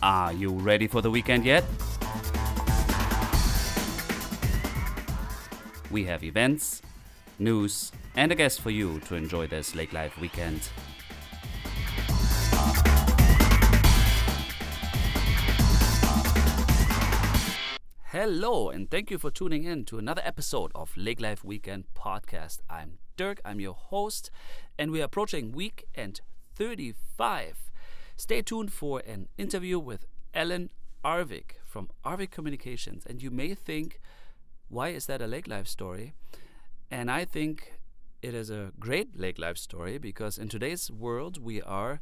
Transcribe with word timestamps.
Are 0.00 0.32
you 0.32 0.50
ready 0.50 0.86
for 0.86 1.02
the 1.02 1.10
weekend 1.10 1.44
yet? 1.44 1.64
We 5.90 6.04
have 6.04 6.22
events, 6.22 6.82
news, 7.40 7.90
and 8.14 8.30
a 8.30 8.36
guest 8.36 8.60
for 8.60 8.70
you 8.70 9.00
to 9.00 9.16
enjoy 9.16 9.48
this 9.48 9.74
Lake 9.74 9.92
Life 9.92 10.16
weekend. 10.20 10.68
Hello, 18.04 18.70
and 18.70 18.88
thank 18.88 19.10
you 19.10 19.18
for 19.18 19.32
tuning 19.32 19.64
in 19.64 19.84
to 19.86 19.98
another 19.98 20.22
episode 20.24 20.70
of 20.76 20.96
Lake 20.96 21.20
Life 21.20 21.42
Weekend 21.42 21.86
Podcast. 21.96 22.60
I'm 22.70 22.98
Dirk, 23.16 23.40
I'm 23.44 23.58
your 23.58 23.74
host, 23.74 24.30
and 24.78 24.92
we 24.92 25.00
are 25.00 25.04
approaching 25.06 25.50
weekend 25.50 26.20
35. 26.54 27.67
Stay 28.18 28.42
tuned 28.42 28.72
for 28.72 29.00
an 29.06 29.28
interview 29.38 29.78
with 29.78 30.04
Allen 30.34 30.70
Arvig 31.04 31.52
from 31.64 31.88
Arvig 32.04 32.32
Communications. 32.32 33.06
And 33.06 33.22
you 33.22 33.30
may 33.30 33.54
think, 33.54 34.00
why 34.68 34.88
is 34.88 35.06
that 35.06 35.22
a 35.22 35.28
Lake 35.28 35.46
Life 35.46 35.68
story? 35.68 36.14
And 36.90 37.12
I 37.12 37.24
think 37.24 37.74
it 38.20 38.34
is 38.34 38.50
a 38.50 38.72
great 38.80 39.16
Lake 39.16 39.38
Life 39.38 39.56
story 39.56 39.98
because 39.98 40.36
in 40.36 40.48
today's 40.48 40.90
world, 40.90 41.40
we 41.40 41.62
are 41.62 42.00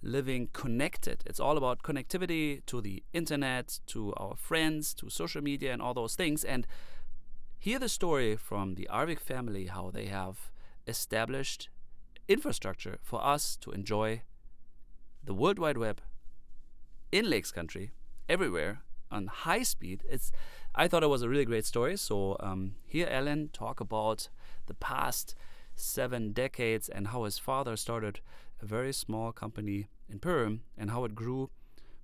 living 0.00 0.48
connected. 0.54 1.22
It's 1.26 1.40
all 1.40 1.58
about 1.58 1.82
connectivity 1.82 2.64
to 2.64 2.80
the 2.80 3.02
internet, 3.12 3.80
to 3.88 4.14
our 4.16 4.36
friends, 4.36 4.94
to 4.94 5.10
social 5.10 5.42
media, 5.42 5.74
and 5.74 5.82
all 5.82 5.92
those 5.92 6.16
things. 6.16 6.42
And 6.42 6.66
hear 7.58 7.78
the 7.78 7.90
story 7.90 8.34
from 8.34 8.76
the 8.76 8.88
Arvig 8.90 9.20
family 9.20 9.66
how 9.66 9.90
they 9.90 10.06
have 10.06 10.50
established 10.86 11.68
infrastructure 12.28 12.96
for 13.02 13.22
us 13.22 13.56
to 13.56 13.72
enjoy 13.72 14.22
the 15.24 15.34
World 15.34 15.58
Wide 15.58 15.78
Web 15.78 16.00
in 17.10 17.30
Lakes 17.30 17.50
Country, 17.50 17.92
everywhere 18.28 18.82
on 19.10 19.26
high 19.26 19.62
speed. 19.62 20.02
It's 20.08 20.30
I 20.74 20.88
thought 20.88 21.02
it 21.02 21.08
was 21.08 21.22
a 21.22 21.28
really 21.28 21.44
great 21.44 21.64
story. 21.64 21.96
So 21.96 22.36
um, 22.40 22.74
here, 22.86 23.08
Allen 23.10 23.50
talk 23.52 23.80
about 23.80 24.28
the 24.66 24.74
past 24.74 25.34
seven 25.76 26.32
decades 26.32 26.88
and 26.88 27.08
how 27.08 27.24
his 27.24 27.38
father 27.38 27.76
started 27.76 28.20
a 28.60 28.66
very 28.66 28.92
small 28.92 29.32
company 29.32 29.88
in 30.08 30.18
Perham 30.18 30.60
and 30.76 30.90
how 30.90 31.04
it 31.04 31.14
grew 31.14 31.50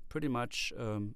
pretty 0.09 0.29
much 0.29 0.73
um, 0.79 1.15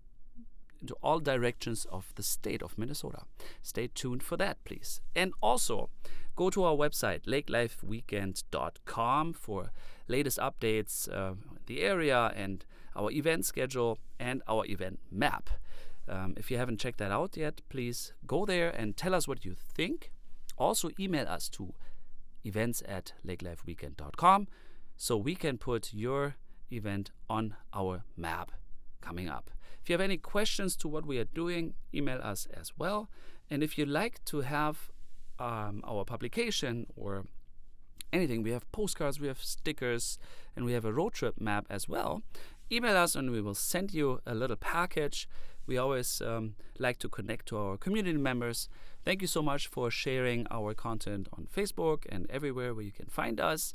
into 0.80 0.94
all 1.02 1.20
directions 1.20 1.86
of 1.90 2.12
the 2.16 2.22
state 2.22 2.62
of 2.62 2.76
Minnesota. 2.76 3.22
Stay 3.62 3.88
tuned 3.88 4.22
for 4.22 4.36
that, 4.36 4.62
please. 4.64 5.00
And 5.14 5.32
also, 5.40 5.88
go 6.36 6.50
to 6.50 6.64
our 6.64 6.76
website, 6.76 7.24
lakelifeweekend.com, 7.24 9.32
for 9.32 9.70
latest 10.08 10.38
updates, 10.38 11.08
uh, 11.12 11.34
the 11.66 11.82
area, 11.82 12.32
and 12.34 12.64
our 12.96 13.10
event 13.10 13.44
schedule 13.44 13.98
and 14.18 14.42
our 14.48 14.64
event 14.66 15.00
map. 15.10 15.50
Um, 16.08 16.34
if 16.36 16.50
you 16.50 16.58
haven't 16.58 16.78
checked 16.78 16.98
that 16.98 17.10
out 17.10 17.36
yet, 17.36 17.60
please 17.68 18.12
go 18.26 18.44
there 18.44 18.70
and 18.70 18.96
tell 18.96 19.14
us 19.14 19.26
what 19.26 19.44
you 19.44 19.54
think. 19.54 20.10
Also, 20.58 20.90
email 21.00 21.26
us 21.26 21.48
to 21.50 21.74
events 22.44 22.82
at 22.86 23.12
lakelifeweekend.com 23.26 24.48
so 24.96 25.16
we 25.16 25.34
can 25.34 25.58
put 25.58 25.92
your 25.94 26.36
event 26.70 27.10
on 27.28 27.56
our 27.72 28.04
map 28.16 28.52
coming 29.00 29.28
up. 29.28 29.50
If 29.82 29.88
you 29.88 29.94
have 29.94 30.00
any 30.00 30.16
questions 30.16 30.76
to 30.76 30.88
what 30.88 31.04
we 31.04 31.18
are 31.18 31.24
doing, 31.24 31.74
email 31.92 32.20
us 32.22 32.46
as 32.54 32.72
well. 32.78 33.10
And 33.50 33.62
if 33.62 33.76
you'd 33.76 33.88
like 33.88 34.24
to 34.26 34.42
have 34.42 34.90
um, 35.38 35.82
our 35.84 36.04
publication 36.04 36.86
or 36.96 37.26
anything, 38.14 38.42
we 38.42 38.52
have 38.52 38.70
postcards, 38.72 39.20
we 39.20 39.26
have 39.26 39.42
stickers, 39.42 40.18
and 40.54 40.64
we 40.64 40.72
have 40.72 40.84
a 40.84 40.92
road 40.92 41.12
trip 41.12 41.40
map 41.40 41.66
as 41.68 41.88
well. 41.88 42.22
Email 42.70 42.96
us 42.96 43.14
and 43.14 43.30
we 43.30 43.40
will 43.40 43.54
send 43.54 43.92
you 43.92 44.20
a 44.24 44.34
little 44.34 44.56
package. 44.56 45.28
We 45.66 45.76
always 45.76 46.22
um, 46.22 46.54
like 46.78 46.98
to 47.00 47.08
connect 47.08 47.46
to 47.46 47.58
our 47.58 47.76
community 47.76 48.18
members. 48.18 48.68
Thank 49.04 49.20
you 49.20 49.28
so 49.28 49.42
much 49.42 49.66
for 49.66 49.90
sharing 49.90 50.46
our 50.50 50.74
content 50.74 51.28
on 51.32 51.48
Facebook 51.54 52.04
and 52.08 52.26
everywhere 52.30 52.74
where 52.74 52.84
you 52.84 52.92
can 52.92 53.06
find 53.06 53.40
us. 53.40 53.74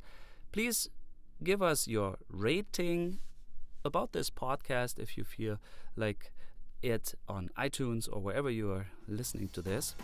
Please 0.51 0.89
give 1.44 1.61
us 1.61 1.88
your 1.88 2.17
rating 2.29 3.19
about 3.85 4.13
this 4.13 4.29
podcast 4.29 4.99
if 4.99 5.17
you 5.17 5.23
feel 5.23 5.57
like 5.95 6.31
it 6.81 7.13
on 7.28 7.50
iTunes 7.57 8.07
or 8.12 8.22
wherever 8.22 8.50
you 8.50 8.72
are 8.72 8.88
listening 9.07 9.50
to 9.50 9.62
this. 9.62 9.95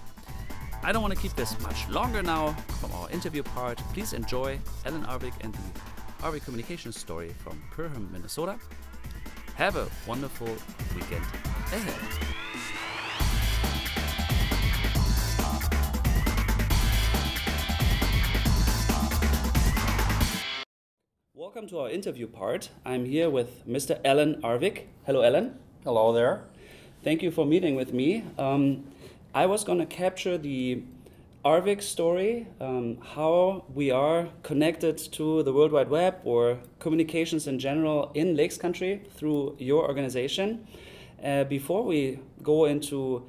I 0.83 0.91
don't 0.91 1.01
want 1.01 1.13
to 1.13 1.19
keep 1.19 1.33
this 1.35 1.59
much 1.61 1.87
longer 1.89 2.21
now 2.21 2.51
from 2.79 2.91
our 2.93 3.09
interview 3.09 3.43
part. 3.43 3.77
Please 3.93 4.13
enjoy 4.13 4.59
Allen 4.85 5.03
Arvig 5.05 5.33
and 5.41 5.53
the 5.53 6.23
Arvig 6.23 6.43
Communication 6.43 6.91
story 6.91 7.33
from 7.43 7.61
Perham, 7.71 8.11
Minnesota. 8.11 8.57
Have 9.55 9.77
a 9.77 9.87
wonderful 10.05 10.49
weekend 10.95 11.23
ahead. 11.71 11.95
Welcome 21.33 21.67
to 21.67 21.79
our 21.79 21.89
interview 21.89 22.27
part. 22.27 22.69
I'm 22.85 23.05
here 23.05 23.29
with 23.29 23.65
Mr. 23.65 23.99
Allen 24.03 24.41
Arvig. 24.43 24.87
Hello, 25.05 25.23
Allen. 25.23 25.57
Hello 25.85 26.11
there. 26.11 26.45
Thank 27.05 27.21
you 27.21 27.29
for 27.29 27.45
meeting 27.45 27.75
with 27.75 27.93
me. 27.93 28.23
Um, 28.39 28.83
I 29.31 29.45
was 29.45 29.63
going 29.63 29.77
to 29.77 29.85
capture 29.85 30.39
the 30.39 30.81
Arvig 31.45 31.83
story, 31.83 32.47
um, 32.59 32.97
how 32.99 33.65
we 33.71 33.91
are 33.91 34.29
connected 34.41 34.97
to 35.13 35.43
the 35.43 35.53
World 35.53 35.71
Wide 35.71 35.89
Web 35.89 36.15
or 36.23 36.57
communications 36.79 37.45
in 37.45 37.59
general 37.59 38.11
in 38.15 38.35
Lakes 38.35 38.57
Country 38.57 39.03
through 39.17 39.55
your 39.59 39.87
organization. 39.87 40.65
Uh, 41.23 41.43
before 41.43 41.83
we 41.83 42.21
go 42.41 42.65
into 42.65 43.23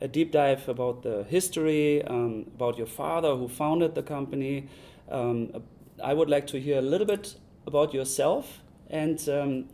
a 0.00 0.06
deep 0.06 0.30
dive 0.30 0.68
about 0.68 1.02
the 1.02 1.24
history, 1.24 2.04
um, 2.04 2.44
about 2.54 2.76
your 2.76 2.86
father 2.86 3.34
who 3.36 3.48
founded 3.48 3.94
the 3.94 4.02
company, 4.02 4.68
um, 5.10 5.62
I 6.04 6.12
would 6.12 6.28
like 6.28 6.46
to 6.48 6.60
hear 6.60 6.76
a 6.76 6.82
little 6.82 7.06
bit 7.06 7.36
about 7.66 7.94
yourself 7.94 8.60
and 8.90 9.26
um, 9.30 9.64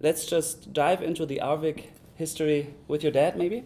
let's 0.00 0.24
just 0.24 0.72
dive 0.72 1.02
into 1.02 1.26
the 1.26 1.40
Arvig 1.42 1.88
history 2.16 2.74
with 2.88 3.02
your 3.02 3.12
dad, 3.12 3.36
maybe. 3.36 3.64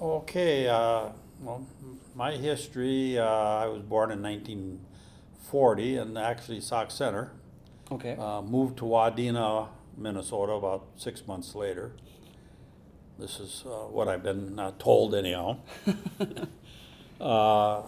Okay. 0.00 0.68
Uh, 0.68 1.10
well, 1.40 1.66
my 2.14 2.32
history. 2.32 3.18
Uh, 3.18 3.24
I 3.24 3.66
was 3.66 3.82
born 3.82 4.10
in 4.10 4.22
1940 4.22 5.96
in 5.96 6.16
actually 6.16 6.60
Sauk 6.60 6.90
Centre. 6.90 7.32
Okay. 7.90 8.16
Uh, 8.16 8.42
moved 8.42 8.78
to 8.78 8.84
Wadena, 8.84 9.68
Minnesota, 9.96 10.52
about 10.52 10.86
six 10.96 11.26
months 11.26 11.54
later. 11.54 11.92
This 13.18 13.40
is 13.40 13.64
uh, 13.66 13.88
what 13.88 14.08
I've 14.08 14.22
been 14.22 14.58
uh, 14.58 14.72
told, 14.78 15.14
anyhow. 15.14 15.56
uh, 17.20 17.82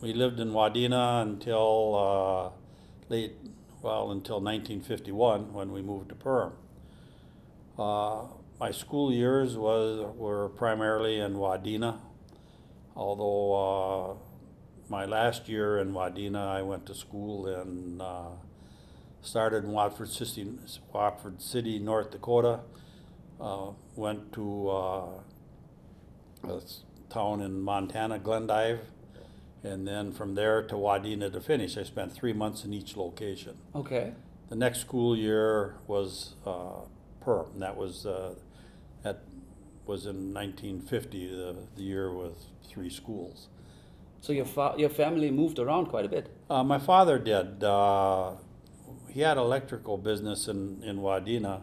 we 0.00 0.12
lived 0.12 0.40
in 0.40 0.50
Wadena 0.52 1.22
until 1.22 1.94
uh, 1.94 2.50
late, 3.08 3.34
well, 3.82 4.10
until 4.10 4.40
1951 4.40 5.52
when 5.52 5.70
we 5.70 5.82
moved 5.82 6.08
to 6.08 6.14
Perham. 6.14 6.52
Uh, 7.78 8.22
my 8.58 8.70
school 8.70 9.12
years 9.12 9.56
was 9.56 10.14
were 10.16 10.48
primarily 10.50 11.20
in 11.20 11.34
Wadena, 11.34 11.98
although 12.94 13.52
uh, 13.54 14.14
my 14.88 15.04
last 15.04 15.48
year 15.48 15.78
in 15.78 15.92
Wadena, 15.92 16.46
I 16.48 16.62
went 16.62 16.86
to 16.86 16.94
school 16.94 17.46
in 17.48 18.00
uh, 18.00 18.30
started 19.20 19.64
in 19.64 19.72
Watford 19.72 20.08
City, 20.08 20.46
Watford 20.92 21.42
City, 21.42 21.78
North 21.78 22.10
Dakota. 22.10 22.60
Uh, 23.38 23.72
went 23.96 24.32
to 24.32 24.68
uh, 24.70 25.08
a 26.44 26.60
town 27.10 27.42
in 27.42 27.60
Montana, 27.60 28.18
Glendive, 28.18 28.80
and 29.62 29.86
then 29.86 30.10
from 30.10 30.34
there 30.34 30.62
to 30.62 30.74
Wadena 30.74 31.30
to 31.30 31.40
finish. 31.42 31.76
I 31.76 31.82
spent 31.82 32.14
three 32.14 32.32
months 32.32 32.64
in 32.64 32.72
each 32.72 32.96
location. 32.96 33.58
Okay. 33.74 34.14
The 34.48 34.56
next 34.56 34.80
school 34.80 35.14
year 35.14 35.74
was 35.86 36.34
uh, 36.46 36.86
Perham. 37.22 37.58
That 37.58 37.76
was 37.76 38.06
uh, 38.06 38.36
was 39.86 40.06
in 40.06 40.34
1950, 40.34 41.28
the, 41.28 41.56
the 41.76 41.82
year 41.82 42.12
with 42.12 42.36
three 42.68 42.90
schools. 42.90 43.48
So 44.20 44.32
your 44.32 44.44
fa- 44.44 44.74
your 44.76 44.88
family 44.88 45.30
moved 45.30 45.58
around 45.58 45.86
quite 45.86 46.04
a 46.04 46.08
bit. 46.08 46.28
Uh, 46.50 46.64
my 46.64 46.78
father 46.78 47.18
did. 47.18 47.62
Uh, 47.62 48.32
he 49.08 49.20
had 49.20 49.36
electrical 49.36 49.96
business 49.96 50.48
in, 50.48 50.82
in 50.82 50.98
Wadena, 50.98 51.62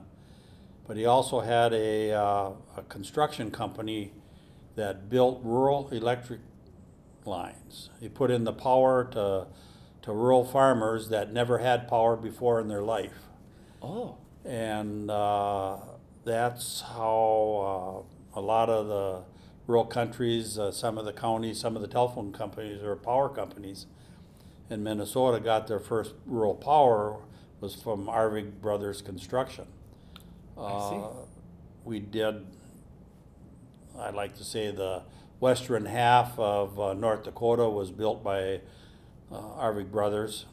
but 0.88 0.98
he 0.98 1.06
also 1.06 1.42
had 1.42 1.74
a, 1.74 2.12
uh, 2.12 2.52
a 2.78 2.82
construction 2.90 3.52
company 3.52 4.12
that 4.76 5.10
built 5.10 5.40
rural 5.44 5.90
electric 5.90 6.40
lines. 7.26 7.90
He 8.00 8.10
put 8.10 8.32
in 8.32 8.44
the 8.44 8.54
power 8.54 9.04
to, 9.12 9.48
to 10.02 10.12
rural 10.12 10.46
farmers 10.46 11.10
that 11.10 11.32
never 11.32 11.60
had 11.60 11.88
power 11.88 12.16
before 12.16 12.60
in 12.60 12.68
their 12.68 12.82
life. 12.82 13.28
Oh. 13.82 14.18
And 14.46 15.12
uh, 15.12 15.78
that's 16.26 16.82
how 16.82 18.06
uh, 18.36 18.40
a 18.40 18.42
lot 18.42 18.70
of 18.70 18.88
the 18.88 19.22
rural 19.68 19.86
countries, 19.86 20.58
uh, 20.58 20.72
some 20.72 20.98
of 20.98 21.06
the 21.06 21.14
counties, 21.14 21.60
some 21.60 21.76
of 21.76 21.82
the 21.82 21.88
telephone 21.88 22.32
companies 22.32 22.82
or 22.82 22.96
power 22.96 23.30
companies 23.30 23.86
in 24.70 24.84
Minnesota 24.84 25.40
got 25.40 25.68
their 25.68 25.80
first 25.80 26.14
rural 26.26 26.56
power 26.56 27.18
was 27.60 27.76
from 27.76 28.08
Arvig 28.08 28.60
Brothers 28.62 29.02
Construction. 29.02 29.66
I 30.58 30.90
see. 30.90 30.96
Uh, 30.96 31.10
we 31.86 32.00
did, 32.00 32.46
I'd 33.98 34.16
like 34.16 34.36
to 34.38 34.44
say 34.44 34.72
the 34.72 35.04
western 35.40 35.86
half 35.86 36.38
of 36.38 36.80
uh, 36.80 36.94
North 36.94 37.24
Dakota 37.24 37.70
was 37.70 37.92
built 37.92 38.24
by 38.24 38.62
uh, 39.32 39.38
Arvig 39.58 39.92
Brothers. 39.92 40.46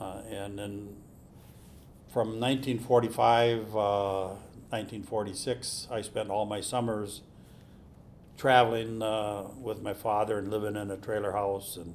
Uh, 0.00 0.20
and 0.30 0.58
then 0.58 0.96
from 2.08 2.40
1945, 2.40 3.76
uh, 3.76 4.28
1946, 4.78 5.86
I 5.90 6.02
spent 6.02 6.30
all 6.30 6.46
my 6.46 6.60
summers 6.60 7.22
traveling 8.36 9.02
uh, 9.02 9.44
with 9.60 9.80
my 9.82 9.94
father 9.94 10.38
and 10.38 10.50
living 10.50 10.74
in 10.74 10.90
a 10.90 10.96
trailer 10.96 11.32
house 11.32 11.76
and 11.76 11.94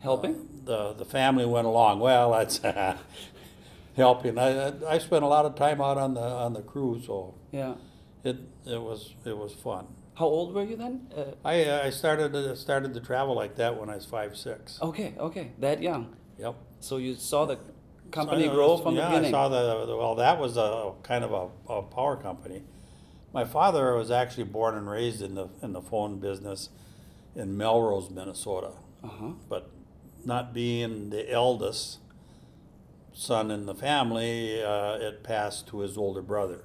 Helping? 0.00 0.62
the 0.64 0.92
the 0.94 1.04
family 1.04 1.44
went 1.44 1.66
along. 1.66 1.98
Well, 2.00 2.30
that's 2.32 2.60
helping. 3.96 4.38
I 4.38 4.72
I- 4.94 4.98
spent 4.98 5.24
a 5.24 5.26
lot 5.26 5.44
of 5.44 5.54
time 5.56 5.80
out 5.82 5.98
on 5.98 6.14
the 6.14 6.20
on 6.22 6.52
the 6.54 6.62
cruise, 6.62 7.06
so 7.06 7.34
Yeah. 7.52 7.74
it 8.24 8.36
it 8.64 8.80
was 8.80 9.14
it 9.24 9.36
was 9.36 9.52
fun. 9.52 9.86
How 10.14 10.26
old 10.26 10.54
were 10.54 10.64
you 10.64 10.76
then? 10.76 11.08
Uh, 11.16 11.24
I 11.44 11.86
I 11.88 11.90
started 11.90 12.32
to, 12.32 12.54
started 12.56 12.94
to 12.94 13.00
travel 13.00 13.34
like 13.34 13.56
that 13.56 13.78
when 13.78 13.90
I 13.90 13.96
was 13.96 14.06
five 14.06 14.36
six. 14.36 14.78
okay, 14.80 15.14
okay, 15.18 15.50
that 15.58 15.82
young. 15.82 16.14
Yep. 16.38 16.54
So 16.80 16.96
you 16.98 17.14
saw 17.16 17.44
the 17.44 17.58
company 18.10 18.48
grow 18.48 18.76
from 18.76 18.94
yeah, 18.94 19.02
the 19.02 19.08
beginning. 19.08 19.28
I 19.28 19.30
saw 19.30 19.48
the, 19.48 19.86
the- 19.86 19.96
well, 19.96 20.14
that 20.16 20.38
was 20.38 20.56
a 20.56 20.92
kind 21.02 21.24
of 21.24 21.32
a, 21.32 21.72
a 21.72 21.82
power 21.82 22.16
company. 22.16 22.62
My 23.32 23.44
father 23.44 23.94
was 23.94 24.10
actually 24.10 24.44
born 24.44 24.74
and 24.74 24.88
raised 24.88 25.22
in 25.22 25.34
the 25.34 25.48
in 25.62 25.72
the 25.72 25.82
phone 25.82 26.18
business 26.18 26.70
in 27.34 27.56
Melrose, 27.56 28.10
Minnesota. 28.10 28.72
Uh 29.02 29.08
huh. 29.08 29.30
but 29.48 29.70
not 30.24 30.52
being 30.52 31.10
the 31.10 31.30
eldest 31.32 31.98
son 33.12 33.50
in 33.50 33.64
the 33.66 33.74
family, 33.74 34.62
uh, 34.62 34.94
it 34.94 35.22
passed 35.22 35.68
to 35.68 35.80
his 35.80 35.96
older 35.96 36.22
brother. 36.22 36.62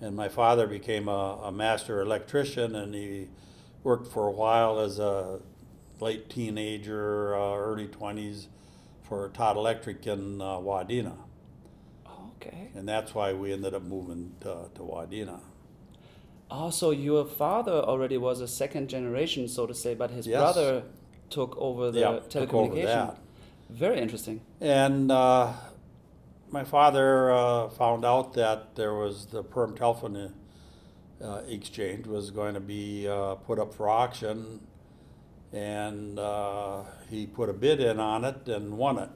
And 0.00 0.14
my 0.14 0.28
father 0.28 0.66
became 0.66 1.08
a, 1.08 1.40
a 1.44 1.52
master 1.52 2.00
electrician, 2.00 2.76
and 2.76 2.94
he 2.94 3.28
worked 3.82 4.12
for 4.12 4.28
a 4.28 4.30
while 4.30 4.78
as 4.78 4.98
a 4.98 5.40
late 6.00 6.28
teenager, 6.28 7.34
uh, 7.34 7.56
early 7.56 7.88
20s 7.88 8.46
for 9.08 9.28
Todd 9.30 9.56
Electric 9.56 10.06
in 10.06 10.40
uh, 10.40 10.56
Wadena. 10.56 11.14
Okay. 12.36 12.70
And 12.74 12.88
that's 12.88 13.14
why 13.14 13.32
we 13.32 13.52
ended 13.52 13.74
up 13.74 13.82
moving 13.82 14.34
to, 14.40 14.68
to 14.74 14.80
Wadena. 14.82 15.40
Oh, 16.50 16.70
so 16.70 16.90
your 16.90 17.24
father 17.24 17.72
already 17.72 18.16
was 18.18 18.40
a 18.40 18.48
second 18.48 18.88
generation, 18.88 19.48
so 19.48 19.66
to 19.66 19.74
say, 19.74 19.94
but 19.94 20.10
his 20.10 20.26
Yes. 20.26 20.40
brother 20.40 20.84
took 21.30 21.56
over 21.56 21.90
the 21.90 22.00
Yeah, 22.00 22.18
took 22.28 22.54
over 22.54 22.74
telecommunication. 22.74 22.84
that. 22.84 23.18
Very 23.70 23.98
interesting. 23.98 24.40
And 24.60 25.10
uh, 25.10 25.52
my 26.50 26.62
father 26.62 27.32
uh, 27.32 27.68
found 27.70 28.04
out 28.04 28.34
that 28.34 28.76
there 28.76 28.94
was 28.94 29.26
the 29.26 29.42
Perham 29.42 29.76
Telephone 29.76 30.32
uh, 31.20 31.40
Exchange 31.48 32.06
was 32.06 32.30
going 32.30 32.54
to 32.54 32.60
be 32.60 33.08
uh, 33.08 33.34
put 33.36 33.58
up 33.58 33.74
for 33.74 33.88
auction, 33.88 34.60
and 35.56 36.18
uh, 36.18 36.82
he 37.10 37.26
put 37.26 37.48
a 37.48 37.52
bid 37.52 37.80
in 37.80 37.98
on 37.98 38.24
it 38.24 38.46
and 38.46 38.76
won 38.76 38.98
it. 38.98 39.10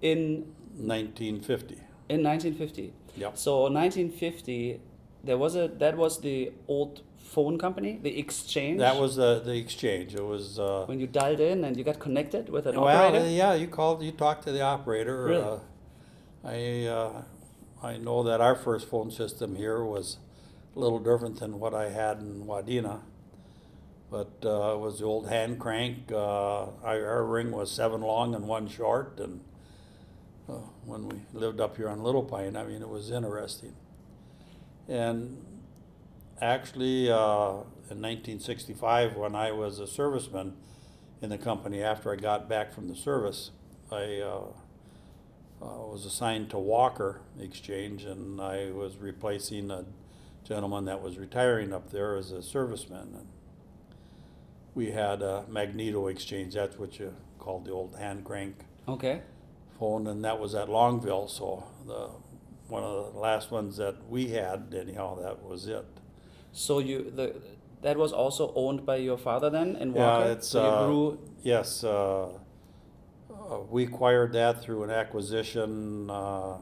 In 0.00 0.46
1950. 0.76 1.74
in 2.08 2.22
1950. 2.24 2.92
Yep. 3.16 3.38
So 3.38 3.62
1950, 3.62 4.80
there 5.22 5.38
was 5.38 5.54
a 5.54 5.68
that 5.78 5.96
was 5.96 6.20
the 6.20 6.52
old 6.66 7.02
phone 7.18 7.56
company, 7.58 8.00
the 8.02 8.18
exchange. 8.18 8.78
That 8.80 8.98
was 8.98 9.16
the 9.16 9.40
the 9.44 9.54
exchange. 9.54 10.14
It 10.14 10.24
was. 10.24 10.58
Uh, 10.58 10.84
when 10.86 10.98
you 10.98 11.06
dialed 11.06 11.40
in 11.40 11.62
and 11.64 11.76
you 11.76 11.84
got 11.84 12.00
connected 12.00 12.48
with 12.48 12.66
an 12.66 12.80
well, 12.80 12.88
operator. 12.88 13.24
Well, 13.24 13.32
yeah, 13.32 13.54
you 13.54 13.68
called, 13.68 14.02
you 14.02 14.12
talked 14.12 14.42
to 14.44 14.52
the 14.52 14.62
operator. 14.62 15.24
Really? 15.24 15.42
Uh, 15.42 15.58
I, 16.44 16.86
uh, 16.86 17.22
I 17.82 17.98
know 17.98 18.24
that 18.24 18.40
our 18.40 18.56
first 18.56 18.88
phone 18.88 19.10
system 19.12 19.54
here 19.54 19.84
was 19.84 20.16
a 20.74 20.80
little 20.80 20.98
different 20.98 21.38
than 21.38 21.60
what 21.60 21.74
I 21.74 21.90
had 21.90 22.18
in 22.18 22.46
Wadena. 22.46 23.00
But 24.12 24.44
uh, 24.44 24.74
it 24.74 24.80
was 24.80 24.98
the 24.98 25.06
old 25.06 25.30
hand 25.30 25.58
crank. 25.58 26.12
Uh, 26.12 26.66
our, 26.84 27.24
ring 27.24 27.50
was 27.50 27.70
seven 27.70 28.02
long 28.02 28.34
and 28.34 28.46
one 28.46 28.68
short. 28.68 29.18
And 29.18 29.40
uh, 30.46 30.58
when 30.84 31.08
we 31.08 31.22
lived 31.32 31.62
up 31.62 31.78
here 31.78 31.88
on 31.88 32.02
Little 32.02 32.22
Pine, 32.22 32.54
I 32.54 32.64
mean, 32.64 32.82
it 32.82 32.90
was 32.90 33.10
interesting. 33.10 33.74
And 34.86 35.42
actually, 36.42 37.10
uh, 37.10 37.64
in 37.88 38.02
1965, 38.02 39.16
when 39.16 39.34
I 39.34 39.50
was 39.50 39.80
a 39.80 39.84
serviceman 39.84 40.52
in 41.22 41.30
the 41.30 41.38
company 41.38 41.82
after 41.82 42.12
I 42.12 42.16
got 42.16 42.50
back 42.50 42.74
from 42.74 42.88
the 42.88 42.96
service, 42.96 43.50
I 43.90 44.20
uh, 44.20 44.42
uh, 45.62 45.86
was 45.86 46.04
assigned 46.04 46.50
to 46.50 46.58
Walker 46.58 47.22
Exchange, 47.40 48.04
and 48.04 48.42
I 48.42 48.72
was 48.72 48.98
replacing 48.98 49.70
a 49.70 49.86
gentleman 50.44 50.84
that 50.84 51.00
was 51.00 51.16
retiring 51.16 51.72
up 51.72 51.90
there 51.90 52.14
as 52.16 52.30
a 52.30 52.40
serviceman. 52.40 53.14
And 53.14 53.28
we 54.74 54.90
had 54.90 55.22
a 55.22 55.44
Magneto 55.48 56.08
Exchange. 56.08 56.54
That's 56.54 56.78
what 56.78 56.98
you 56.98 57.14
called 57.38 57.66
the 57.66 57.72
old 57.72 57.96
hand 57.96 58.24
crank 58.24 58.56
okay. 58.88 59.20
phone, 59.78 60.06
and 60.06 60.24
that 60.24 60.38
was 60.38 60.54
at 60.54 60.68
Longville. 60.68 61.28
So 61.28 61.64
the 61.86 62.10
one 62.68 62.82
of 62.82 63.12
the 63.12 63.18
last 63.18 63.50
ones 63.50 63.76
that 63.76 63.96
we 64.08 64.28
had, 64.28 64.74
anyhow, 64.78 65.20
that 65.20 65.42
was 65.42 65.66
it. 65.66 65.84
So 66.52 66.78
you 66.78 67.12
the 67.14 67.34
that 67.82 67.96
was 67.96 68.12
also 68.12 68.52
owned 68.54 68.86
by 68.86 68.96
your 68.96 69.18
father 69.18 69.50
then 69.50 69.76
in 69.76 69.92
Walker. 69.92 70.26
Yeah, 70.26 70.32
it's, 70.32 70.48
so 70.48 70.62
uh, 70.62 70.86
grew. 70.86 71.18
Yes, 71.42 71.84
uh, 71.84 72.26
uh, 72.26 72.30
we 73.70 73.84
acquired 73.84 74.32
that 74.32 74.62
through 74.62 74.84
an 74.84 74.90
acquisition 74.90 76.08
uh, 76.08 76.56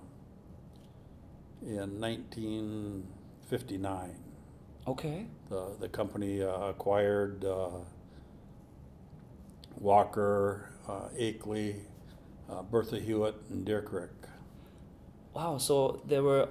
in 1.62 2.00
1959. 2.00 4.16
Okay. 4.86 5.26
The, 5.50 5.76
the 5.78 5.88
company 5.88 6.42
uh, 6.42 6.68
acquired 6.68 7.44
uh, 7.44 7.68
Walker, 9.81 10.69
uh, 10.88 11.09
Akeley, 11.19 11.81
uh, 12.49 12.62
Bertha 12.62 13.00
Hewitt, 13.00 13.35
and 13.50 13.65
Deer 13.65 13.82
Creek. 13.82 14.11
Wow. 15.35 15.59
So 15.59 16.03
there 16.06 16.23
were 16.23 16.49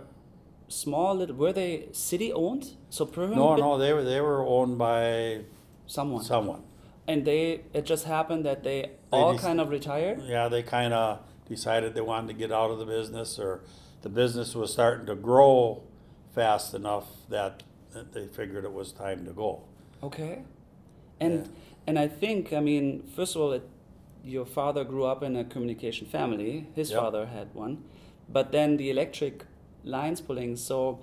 small 0.67 1.15
little. 1.15 1.35
Were 1.35 1.53
they 1.53 1.87
city 1.91 2.33
owned? 2.33 2.71
So 2.89 3.09
No, 3.15 3.55
no, 3.55 3.77
they 3.77 3.93
were 3.93 4.03
they 4.03 4.21
were 4.21 4.45
owned 4.45 4.77
by 4.77 5.41
someone. 5.85 6.23
someone. 6.23 6.63
And 7.07 7.25
they 7.25 7.61
it 7.73 7.85
just 7.85 8.05
happened 8.05 8.45
that 8.45 8.63
they, 8.63 8.91
all 9.11 9.35
dec- 9.35 9.39
kind 9.39 9.59
of 9.59 9.69
retired. 9.69 10.21
Yeah, 10.23 10.47
they 10.47 10.63
kind 10.63 10.93
of 10.93 11.19
decided 11.47 11.95
they 11.95 12.01
wanted 12.01 12.27
to 12.27 12.33
get 12.33 12.51
out 12.51 12.69
of 12.71 12.77
the 12.79 12.85
business, 12.85 13.39
or 13.39 13.61
the 14.01 14.09
business 14.09 14.55
was 14.55 14.71
starting 14.71 15.05
to 15.07 15.15
grow 15.15 15.81
fast 16.35 16.73
enough 16.75 17.05
that, 17.29 17.63
that 17.93 18.13
they 18.13 18.27
figured 18.27 18.63
it 18.63 18.71
was 18.71 18.91
time 18.91 19.25
to 19.25 19.31
go. 19.31 19.63
Okay. 20.03 20.43
And 21.19 21.45
Yeah. 21.45 21.51
And 21.87 21.97
I 21.99 22.07
think 22.07 22.53
I 22.53 22.59
mean 22.59 23.03
first 23.15 23.35
of 23.35 23.41
all, 23.41 23.51
it, 23.53 23.67
your 24.23 24.45
father 24.45 24.83
grew 24.83 25.05
up 25.05 25.23
in 25.23 25.35
a 25.35 25.43
communication 25.43 26.07
family. 26.07 26.67
His 26.75 26.91
Yep. 26.91 26.99
father 26.99 27.25
had 27.27 27.53
one, 27.53 27.83
but 28.27 28.51
then 28.51 28.77
the 28.77 28.89
electric 28.89 29.45
lines 29.83 30.21
pulling. 30.21 30.55
So 30.57 30.99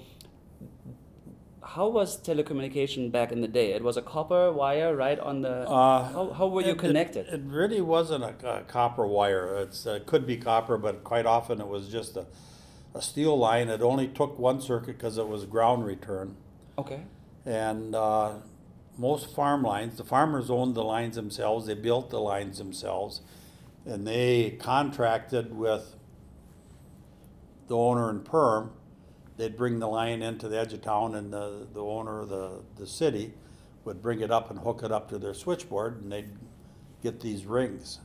how 1.63 1.89
was 1.89 2.21
telecommunication 2.23 3.11
back 3.11 3.33
in 3.33 3.41
the 3.41 3.49
day? 3.49 3.73
It 3.73 3.83
was 3.83 3.97
a 3.97 4.03
copper 4.03 4.53
wire 4.53 4.95
right 4.95 5.19
on 5.19 5.43
the. 5.43 5.69
Uh, 5.69 6.05
how, 6.13 6.31
how 6.33 6.47
were 6.47 6.61
you 6.61 6.69
it- 6.69 6.73
it- 6.73 6.79
connected? 6.79 7.27
It, 7.27 7.41
really 7.45 7.81
wasn't 7.81 8.23
a, 8.25 8.35
a 8.59 8.61
copper 8.63 9.07
wire. 9.07 9.57
It's, 9.63 9.85
it 9.87 10.07
could 10.07 10.27
be 10.27 10.37
copper, 10.37 10.79
but 10.79 11.03
quite 11.03 11.27
often 11.27 11.61
it 11.61 11.67
was 11.67 11.89
just 11.89 12.17
a, 12.17 12.27
a 12.95 13.03
steel 13.03 13.37
line. 13.37 13.69
It 13.69 13.83
only 13.83 14.07
took 14.09 14.39
one 14.39 14.61
circuit 14.61 14.97
because 14.99 15.19
it 15.19 15.27
was 15.29 15.45
ground 15.45 15.85
return. 15.85 16.37
okay. 16.79 17.03
And 17.45 17.95
uh, 17.95 18.35
most 18.97 19.35
farm 19.35 19.63
lines, 19.63 19.97
the 19.97 20.05
farmers 20.05 20.51
owned 20.51 20.75
the 20.75 20.85
lines 20.85 21.17
themselves, 21.17 21.67
they 21.67 21.75
built 21.75 22.11
the 22.11 22.21
lines 22.21 22.59
themselves, 22.59 23.21
and 23.85 24.07
they 24.07 24.57
contracted 24.59 25.57
with 25.57 25.97
the 27.69 27.77
owner 27.77 28.11
in 28.11 28.21
Perham. 28.21 28.71
They'd 29.37 29.57
bring 29.57 29.81
the 29.81 29.89
line 29.89 30.23
into 30.23 30.49
the 30.49 30.59
edge 30.59 30.73
of 30.73 30.83
town, 30.83 31.15
and 31.15 31.33
the, 31.33 31.67
the 31.73 31.83
owner 31.83 32.23
of 32.23 32.31
the, 32.31 32.63
the 32.77 32.87
city 32.87 33.35
would 33.85 34.03
bring 34.03 34.21
it 34.21 34.31
up 34.31 34.51
and 34.51 34.59
hook 34.59 34.83
it 34.83 34.91
up 34.91 35.09
to 35.11 35.19
their 35.19 35.35
switchboard, 35.35 36.01
and 36.01 36.11
they'd 36.11 36.31
get 37.03 37.21
these 37.21 37.45
rings. 37.45 38.01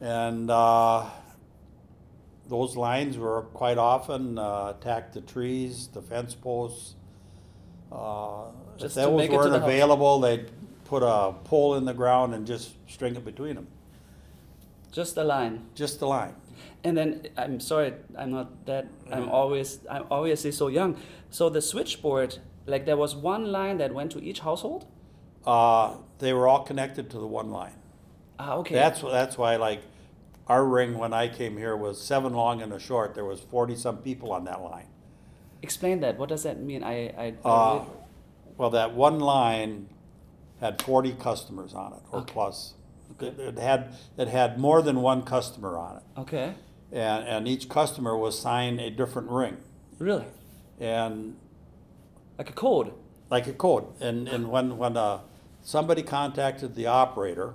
And 0.00 0.50
uh, 0.50 1.06
those 2.48 2.76
lines 2.76 3.16
were 3.16 3.42
quite 3.42 3.78
often 3.78 4.38
uh, 4.38 4.74
attacked 4.76 5.14
the 5.14 5.20
trees, 5.20 5.88
the 5.88 6.02
fence 6.02 6.34
posts. 6.34 6.94
Uh, 7.90 8.44
if 8.74 8.80
Just 8.82 8.94
to 8.94 9.00
those 9.02 9.16
make 9.18 9.30
it 9.30 9.32
to 9.32 9.38
weren't 9.38 9.52
the 9.52 9.60
house. 9.60 9.68
available, 9.68 10.20
they'd 10.20 10.50
put 10.84 11.02
a 11.02 11.32
pole 11.44 11.74
in 11.76 11.84
the 11.84 11.94
ground 11.94 12.34
and 12.34 12.46
just 12.46 12.74
string 12.88 13.16
it 13.16 13.24
between 13.24 13.54
them. 13.56 13.66
Just 14.92 15.16
a 15.16 15.24
line. 15.24 15.66
Just 15.74 16.00
the 16.00 16.06
line. 16.06 16.34
And 16.84 16.96
then 16.96 17.26
I'm 17.36 17.60
sorry, 17.60 17.94
I'm 18.16 18.30
not 18.30 18.66
that. 18.66 18.86
I'm 19.12 19.28
always 19.28 19.80
I'm 19.90 20.04
obviously 20.10 20.52
so 20.52 20.68
young. 20.68 20.96
So 21.30 21.48
the 21.50 21.60
switchboard, 21.60 22.38
like 22.66 22.86
there 22.86 22.96
was 22.96 23.14
one 23.14 23.50
line 23.52 23.78
that 23.78 23.92
went 23.92 24.12
to 24.12 24.22
each 24.22 24.40
household. 24.40 24.86
Uh, 25.44 25.94
they 26.18 26.32
were 26.32 26.46
all 26.48 26.62
connected 26.64 27.10
to 27.10 27.18
the 27.18 27.26
one 27.26 27.50
line. 27.50 27.74
Ah, 28.38 28.54
okay. 28.56 28.74
That's 28.74 29.02
that's 29.02 29.36
why 29.36 29.56
like 29.56 29.82
our 30.46 30.64
ring 30.64 30.96
when 30.98 31.12
I 31.12 31.28
came 31.28 31.56
here 31.56 31.76
was 31.76 32.00
seven 32.00 32.32
long 32.32 32.62
and 32.62 32.72
a 32.72 32.78
short. 32.78 33.14
There 33.14 33.24
was 33.24 33.40
forty 33.40 33.76
some 33.76 33.98
people 33.98 34.32
on 34.32 34.44
that 34.44 34.62
line. 34.62 34.86
Explain 35.62 36.00
that. 36.00 36.18
What 36.18 36.28
does 36.28 36.42
that 36.44 36.60
mean? 36.60 36.82
I, 36.84 37.08
I, 37.18 37.34
Uh, 37.44 37.84
well, 38.56 38.70
that 38.70 38.94
one 38.94 39.18
line 39.20 39.88
had 40.60 40.80
forty 40.82 41.12
customers 41.12 41.74
on 41.74 41.92
it, 41.94 42.00
or 42.12 42.20
Okay. 42.20 42.32
plus. 42.32 42.74
It, 43.20 43.38
it 43.38 43.58
had, 43.58 43.94
it 44.16 44.28
had 44.28 44.58
more 44.58 44.82
than 44.82 45.00
one 45.02 45.22
customer 45.22 45.76
on 45.76 45.96
it, 45.96 46.02
okay. 46.20 46.54
and, 46.92 47.26
and 47.26 47.48
each 47.48 47.68
customer 47.68 48.16
was 48.16 48.38
signed 48.38 48.80
a 48.80 48.90
different 48.90 49.30
ring, 49.30 49.56
Really? 49.98 50.26
and 50.78 51.34
Like 52.36 52.50
a 52.50 52.52
code. 52.52 52.92
like 53.30 53.46
a 53.48 53.52
code. 53.54 53.86
And, 54.00 54.28
and 54.28 54.50
when, 54.50 54.76
when, 54.78 54.96
uh, 54.96 55.20
somebody 55.62 56.02
contacted 56.02 56.74
the 56.76 56.86
operator 56.86 57.54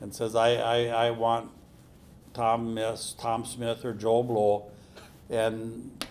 and 0.00 0.12
says, 0.14 0.34
I, 0.34 0.54
I, 0.54 1.06
I 1.06 1.10
want 1.12 1.50
Tom 2.34 2.74
Miss, 2.74 3.12
Tom 3.12 3.44
Smith 3.44 3.84
or 3.84 3.92
Joe 3.92 4.22
Blow, 4.24 4.70
and 5.28 6.04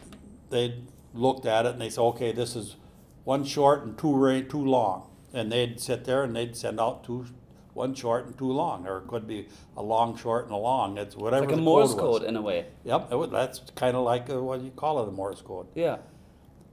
they 0.52 0.76
looked 1.14 1.46
at 1.46 1.66
it 1.66 1.74
and 1.74 1.82
they 1.82 1.90
said, 1.90 2.02
okay, 2.02 2.32
this 2.32 2.56
is 2.56 2.76
one 3.24 3.44
short 3.44 3.84
and 3.84 3.98
two 3.98 4.16
ra, 4.16 4.42
two 4.48 4.64
long. 4.64 5.10
And 5.34 5.52
they'd 5.52 5.80
sit 5.80 6.06
there 6.06 6.24
and 6.24 6.36
they'd 6.36 6.56
send 6.56 6.80
out 6.80 7.04
two, 7.04 7.26
one 7.74 7.94
short 7.94 8.26
and 8.26 8.38
two 8.38 8.52
long, 8.52 8.88
or 8.88 8.98
it 9.00 9.08
could 9.08 9.28
be 9.28 9.48
a 9.78 9.84
long, 9.84 10.18
short, 10.18 10.46
and 10.46 10.54
a 10.54 10.58
long, 10.58 10.98
it's 10.98 11.16
whatever 11.16 11.46
Like 11.46 11.54
a 11.54 11.56
the 11.56 11.62
Morse 11.62 11.94
code 11.94 12.22
was. 12.22 12.30
in 12.30 12.36
a 12.36 12.42
way. 12.42 12.66
Yep, 12.84 13.12
was, 13.12 13.30
that's 13.30 13.62
kinda 13.76 14.00
like 14.00 14.30
uh 14.30 14.42
what 14.42 14.62
you 14.62 14.72
call 14.72 15.04
it, 15.04 15.08
a 15.08 15.12
Morse 15.12 15.42
code. 15.42 15.68
Yeah. 15.76 15.98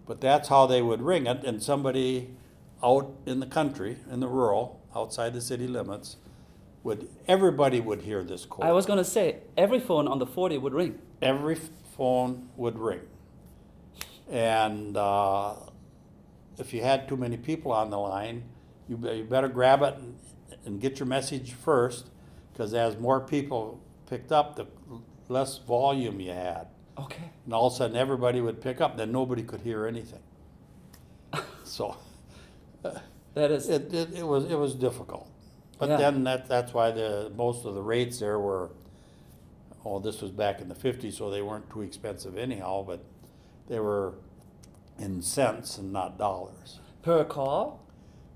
But 0.07 0.21
that's 0.21 0.49
how 0.49 0.67
they 0.67 0.81
would 0.83 1.03
ring 1.03 1.27
it, 1.27 1.45
and 1.45 1.63
somebody 1.63 2.35
out 2.83 3.13
in 3.27 3.41
the 3.41 3.47
country, 3.47 3.99
in 4.11 4.21
the 4.21 4.29
rural, 4.29 4.81
outside 4.95 5.35
the 5.35 5.41
city 5.41 5.67
limits, 5.67 6.17
would, 6.83 7.09
everybody 7.27 7.81
would 7.81 8.03
hear 8.03 8.23
this 8.23 8.45
code. 8.47 8.65
I 8.65 8.73
was 8.73 8.87
gonna 8.87 9.05
say 9.05 9.39
every 9.57 9.81
phone 9.81 10.07
on 10.09 10.19
the 10.19 10.27
40 10.27 10.59
would 10.59 10.73
ring. 10.73 10.99
Every 11.21 11.57
phone 11.97 12.49
would 12.57 12.79
ring. 12.79 13.01
And, 14.31 14.97
uh, 14.97 15.55
if 16.59 16.73
you 16.73 16.83
had 16.83 17.09
too 17.09 17.17
many 17.17 17.37
people 17.37 17.71
on 17.73 17.91
the 17.91 17.99
line, 17.99 18.43
you 18.89 18.97
be- 18.97 19.13
you 19.19 19.25
better 19.25 19.49
grab 19.49 19.83
it 19.83 19.95
and, 19.97 20.19
and 20.65 20.81
get 20.81 20.99
your 20.99 21.07
message 21.07 21.53
first, 21.53 22.09
cause 22.57 22.73
as 22.75 22.97
more 22.99 23.21
people 23.21 23.79
picked 24.09 24.33
up, 24.33 24.57
the 24.57 24.67
less 25.29 25.59
volume 25.59 26.19
you 26.21 26.31
had. 26.33 26.69
Okay. 26.99 27.31
And 27.45 27.53
all 27.53 27.67
of 27.67 27.75
a 27.75 27.77
sudden, 27.77 27.97
everybody 27.97 28.41
would 28.41 28.61
pick 28.63 28.81
up, 28.81 28.97
then 28.97 29.13
nobody 29.13 29.43
could 29.43 29.61
hear 29.61 29.87
anything. 29.87 30.21
So, 31.65 31.97
That 33.35 33.51
is. 33.51 33.69
it, 33.69 33.93
it, 33.93 34.15
it 34.15 34.27
was, 34.27 34.45
it 34.51 34.55
was 34.59 34.75
difficult. 34.75 35.29
But 35.79 35.91
Yeah. 35.91 35.97
then 35.99 36.25
that, 36.25 36.49
that's 36.49 36.73
why 36.73 36.91
the, 36.93 37.31
most 37.37 37.67
of 37.67 37.75
the 37.75 37.83
rates 37.83 38.19
there 38.21 38.39
were, 38.39 38.71
oh, 39.85 39.99
this 39.99 40.23
was 40.23 40.31
back 40.31 40.61
in 40.61 40.69
the 40.69 40.75
fifties, 40.77 41.17
so 41.19 41.29
they 41.31 41.43
weren't 41.43 41.69
too 41.71 41.83
expensive 41.83 42.39
anyhow, 42.39 42.83
but 42.87 43.05
they 43.69 43.81
were 43.81 44.15
in 44.99 45.23
cents 45.23 45.79
and 45.79 45.93
not 45.93 46.19
dollars. 46.19 46.81
per 47.03 47.25
call 47.25 47.83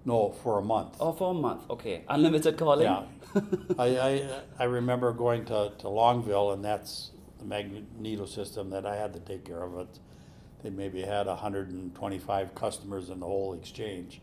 No, 0.05 0.31
for 0.43 0.59
a 0.59 0.63
month. 0.63 0.97
Oh, 1.01 1.13
for 1.13 1.31
a 1.31 1.35
month? 1.35 1.69
Okay. 1.71 2.05
Unlimited 2.09 2.57
calling? 2.57 2.85
Yeah. 2.85 3.05
I, 3.79 3.87
I, 3.99 4.41
I 4.59 4.65
remember 4.65 5.13
going 5.13 5.45
to, 5.47 5.73
to 5.79 5.87
Longville 5.87 6.53
and 6.55 6.65
that's 6.65 7.13
the 7.39 7.45
Magneto 7.45 8.27
system 8.27 8.71
that 8.71 8.85
I 8.87 8.97
had 8.97 9.13
to 9.13 9.21
take 9.21 9.45
care 9.45 9.63
of 9.63 9.79
it. 9.79 9.99
They 10.63 10.71
maybe 10.71 11.03
had 11.03 11.27
hundred 11.27 11.71
and 11.71 11.95
twenty-five 11.95 12.55
customers 12.55 13.09
in 13.09 13.21
the 13.21 13.27
whole 13.27 13.55
exchange. 13.55 14.21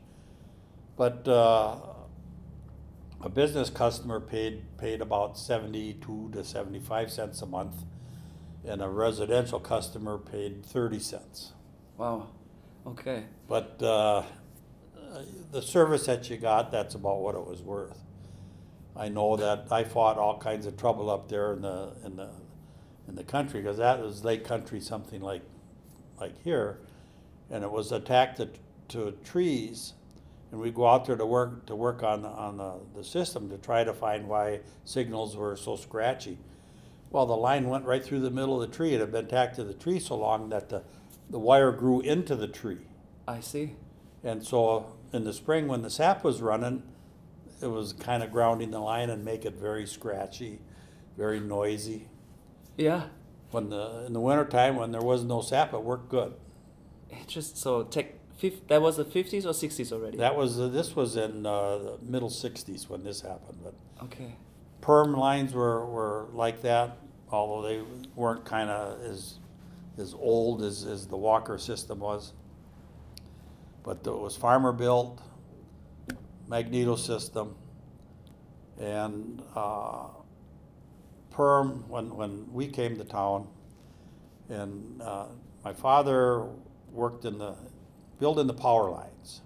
But, 0.96 1.28
uh, 1.28 1.78
a 3.22 3.30
business 3.30 3.72
customer 3.72 4.20
paid, 4.20 4.78
paid 4.78 5.02
about 5.02 5.38
seventy-two 5.38 6.30
to 6.34 6.44
seventy-five 6.44 7.12
cents 7.12 7.42
a 7.42 7.48
month. 7.48 7.76
And 8.67 8.81
a 8.81 8.89
residential 8.89 9.59
customer 9.62 10.17
paid 10.17 10.65
thirty 10.65 11.00
cents. 11.00 11.53
Wow. 11.97 12.27
Okay. 12.86 13.24
But 13.47 13.81
uh, 13.81 14.24
the 15.51 15.62
service 15.62 16.05
that 16.07 16.29
you 16.29 16.36
got, 16.38 16.69
that's 16.71 16.93
about 16.95 17.19
what 17.21 17.36
it 17.36 17.45
was 17.45 17.62
worth. 17.62 17.97
I 18.95 19.07
know 19.09 19.38
that 19.38 19.67
I 19.71 19.83
fought 19.83 20.17
all 20.17 20.38
kinds 20.38 20.65
of 20.65 20.75
trouble 20.75 21.09
up 21.09 21.29
there 21.29 21.53
in 21.53 21.62
the 21.62 21.93
in 22.03 22.17
the 22.17 22.29
in 23.07 23.15
the 23.15 23.24
country 23.24 23.62
because 23.62 23.77
that 23.77 24.01
was 24.01 24.25
lake 24.25 24.43
country, 24.43 24.81
something 24.81 25.21
like 25.21 25.43
like 26.19 26.41
here, 26.43 26.79
and 27.50 27.63
it 27.63 27.71
was 27.71 27.91
attacked 27.91 28.38
to, 28.38 28.50
to 28.89 29.12
trees, 29.24 29.93
and 30.51 30.59
we 30.59 30.71
go 30.71 30.88
out 30.88 31.05
there 31.05 31.15
to 31.15 31.25
work 31.25 31.65
to 31.67 31.75
work 31.75 32.03
on 32.03 32.21
the, 32.21 32.27
on 32.27 32.57
the, 32.57 32.74
the 32.95 33.03
system 33.03 33.50
to 33.50 33.57
try 33.57 33.83
to 33.83 33.93
find 33.93 34.27
why 34.27 34.59
signals 34.83 35.38
were 35.38 35.55
so 35.55 35.75
scratchy. 35.75 36.38
Well, 37.10 37.26
the 37.26 37.38
line 37.38 37.70
went 37.70 37.86
right 37.86 38.04
through 38.04 38.20
the 38.20 38.30
middle 38.32 38.62
of 38.62 38.70
the 38.70 38.76
tree. 38.76 38.94
It 38.94 39.00
had 39.00 39.12
been 39.12 39.28
tacked 39.28 39.56
to 39.56 39.64
the 39.64 39.74
tree 39.74 40.00
so 40.00 40.16
long 40.18 40.50
that 40.50 40.70
the 40.70 40.84
the 41.30 41.40
wire 41.40 41.72
grew 41.72 42.00
into 42.02 42.36
the 42.36 42.48
tree. 42.48 42.88
I 43.28 43.42
see. 43.42 43.76
And 44.24 44.46
so 44.46 44.98
in 45.14 45.24
the 45.24 45.34
spring, 45.34 45.68
when 45.68 45.82
the 45.82 45.90
sap 45.90 46.24
was 46.24 46.42
running, 46.42 46.84
it 47.62 47.68
was 47.68 47.94
kind 47.94 48.24
of 48.24 48.32
grounding 48.32 48.72
the 48.72 48.80
line 48.80 49.10
and 49.10 49.26
make 49.26 49.46
it 49.46 49.56
very 49.56 49.86
scratchy, 49.86 50.60
very 51.18 51.40
noisy. 51.40 52.08
Yeah. 52.78 53.08
When 53.52 53.70
the 53.70 54.04
in 54.06 54.14
the 54.14 54.20
wintertime, 54.20 54.76
when 54.76 54.92
there 54.92 55.02
was 55.02 55.24
no 55.24 55.42
sap, 55.42 55.74
it 55.74 55.84
worked 55.84 56.10
good. 56.10 56.34
It 57.10 57.28
just 57.28 57.58
so 57.58 57.84
tech. 57.84 58.14
Fif- 58.38 58.68
that 58.68 58.84
was 58.84 58.98
the 58.98 59.06
50s 59.06 59.46
or 59.46 59.50
60s 59.50 59.92
already. 59.92 60.18
That 60.18 60.36
was 60.36 60.60
uh, 60.60 60.68
this 60.68 60.96
was 60.96 61.16
in 61.16 61.44
uh, 61.44 61.78
the 61.80 61.98
middle 62.04 62.30
'60s 62.30 62.88
when 62.88 63.04
this 63.04 63.22
happened. 63.22 63.58
But 63.64 63.74
okay. 64.04 64.36
Perm 64.81 65.13
lines 65.13 65.53
were, 65.53 65.86
were 65.86 66.27
like 66.31 66.62
that, 66.62 66.98
although 67.31 67.67
they 67.67 67.81
weren't 68.15 68.46
kind 68.46 68.69
of 68.69 69.01
as 69.01 69.39
as 69.98 70.13
old 70.13 70.62
as, 70.62 70.84
as 70.84 71.07
the 71.07 71.17
Walker 71.17 71.57
system 71.57 72.00
was. 72.00 72.34
But 73.84 74.05
it 74.05 74.12
was 74.12 74.36
farmer 74.36 74.72
built, 74.72 75.19
magneto 76.48 76.96
system, 76.96 77.55
and 78.79 79.41
uh, 79.55 80.07
Perham 81.31 81.88
when 81.88 82.15
when 82.15 82.51
we 82.51 82.67
came 82.67 82.98
to 82.98 83.03
town, 83.03 83.48
and 84.50 85.01
uh, 85.01 85.27
my 85.63 85.74
father 85.74 86.46
worked 86.91 87.25
in 87.25 87.38
the 87.38 87.55
building 88.19 88.48
the 88.48 88.53
power 88.53 88.89
lines. 88.89 89.41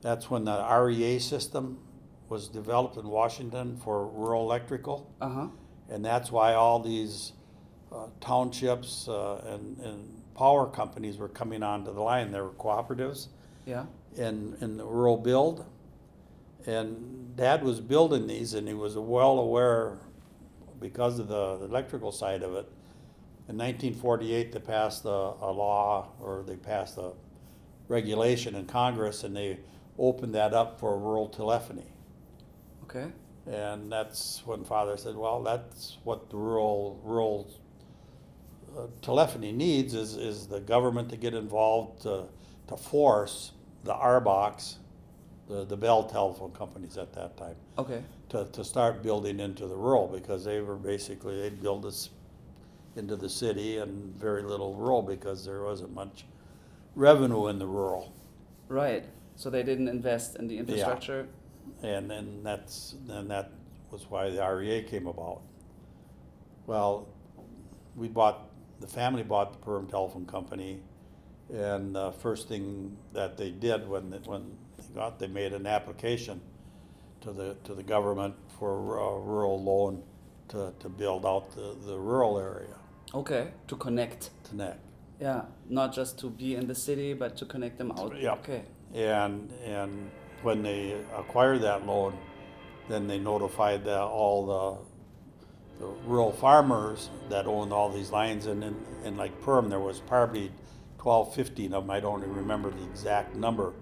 That's 0.00 0.30
when 0.30 0.44
the 0.44 0.62
REA 0.62 1.18
system 1.18 1.78
was 2.34 2.48
developed 2.48 2.96
in 2.96 3.06
Washington 3.06 3.76
for 3.76 4.08
rural 4.08 4.42
electrical, 4.42 5.08
Uh 5.20 5.28
huh. 5.28 5.46
and 5.88 6.04
that's 6.04 6.32
why 6.32 6.54
all 6.54 6.80
these 6.80 7.30
uh, 7.92 8.06
townships 8.20 9.06
uh, 9.08 9.40
and, 9.46 9.78
and 9.78 10.22
power 10.36 10.66
companies 10.66 11.16
were 11.16 11.28
coming 11.28 11.62
onto 11.62 11.94
the 11.94 12.00
line. 12.00 12.32
There 12.32 12.42
were 12.42 12.50
cooperatives 12.66 13.28
Yeah. 13.66 13.84
in, 14.16 14.56
in 14.60 14.76
the 14.78 14.84
rural 14.84 15.16
build. 15.16 15.64
And 16.66 17.36
Dad 17.36 17.62
was 17.62 17.80
building 17.80 18.26
these, 18.26 18.54
and 18.54 18.66
he 18.66 18.74
was 18.74 18.96
well 18.96 19.38
aware, 19.38 19.98
because 20.80 21.20
of 21.20 21.28
the, 21.28 21.56
the 21.58 21.66
electrical 21.66 22.10
side 22.10 22.42
of 22.42 22.54
it. 22.54 22.66
In 23.48 23.56
1948, 23.58 24.50
they 24.50 24.58
passed 24.58 25.04
a, 25.04 25.08
a 25.08 25.52
law, 25.52 26.08
or 26.20 26.42
they 26.44 26.56
passed 26.56 26.98
a 26.98 27.12
regulation 27.86 28.56
in 28.56 28.66
Congress, 28.66 29.22
and 29.22 29.36
they 29.36 29.58
opened 30.00 30.34
that 30.34 30.52
up 30.52 30.80
for 30.80 30.98
rural 30.98 31.28
telephony. 31.28 31.84
Okay. 32.94 33.10
And 33.46 33.90
that's 33.92 34.42
when 34.46 34.64
Father 34.64 34.96
said, 34.96 35.16
well, 35.16 35.42
that's 35.42 35.98
what 36.04 36.30
the 36.30 36.36
rural, 36.36 37.00
rural 37.04 37.50
uh, 38.76 38.86
telephony 39.02 39.52
needs 39.52 39.94
is, 39.94 40.16
is 40.16 40.46
the 40.46 40.60
government 40.60 41.10
to 41.10 41.16
get 41.16 41.34
involved 41.34 42.02
to, 42.02 42.24
to 42.68 42.76
force 42.76 43.52
the 43.84 43.92
RBOCs, 43.92 44.76
the, 45.48 45.64
the 45.66 45.76
Bell 45.76 46.04
telephone 46.04 46.52
companies 46.52 46.96
at 46.96 47.12
that 47.12 47.36
time, 47.36 47.56
Okay. 47.76 48.02
to, 48.30 48.46
to 48.52 48.64
start 48.64 49.02
building 49.02 49.40
into 49.40 49.66
the 49.66 49.76
rural 49.76 50.08
because 50.08 50.42
they 50.44 50.60
were 50.62 50.76
basically, 50.76 51.38
they'd 51.42 51.60
build 51.60 51.84
us 51.84 52.08
into 52.96 53.16
the 53.16 53.28
city 53.28 53.78
and 53.78 54.14
very 54.16 54.42
little 54.42 54.74
rural 54.74 55.02
because 55.02 55.44
there 55.44 55.62
wasn't 55.64 55.92
much 55.92 56.24
revenue 56.94 57.48
in 57.48 57.58
the 57.58 57.66
rural. 57.66 58.14
Right. 58.68 59.04
So 59.36 59.50
they 59.50 59.62
didn't 59.64 59.88
invest 59.88 60.36
in 60.36 60.46
the 60.48 60.56
infrastructure. 60.56 61.28
And 61.82 62.10
then 62.10 62.42
that's, 62.42 62.94
then 63.06 63.28
that 63.28 63.50
was 63.90 64.06
why 64.08 64.30
the 64.30 64.42
REA 64.46 64.82
came 64.82 65.06
about. 65.06 65.42
Well, 66.66 67.08
we 67.96 68.08
bought, 68.08 68.50
the 68.80 68.86
family 68.86 69.22
bought 69.22 69.52
the 69.52 69.58
Perham 69.58 69.88
Telephone 69.88 70.26
Company, 70.26 70.80
and 71.52 71.94
the 71.94 72.12
first 72.12 72.48
thing 72.48 72.96
that 73.12 73.36
they 73.36 73.50
did 73.50 73.88
when, 73.88 74.10
they- 74.10 74.18
when 74.18 74.56
they 74.78 74.84
got, 74.94 75.18
they 75.18 75.26
made 75.28 75.52
an 75.52 75.66
application 75.66 76.40
to 77.20 77.32
the, 77.32 77.56
to 77.64 77.74
the 77.74 77.82
government 77.82 78.34
for 78.58 78.98
a 78.98 79.18
rural 79.20 79.62
loan 79.62 80.02
to, 80.48 80.72
to 80.80 80.88
build 80.88 81.24
out 81.26 81.54
the, 81.54 81.76
the 81.86 81.98
rural 81.98 82.38
area, 82.38 82.76
Okay. 83.14 83.48
To 83.68 83.76
connect. 83.76 84.30
to 84.44 84.56
neck. 84.56 84.78
Yeah. 85.20 85.42
Not 85.68 85.94
just 85.94 86.18
to 86.18 86.30
be 86.30 86.56
in 86.56 86.66
the 86.66 86.74
city, 86.74 87.12
but 87.14 87.36
to 87.36 87.44
connect 87.46 87.78
them 87.78 87.92
out. 87.92 88.18
Yeah. 88.20 88.32
Okay. 88.32 88.62
And, 88.92 89.50
and 89.64 90.10
when 90.42 90.62
they 90.62 90.96
acquired 91.16 91.62
that 91.62 91.86
loan, 91.86 92.16
then 92.88 93.06
they 93.06 93.18
notified 93.18 93.84
the, 93.84 94.00
all 94.00 94.46
the, 95.78 95.84
the 95.84 95.90
rural 96.06 96.32
farmers 96.32 97.10
that 97.30 97.46
owned 97.46 97.72
all 97.72 97.90
these 97.90 98.10
lines, 98.10 98.46
and 98.46 98.62
in, 98.62 98.76
in 99.04 99.16
like 99.16 99.40
Perham, 99.42 99.70
there 99.70 99.80
was 99.80 100.00
probably 100.00 100.52
12, 100.98 101.34
15 101.34 101.74
of 101.74 101.82
them. 101.84 101.90
I 101.90 102.00
don't 102.00 102.22
even 102.22 102.34
remember 102.34 102.70
the 102.70 102.84
exact 102.84 103.34
number. 103.34 103.72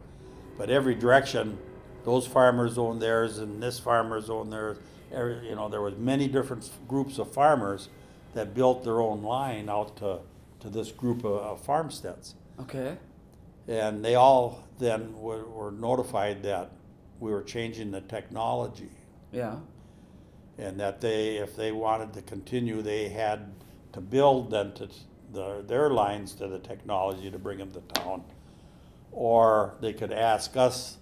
But 0.59 0.71
every 0.71 0.95
direction, 0.95 1.59
those 2.05 2.27
farmers 2.27 2.79
owned 2.79 3.01
theirs 3.01 3.39
and 3.39 3.63
this 3.63 3.79
farmers 3.79 4.29
owned 4.29 4.53
theirs. 4.53 4.79
Every, 5.13 5.49
you 5.49 5.55
know, 5.55 5.69
there 5.69 5.83
was 5.83 5.97
many 5.97 6.27
different 6.27 6.69
groups 6.89 7.19
of 7.19 7.33
farmers 7.33 7.89
that 8.35 8.55
built 8.55 8.83
their 8.83 9.01
own 9.01 9.23
line 9.23 9.69
out 9.69 9.97
to, 9.99 10.19
to 10.61 10.69
this 10.69 10.91
group 10.91 11.25
of, 11.25 11.33
of 11.33 11.61
farmsteads. 11.61 12.35
Okay. 12.61 12.97
And 13.69 14.05
they 14.05 14.15
all 14.17 14.65
then 14.79 15.19
were, 15.19 15.45
were 15.45 15.71
notified 15.71 16.43
that 16.43 16.73
we 17.21 17.31
were 17.31 17.43
changing 17.43 17.93
the 17.93 18.01
technology 18.01 18.91
Yeah. 19.31 19.57
and 20.59 20.81
that 20.81 21.01
they, 21.01 21.37
if 21.37 21.55
they 21.55 21.71
wanted 21.71 22.13
to 22.15 22.23
continue, 22.23 22.83
they 22.83 23.09
had 23.09 23.53
to 23.93 24.01
build 24.01 24.51
then 24.51 24.73
to 24.75 24.89
the, 25.33 25.63
their 25.67 25.91
lines 25.91 26.35
to 26.35 26.49
the 26.49 26.59
technology 26.59 27.31
to 27.31 27.39
bring 27.39 27.59
them 27.59 27.71
to 27.73 27.81
town. 27.95 28.25
Or 29.13 29.75
they 29.81 29.93
could 29.93 30.13
ask 30.13 30.57
us 30.57 30.97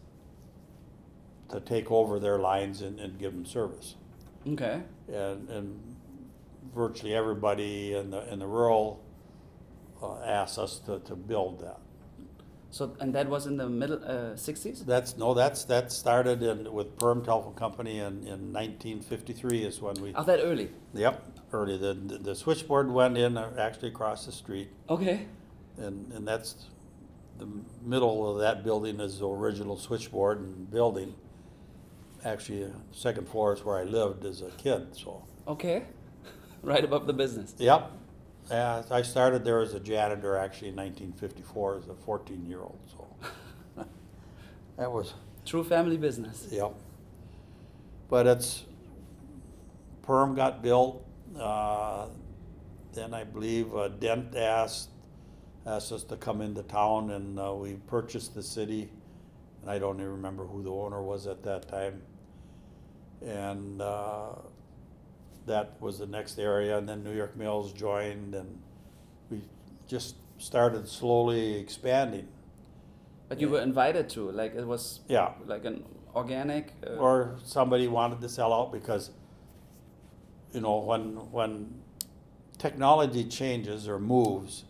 to 1.49 1.61
take 1.61 1.91
over 1.91 2.19
their 2.21 2.39
lines 2.39 2.83
and, 2.83 3.01
and 3.01 3.19
give 3.19 3.33
them 3.33 3.47
service. 3.47 3.95
Okay. 4.47 4.83
And, 5.09 5.49
and 5.49 5.97
virtually 6.75 7.15
everybody 7.15 7.95
in 7.95 8.11
the, 8.11 8.31
in 8.33 8.39
the 8.39 8.47
rural 8.47 9.03
uh, 10.03 10.21
asked 10.23 10.59
us 10.59 10.79
to, 10.81 10.99
to 11.01 11.17
build 11.17 11.61
that. 11.61 11.79
So 12.73 12.97
and 13.01 13.13
that 13.15 13.29
was 13.29 13.47
in 13.47 13.57
the 13.57 13.69
middle 13.69 14.01
uh, 14.05 14.35
60s. 14.37 14.87
That's, 14.87 15.17
no, 15.17 15.35
that's, 15.35 15.65
that 15.65 15.91
started 15.91 16.41
in, 16.43 16.73
with 16.73 16.97
Perham 16.97 17.25
Telephone 17.25 17.55
Company 17.55 17.99
in, 17.99 18.25
in 18.29 18.53
nineteen 18.53 19.01
fifty-three 19.01 19.65
is 19.65 19.81
when 19.83 19.95
we, 20.01 20.15
Oh, 20.15 20.23
that 20.23 20.39
early. 20.41 20.71
yep, 20.95 21.21
early, 21.53 21.77
the, 21.77 21.95
the 21.95 22.19
the 22.19 22.35
switchboard 22.35 22.89
went 22.91 23.19
in 23.19 23.37
uh, 23.37 23.53
actually 23.59 23.89
across 23.89 24.25
the 24.27 24.31
street. 24.33 24.69
Okay. 24.89 25.27
And, 25.79 26.13
and 26.13 26.27
that's, 26.29 26.67
the 27.39 27.49
middle 27.83 28.31
of 28.31 28.39
that 28.41 28.63
building 28.63 29.01
is 29.01 29.19
the 29.19 29.27
original 29.29 29.77
switchboard 29.77 30.39
and 30.41 30.71
building. 30.71 31.15
Actually, 32.25 32.65
uh, 32.65 32.69
second 32.93 33.27
floor 33.29 33.55
is 33.55 33.65
where 33.65 33.79
I 33.79 33.85
lived 33.85 34.25
as 34.27 34.43
a 34.43 34.51
kid, 34.51 34.95
so, 34.95 35.25
Okay. 35.49 35.85
right 36.63 36.85
above 36.85 37.07
the 37.09 37.15
business. 37.15 37.55
yep. 37.59 37.91
Yeah, 38.51 38.83
I 38.91 39.03
started 39.03 39.45
there 39.45 39.61
as 39.61 39.75
a 39.75 39.81
janitor 39.81 40.37
actually 40.37 40.69
in 40.69 40.75
nineteen 40.75 41.13
fifty-four 41.13 41.79
as 41.79 41.89
a 41.89 41.95
fourteen-year-old, 41.95 42.79
so. 42.91 43.07
That 44.77 44.91
was, 44.91 45.13
True 45.45 45.65
family 45.65 45.97
business. 45.97 46.49
Yep. 46.51 46.75
But 48.09 48.27
it's, 48.27 48.65
Perham 50.03 50.35
got 50.35 50.63
built, 50.63 51.05
uh, 51.39 52.07
then 52.93 53.15
I 53.15 53.25
believe 53.25 53.75
uh, 53.75 53.89
Dent 53.89 54.35
asked, 54.37 54.91
asked 55.67 55.93
us 55.93 56.05
to 56.05 56.17
come 56.17 56.41
into 56.41 56.63
town 56.63 57.11
and, 57.11 57.39
uh, 57.39 57.55
we 57.55 57.75
purchased 57.87 58.35
the 58.35 58.43
city. 58.43 58.91
And 59.63 59.71
I 59.71 59.79
don't 59.79 59.97
even 59.97 60.13
remember 60.13 60.45
who 60.47 60.63
the 60.63 60.71
owner 60.71 61.03
was 61.03 61.27
at 61.27 61.43
that 61.45 61.69
time. 61.69 62.03
And, 63.25 63.81
uh, 63.83 64.33
that 65.47 65.81
was 65.81 65.99
the 65.99 66.07
next 66.07 66.39
area, 66.39 66.77
and 66.79 66.89
then 66.89 67.03
New 67.03 67.15
York 67.15 67.37
Mills 67.37 67.73
joined, 67.73 68.35
and 68.35 68.61
we 69.31 69.43
just 69.87 70.17
started 70.39 70.89
slowly 70.89 71.57
expanding. 71.57 72.29
But 73.29 73.41
you 73.41 73.49
were 73.49 73.61
invited 73.61 74.09
to 74.11 74.31
like 74.31 74.55
it 74.55 74.67
was 74.67 75.01
Yeah. 75.09 75.35
like 75.47 75.65
an 75.65 75.85
organic. 76.15 76.73
Uh, 76.87 76.97
or 76.97 77.37
somebody 77.45 77.87
wanted 77.89 78.21
to 78.21 78.29
sell 78.29 78.53
out 78.53 78.73
because 78.73 79.11
you 80.53 80.61
know 80.61 80.79
when 80.79 81.31
when 81.31 81.81
technology 82.59 83.25
changes 83.25 83.87
or 83.89 83.99
moves 84.01 84.65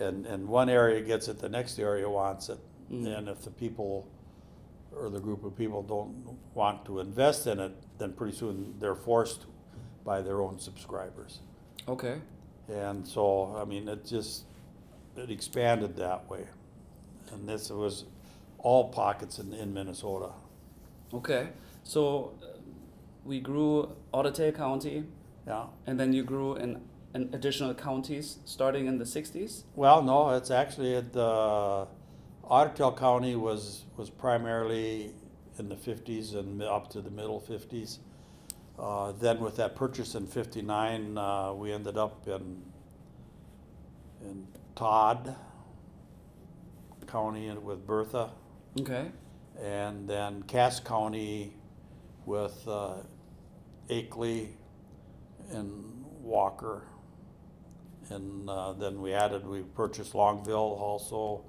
and 0.00 0.26
and 0.26 0.48
one 0.48 0.68
area 0.70 1.00
gets 1.02 1.28
it 1.28 1.38
the 1.38 1.48
next 1.48 1.78
area 1.78 2.08
wants 2.08 2.48
it 2.48 2.58
Mm. 2.90 3.18
and 3.18 3.28
if 3.28 3.42
the 3.42 3.50
people 3.50 4.08
or 4.96 5.10
the 5.10 5.20
group 5.20 5.44
of 5.44 5.54
people 5.54 5.82
don't 5.82 6.38
want 6.54 6.86
to 6.86 7.00
invest 7.00 7.46
in 7.46 7.60
it 7.60 7.72
then 7.98 8.14
pretty 8.14 8.34
soon 8.34 8.74
they're 8.78 8.94
forced 8.94 9.44
by 10.10 10.18
their 10.26 10.40
own 10.46 10.58
subscribers 10.68 11.32
okay. 11.94 12.16
and 12.68 13.06
so 13.14 13.24
i 13.62 13.64
mean 13.72 13.88
it 13.94 14.02
just 14.16 14.44
it 15.16 15.30
expanded 15.30 15.92
that 15.96 16.20
way 16.30 16.44
and 17.32 17.48
this 17.48 17.70
was 17.70 18.04
all 18.58 18.84
pockets 18.88 19.38
in, 19.38 19.48
in 19.62 19.72
minnesota 19.78 20.30
Okay. 21.12 21.48
So 21.84 22.34
uh, 22.42 22.58
we 23.24 23.40
grew 23.40 23.90
Otter 24.12 24.52
County, 24.52 25.04
yeah 25.46 25.66
and 25.86 25.98
then 25.98 26.12
you 26.12 26.22
grew 26.22 26.56
in, 26.56 26.80
in 27.14 27.30
additional 27.32 27.74
counties 27.74 28.38
starting 28.44 28.86
in 28.86 28.98
the 28.98 29.04
60s. 29.04 29.64
Well, 29.74 30.02
no, 30.02 30.30
it's 30.30 30.50
actually 30.50 30.96
at 30.96 31.12
the 31.12 31.86
Ottertail 32.50 32.96
County 32.96 33.36
was 33.36 33.84
was 33.96 34.10
primarily 34.10 35.12
in 35.58 35.68
the 35.68 35.76
fifties 35.76 36.34
and 36.34 36.62
up 36.62 36.90
to 36.90 37.00
the 37.00 37.10
middle 37.10 37.40
fifties. 37.40 38.00
Uh, 38.78 39.12
then 39.12 39.40
with 39.40 39.56
that 39.56 39.74
purchase 39.74 40.14
in 40.14 40.26
fifty-nine, 40.26 41.18
uh, 41.18 41.52
we 41.52 41.72
ended 41.72 41.96
up 41.96 42.28
in 42.28 42.62
in 44.24 44.46
Todd 44.76 45.34
County 47.06 47.50
with 47.50 47.86
Bertha, 47.86 48.30
Okay. 48.80 49.06
and 49.60 50.08
then 50.08 50.42
Cass 50.42 50.78
County 50.78 51.54
with 52.26 52.66
uh, 52.68 52.94
Akeley 53.88 54.48
and 55.50 56.04
Walker. 56.20 56.82
And 58.10 58.48
uh, 58.48 58.72
then 58.72 59.00
we 59.02 59.12
added, 59.12 59.46
we 59.46 59.62
purchased 59.62 60.12
Longville 60.14 60.54
also 60.80 61.44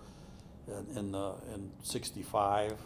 in, 0.68 0.98
in 0.98 1.12
the, 1.12 1.34
in 1.54 1.72
sixty-five. 1.84 2.78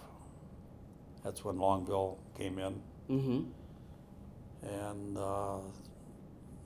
That's 1.23 1.43
when 1.45 1.57
Longville 1.57 2.17
came 2.37 2.59
in. 2.59 2.81
Mm-hmm. 3.09 3.41
And 4.63 5.17
uh, 5.17 5.57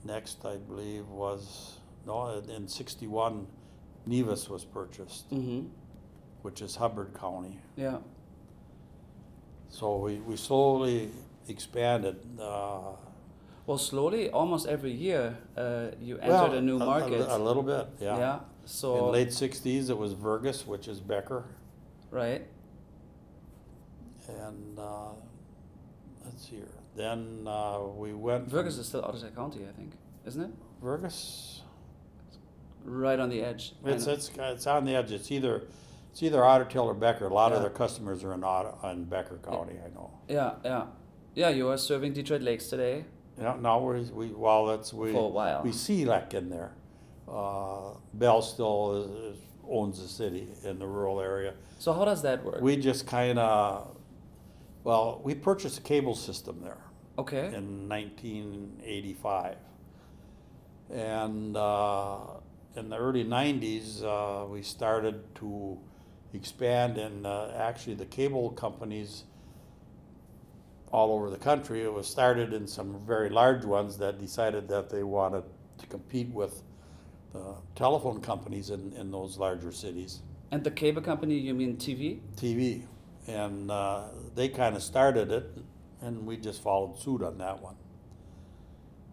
next, 0.04 0.44
I 0.44 0.56
believe, 0.56 1.06
was, 1.08 1.78
no, 2.06 2.28
in- 2.38 2.50
in 2.50 2.68
sixty-one, 2.68 3.46
Nevis 4.06 4.48
was 4.48 4.64
purchased, 4.64 5.30
Mm-hmm. 5.30 5.66
which 6.42 6.62
is 6.62 6.76
Hubbard 6.76 7.12
County. 7.14 7.58
Yeah. 7.76 7.98
So 9.70 9.96
we, 9.96 10.16
we 10.20 10.36
slowly 10.36 11.10
expanded. 11.48 12.16
Uh, 12.40 12.96
Well, 13.66 13.76
slowly, 13.78 14.30
almost 14.30 14.66
every 14.66 14.92
year, 14.92 15.36
uh, 15.54 15.88
you 16.00 16.16
entered 16.16 16.32
well, 16.32 16.52
a 16.54 16.60
new 16.62 16.78
market. 16.78 17.20
A, 17.28 17.36
little 17.36 17.62
bit, 17.62 17.86
yeah. 18.00 18.16
yeah. 18.18 18.38
In 18.82 19.12
late 19.12 19.28
'60s, 19.28 19.90
it 19.90 19.98
was 19.98 20.14
Vergas, 20.14 20.66
which 20.66 20.88
is 20.88 21.00
Becker, 21.00 21.44
right. 22.10 22.46
and 24.28 24.78
uh, 24.78 25.12
let's 26.24 26.48
see 26.48 26.56
here. 26.56 26.77
Then 26.96 27.46
uh, 27.46 27.80
we 27.96 28.12
went. 28.12 28.48
Vergas 28.48 28.72
from 28.72 28.80
is 28.80 28.88
still 28.88 29.04
Otter 29.04 29.30
County, 29.34 29.60
I 29.68 29.72
think, 29.72 29.92
isn't 30.26 30.42
it? 30.42 30.50
Vergas. 30.82 31.60
Right 32.84 33.18
on 33.18 33.28
the 33.28 33.42
edge. 33.42 33.74
It's 33.84 34.06
it's 34.06 34.30
it's 34.38 34.66
on 34.66 34.84
the 34.84 34.94
edge. 34.94 35.12
It's 35.12 35.30
either 35.30 35.62
it's 36.10 36.22
either 36.22 36.38
Ottertail 36.38 36.84
or 36.84 36.94
Becker. 36.94 37.26
A 37.26 37.34
lot 37.34 37.52
of 37.52 37.60
their 37.60 37.70
customers 37.70 38.24
are 38.24 38.32
in 38.34 38.42
Otter, 38.42 38.72
in 38.90 39.04
Becker 39.04 39.38
County. 39.38 39.74
I 39.84 39.88
know. 39.94 40.10
yeah, 40.28 40.54
yeah, 40.64 40.86
yeah. 41.34 41.48
You 41.50 41.68
are 41.68 41.76
serving 41.78 42.14
Detroit 42.14 42.42
Lakes 42.42 42.68
today 42.68 43.04
Yeah, 43.40 43.56
now 43.60 43.78
we're, 43.80 44.00
we 44.00 44.28
well, 44.28 44.66
that's 44.66 44.92
we 44.92 45.12
for 45.12 45.26
a 45.26 45.28
while. 45.28 45.62
we 45.62 45.72
see 45.72 46.04
like 46.04 46.34
in 46.34 46.48
there. 46.50 46.72
Uh, 47.28 47.90
Bell 48.14 48.40
still 48.40 49.02
is, 49.02 49.36
is, 49.36 49.42
owns 49.68 50.00
the 50.00 50.08
city 50.08 50.48
in 50.64 50.78
the 50.78 50.86
rural 50.86 51.20
area. 51.20 51.52
So 51.78 51.92
how 51.92 52.04
does 52.06 52.22
that 52.22 52.42
work? 52.42 52.62
We 52.62 52.76
just 52.76 53.06
kind 53.06 53.38
of, 53.38 53.94
well, 54.88 55.20
we 55.22 55.34
purchased 55.34 55.80
a 55.80 55.82
cable 55.82 56.14
system 56.14 56.62
there 56.62 56.78
okay. 57.18 57.54
in 57.54 57.90
1985. 57.90 59.56
And 60.90 61.54
uh, 61.54 62.16
in 62.74 62.88
the 62.88 62.96
early 62.96 63.22
90s, 63.22 64.02
uh, 64.02 64.46
we 64.46 64.62
started 64.62 65.34
to 65.34 65.76
expand, 66.32 66.96
and 66.96 67.26
uh, 67.26 67.50
actually, 67.54 67.96
the 67.96 68.06
cable 68.06 68.48
companies 68.52 69.24
all 70.90 71.12
over 71.12 71.28
the 71.28 71.36
country, 71.36 71.82
it 71.82 71.92
was 71.92 72.06
started 72.06 72.54
in 72.54 72.66
some 72.66 72.98
very 73.06 73.28
large 73.28 73.66
ones 73.66 73.98
that 73.98 74.18
decided 74.18 74.68
that 74.68 74.88
they 74.88 75.02
wanted 75.02 75.44
to 75.76 75.86
compete 75.88 76.30
with 76.30 76.62
the 77.34 77.56
telephone 77.74 78.22
companies 78.22 78.70
in, 78.70 78.94
in 78.94 79.10
those 79.10 79.36
larger 79.36 79.70
cities. 79.70 80.22
And 80.50 80.64
the 80.64 80.70
cable 80.70 81.02
company, 81.02 81.34
you 81.34 81.52
mean 81.52 81.76
TV? 81.76 82.20
TV, 82.36 82.86
and 83.28 83.70
uh, 83.70 84.04
they 84.34 84.48
kind 84.48 84.74
of 84.74 84.82
started 84.82 85.30
it, 85.30 85.58
and 86.00 86.26
we 86.26 86.36
just 86.36 86.62
followed 86.62 86.98
suit 86.98 87.22
on 87.22 87.38
that 87.38 87.62
one. 87.62 87.76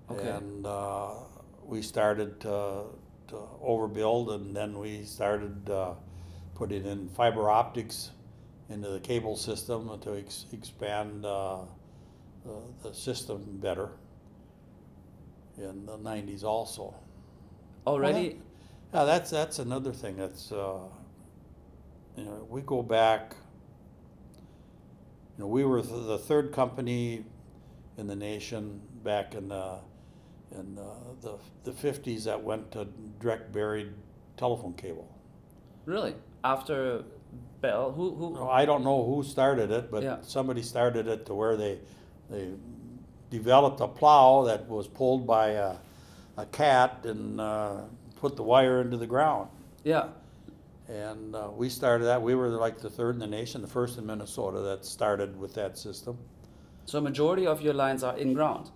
Okay. 0.10 0.30
And 0.30 0.66
uh, 0.66 1.10
we 1.64 1.82
started 1.82 2.40
to, 2.42 2.84
to 3.28 3.36
overbuild, 3.64 4.34
and 4.34 4.56
then 4.56 4.80
we 4.80 5.04
started 5.04 5.70
uh, 5.70 5.94
putting 6.56 6.86
in 6.86 7.10
fiber 7.10 7.50
optics 7.50 8.12
into 8.70 8.90
the 8.90 9.00
cable 9.00 9.36
system 9.36 10.00
to 10.02 10.18
ex- 10.18 10.46
expand 10.54 11.26
uh, 11.26 11.60
the, 12.46 12.90
the 12.90 12.96
system 12.96 13.44
better 13.62 13.90
in 15.58 15.86
the 15.86 15.98
90s 15.98 16.44
also. 16.44 16.94
Already. 17.86 18.40
Yeah, 18.94 19.04
that's, 19.04 19.30
that's 19.30 19.60
another 19.60 19.92
thing, 19.92 20.18
that's, 20.18 20.52
uh, 20.52 20.80
you 22.16 22.24
know, 22.24 22.48
we 22.50 22.62
go 22.62 22.82
back, 22.82 23.36
you 25.38 25.44
know, 25.44 25.48
we 25.48 25.64
were 25.66 25.82
th- 25.82 26.06
the 26.08 26.18
third 26.18 26.52
company 26.52 27.26
in 27.98 28.08
the 28.08 28.16
nation 28.16 28.82
back 29.04 29.36
in 29.36 29.50
the, 29.50 29.80
in 30.58 30.76
the, 30.76 30.92
the, 31.22 31.38
the 31.64 31.72
fifties 31.72 32.24
that 32.26 32.42
went 32.42 32.72
to 32.72 32.86
direct 33.20 33.52
buried 33.52 33.92
telephone 34.38 34.74
cable. 34.74 35.08
Really? 35.86 36.16
After 36.44 37.04
Bell, 37.62 37.92
who 37.92 38.16
who? 38.16 38.34
Now, 38.36 38.50
I 38.50 38.66
don't 38.66 38.84
know 38.84 39.04
who 39.04 39.24
started 39.24 39.72
it, 39.72 39.90
Yeah. 39.92 40.18
but 40.18 40.26
somebody 40.26 40.62
started 40.62 41.08
it 41.08 41.26
to 41.26 41.34
where 41.34 41.56
they, 41.58 41.80
they 42.30 42.50
developed 43.30 43.82
a 43.82 43.88
plow 43.88 44.44
that 44.44 44.68
was 44.68 44.88
pulled 44.88 45.26
by 45.28 45.50
a, 45.50 45.76
a 46.38 46.46
cat 46.48 47.00
and, 47.06 47.42
uh, 47.42 47.82
put 48.18 48.36
the 48.36 48.44
wire 48.44 48.82
into 48.82 48.98
the 48.98 49.08
ground. 49.08 49.50
Yeah. 49.84 50.08
And 50.88 51.36
uh, 51.36 51.50
we 51.56 51.70
started 51.70 52.06
that. 52.06 52.22
We 52.22 52.36
were 52.36 52.50
like 52.50 52.80
the 52.80 52.90
third 52.90 53.16
in 53.16 53.20
the 53.20 53.28
nation, 53.28 53.62
the 53.62 53.68
first 53.68 53.98
in 53.98 54.06
Minnesota 54.06 54.60
that 54.62 54.86
started 54.86 55.38
with 55.40 55.54
that 55.56 55.78
system. 55.78 56.18
So 56.86 57.02
majority 57.02 57.48
of 57.48 57.62
your 57.62 57.74
lines 57.74 58.04
are 58.04 58.16
in 58.18 58.34
ground, 58.34 58.70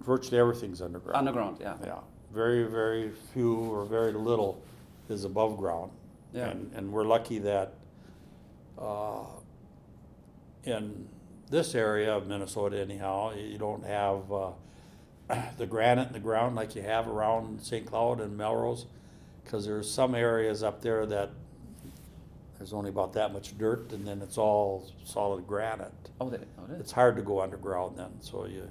Virtually 0.00 0.38
everything's 0.38 0.82
underground. 0.82 1.16
underground. 1.16 1.56
Yeah. 1.60 1.76
Yeah, 1.82 1.98
very, 2.32 2.64
very 2.64 3.12
few 3.32 3.54
or 3.54 3.86
very 3.86 4.12
little 4.12 4.60
is 5.08 5.24
above 5.24 5.56
ground. 5.56 5.90
Yeah. 6.34 6.48
And, 6.48 6.70
and 6.74 6.92
we're 6.92 7.04
lucky 7.04 7.38
that 7.38 7.74
uh, 8.78 9.24
in 10.64 11.08
this 11.48 11.74
area 11.74 12.14
of 12.14 12.26
Minnesota 12.26 12.78
anyhow, 12.78 13.32
you 13.34 13.56
don't 13.56 13.84
have 13.84 14.30
uh, 14.32 14.50
the 15.58 15.66
granite 15.66 16.08
in 16.08 16.12
the 16.12 16.20
ground 16.20 16.56
like 16.56 16.74
you 16.74 16.82
have 16.82 17.08
around 17.08 17.62
St. 17.62 17.86
Cloud 17.86 18.20
and 18.20 18.36
Melrose. 18.36 18.86
Because 19.42 19.64
there's 19.66 19.90
some 19.90 20.14
areas 20.14 20.62
up 20.62 20.80
there 20.82 21.04
that 21.06 21.30
there's 22.58 22.72
only 22.72 22.90
about 22.90 23.12
that 23.14 23.32
much 23.32 23.56
dirt 23.58 23.92
and 23.92 24.06
then 24.06 24.22
it's 24.22 24.38
all 24.38 24.90
solid 25.04 25.46
granite 25.46 25.92
Oh, 26.20 26.30
they, 26.30 26.38
oh, 26.38 26.74
it's 26.78 26.92
hard 26.92 27.16
to 27.16 27.22
go 27.22 27.40
underground 27.40 27.98
then, 27.98 28.10
so 28.20 28.46
you, 28.46 28.68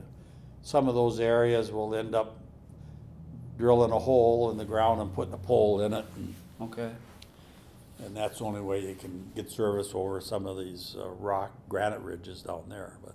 some 0.62 0.88
of 0.88 0.96
those 0.96 1.20
areas 1.20 1.72
will 1.72 1.94
end 1.94 2.16
up 2.16 2.38
drilling 3.58 3.92
a 3.92 4.00
hole 4.00 4.50
in 4.52 4.58
the 4.58 4.66
ground 4.66 5.02
and 5.02 5.14
putting 5.14 5.34
a 5.34 5.38
pole 5.38 5.82
in 5.82 5.94
it, 5.94 6.06
and, 6.16 6.34
Okay. 6.62 6.90
and 8.04 8.16
that's 8.16 8.40
the 8.40 8.46
only 8.46 8.62
way 8.62 8.80
you 8.88 8.96
can 8.96 9.30
get 9.36 9.52
service 9.52 9.92
over 9.94 10.22
some 10.22 10.46
of 10.46 10.58
these 10.58 10.96
uh, 10.98 11.08
rock 11.20 11.52
granite 11.68 12.00
ridges 12.00 12.42
down 12.42 12.64
there, 12.70 12.94
but 13.04 13.14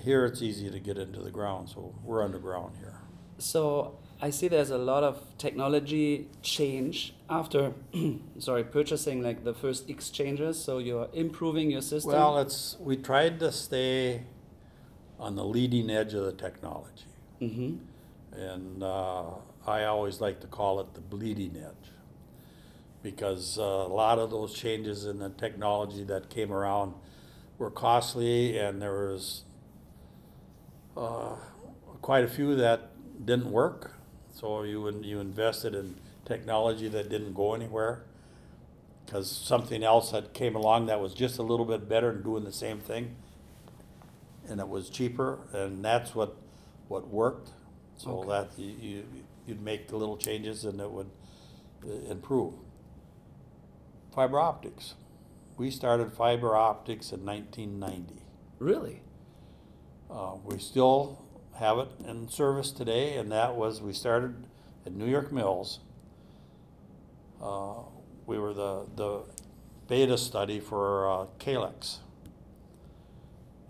here 0.00 0.24
it's 0.26 0.42
easy 0.42 0.70
to 0.70 0.78
get 0.78 0.98
into 0.98 1.20
the 1.20 1.30
ground, 1.30 1.68
so 1.70 1.92
we're 2.04 2.22
underground 2.22 2.74
here. 2.78 2.94
So 3.38 3.96
I 4.20 4.30
see 4.30 4.46
there's 4.48 4.70
a 4.70 4.78
lot 4.78 5.02
of 5.02 5.22
technology 5.38 6.28
change 6.42 7.14
after, 7.30 7.72
sorry, 8.38 8.64
purchasing 8.64 9.22
like 9.22 9.44
the 9.44 9.54
first 9.54 9.88
exchanges. 9.88 10.62
So 10.62 10.78
you're 10.78 11.08
improving 11.14 11.70
your 11.70 11.80
system. 11.80 12.12
Well, 12.12 12.38
it's, 12.38 12.76
we 12.80 12.96
tried 12.96 13.38
to 13.40 13.52
stay 13.52 14.24
on 15.18 15.36
the 15.36 15.44
leading 15.44 15.88
edge 15.90 16.12
of 16.14 16.24
the 16.24 16.32
technology. 16.32 17.04
mm-hmm. 17.40 17.76
And 18.32 18.82
uh, 18.82 19.24
I 19.66 19.84
always 19.84 20.20
like 20.20 20.40
to 20.40 20.46
call 20.46 20.80
it 20.80 20.94
the 20.94 21.00
bleeding 21.00 21.56
edge. 21.56 21.90
Because 23.02 23.58
uh, 23.58 23.62
a 23.62 23.88
lot 23.88 24.18
of 24.18 24.30
those 24.30 24.52
changes 24.54 25.06
in 25.06 25.18
the 25.20 25.30
technology 25.30 26.04
that 26.04 26.28
came 26.28 26.52
around 26.52 26.94
were 27.58 27.70
costly, 27.70 28.58
and 28.58 28.80
there 28.80 28.92
was 28.92 29.44
uh, 30.96 31.36
quite 32.02 32.24
a 32.24 32.28
few 32.28 32.54
that 32.56 32.90
didn't 33.24 33.50
work. 33.50 33.92
So 34.34 34.62
you 34.64 35.00
you 35.02 35.18
invested 35.18 35.74
in 35.74 35.96
technology 36.24 36.88
that 36.88 37.08
didn't 37.08 37.34
go 37.34 37.54
anywhere 37.54 38.04
because 39.04 39.30
something 39.30 39.82
else 39.82 40.12
had 40.12 40.32
came 40.32 40.54
along 40.54 40.86
that 40.86 41.00
was 41.00 41.14
just 41.14 41.38
a 41.38 41.42
little 41.42 41.66
bit 41.66 41.88
better 41.88 42.10
and 42.10 42.22
doing 42.24 42.44
the 42.44 42.52
same 42.52 42.78
thing, 42.78 43.16
and 44.48 44.60
it 44.60 44.68
was 44.68 44.88
cheaper, 44.90 45.40
and 45.52 45.84
that's 45.84 46.14
what 46.14 46.36
what 46.88 47.08
worked. 47.08 47.50
So 47.96 48.20
Okay. 48.20 48.28
that 48.28 48.50
you, 48.58 48.74
you 48.80 49.04
you'd 49.46 49.62
make 49.62 49.88
the 49.88 49.96
little 49.96 50.16
changes 50.16 50.64
and 50.64 50.80
it 50.80 50.90
would 50.90 51.10
uh, 51.84 52.10
improve. 52.10 52.54
Fiber 54.14 54.38
optics. 54.38 54.94
We 55.56 55.70
started 55.70 56.12
fiber 56.12 56.56
optics 56.56 57.12
in 57.12 57.24
1990. 57.24 58.22
Really? 58.58 59.02
Uh, 60.10 60.36
we 60.44 60.58
still 60.58 61.24
have 61.56 61.78
it 61.78 61.88
in 62.06 62.28
service 62.28 62.72
today, 62.72 63.16
and 63.16 63.30
that 63.32 63.54
was 63.56 63.80
we 63.82 63.92
started 63.92 64.46
at 64.86 64.92
New 64.94 65.06
York 65.06 65.30
Mills. 65.32 65.80
Uh, 67.42 67.74
we 68.26 68.38
were 68.38 68.52
the, 68.52 68.86
the 68.96 69.22
beta 69.88 70.16
study 70.18 70.60
for 70.60 71.08
uh, 71.10 71.26
Kalex. 71.38 71.98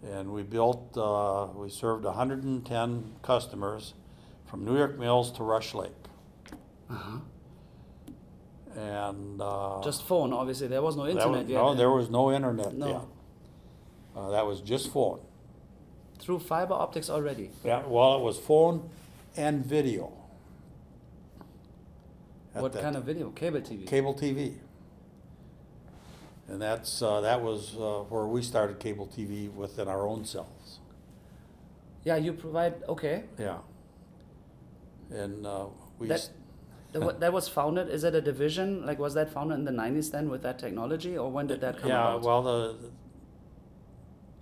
And 0.02 0.33
we 0.33 0.42
built, 0.42 0.96
uh, 0.96 1.48
we 1.54 1.68
served 1.68 2.04
110 2.04 3.12
customers 3.22 3.94
from 4.46 4.64
New 4.64 4.76
York 4.76 4.98
Mills 4.98 5.30
to 5.33 5.42
Rush 5.42 5.74
Lake. 5.74 5.92
Uh 6.90 6.94
huh. 6.94 7.18
And 8.76 9.40
uh, 9.42 9.80
Just 9.83 10.04
phone, 10.04 10.33
obviously. 10.33 10.68
There 10.68 10.83
was 10.83 10.96
no 10.96 11.06
internet 11.06 11.42
was, 11.42 11.48
yet. 11.50 11.56
no, 11.56 11.74
there 11.74 11.90
was 11.90 12.09
no 12.09 12.33
internet 12.33 12.74
No. 12.74 12.87
yet. 12.87 13.00
Uh, 14.16 14.30
that 14.30 14.46
was 14.46 14.61
just 14.61 14.92
phone. 14.92 15.20
Through 16.18 16.40
fiber 16.40 16.74
optics 16.74 17.11
already. 17.11 17.50
Yeah, 17.64 17.83
well, 17.87 18.16
it 18.16 18.20
was 18.22 18.38
phone 18.38 18.88
and 19.37 19.64
video. 19.64 20.12
At 22.54 22.62
what 22.62 22.72
kind 22.72 22.96
of 22.96 23.04
video? 23.04 23.30
Cable 23.30 23.60
TV. 23.60 23.86
Cable 23.86 24.14
TV. 24.14 24.54
And 26.48 26.60
that's, 26.60 27.00
uh, 27.00 27.20
that 27.20 27.42
was, 27.42 27.76
uh, 27.76 28.04
where 28.08 28.26
we 28.26 28.42
started 28.42 28.80
cable 28.80 29.06
TV 29.06 29.48
within 29.54 29.86
our 29.88 30.06
own 30.06 30.24
cells. 30.24 30.78
yeah, 32.02 32.16
you 32.16 32.32
provide. 32.32 32.82
Okay. 32.88 33.24
Yeah. 33.38 33.58
And, 35.10 35.46
uh, 35.46 35.66
we, 35.98 36.08
That- 36.08 36.14
s- 36.14 36.30
That, 36.92 37.02
wa- 37.02 37.12
that 37.12 37.32
was 37.32 37.46
founded. 37.46 37.88
Is 37.88 38.02
it 38.02 38.14
a 38.16 38.20
division? 38.20 38.84
Like, 38.84 38.98
was 38.98 39.14
that 39.14 39.30
founded 39.32 39.58
in 39.60 39.64
the 39.64 39.70
'90s 39.70 40.10
then 40.10 40.28
with 40.28 40.42
that 40.42 40.58
technology, 40.58 41.16
or 41.16 41.30
when 41.30 41.46
did 41.46 41.60
that 41.60 41.78
come 41.78 41.88
out? 41.92 41.94
yeah, 41.94 42.10
about? 42.16 42.22
well, 42.22 42.42
the, 42.42 42.76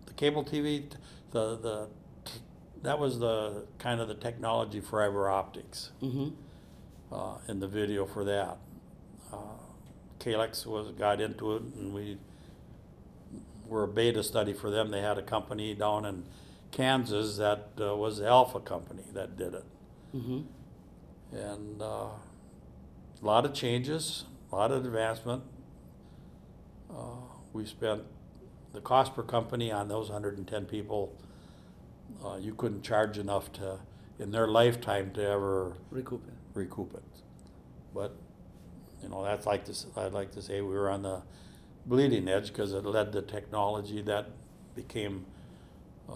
the 0.07 0.13
cable 0.15 0.45
TV, 0.45 0.85
the, 1.33 1.57
the, 1.57 1.89
t- 2.25 2.41
that 2.83 2.99
was 2.99 3.19
the, 3.19 3.67
kind 3.79 4.01
of 4.01 4.09
the 4.09 4.15
technology 4.15 4.81
for 4.81 5.01
fiber 5.05 5.29
optics. 5.29 5.91
mm-hmm. 6.03 6.29
Uh, 7.13 7.37
in 7.49 7.61
the 7.61 7.69
video 7.69 8.07
for 8.07 8.25
that. 8.25 8.59
Uh, 9.33 9.37
Kalex 10.19 10.67
was, 10.67 10.91
got 10.93 11.21
into 11.21 11.57
it 11.57 11.63
and 11.63 11.93
we 11.93 12.19
were 13.67 13.85
a 13.85 13.89
beta 13.89 14.23
study 14.23 14.53
for 14.53 14.71
them. 14.71 14.91
They 14.91 15.01
had 15.01 15.19
a 15.19 15.23
company 15.23 15.75
down 15.75 16.05
in 16.05 16.25
Kansas 16.71 17.37
that 17.37 17.71
uh, 17.81 17.97
was 17.97 18.19
the 18.19 18.27
Alpha 18.27 18.61
company 18.61 19.05
that 19.13 19.37
did 19.37 19.55
it. 19.55 19.65
Mm-hmm. 20.15 21.37
And 21.37 21.83
uh, 21.83 21.85
a 23.23 23.23
lot 23.23 23.45
of 23.45 23.53
changes, 23.53 24.25
a 24.51 24.57
lot 24.57 24.73
of 24.73 24.85
advancement. 24.85 25.43
Uh, 26.91 27.17
we 27.53 27.67
spent 27.67 28.03
the 28.73 28.81
cost 28.81 29.15
per 29.15 29.23
company 29.23 29.71
on 29.71 29.89
those 29.89 30.09
110 30.09 30.65
people. 30.67 31.15
Uh, 32.25 32.37
you 32.37 32.55
couldn't 32.55 32.83
charge 32.83 33.19
enough 33.19 33.53
to, 33.53 33.79
in 34.19 34.31
their 34.31 34.47
lifetime, 34.47 35.13
to 35.13 35.23
ever 35.23 35.75
Recoup 35.91 36.27
it. 36.27 36.35
Recoup 36.59 36.93
it. 36.95 37.05
But, 37.95 38.13
you 39.03 39.09
know, 39.09 39.23
that's 39.25 39.47
like 39.47 39.65
to, 39.67 39.73
s- 39.73 39.87
I'd 39.97 40.13
like 40.13 40.33
to 40.33 40.43
say 40.43 40.61
we 40.61 40.75
were 40.75 40.91
on 40.91 41.03
the 41.03 41.23
bleeding 41.87 42.29
edge 42.29 42.49
because 42.49 42.73
it 42.73 42.85
led 42.85 43.13
to 43.13 43.23
technology 43.23 44.03
that 44.03 44.27
became, 44.75 45.25
uh, 46.09 46.15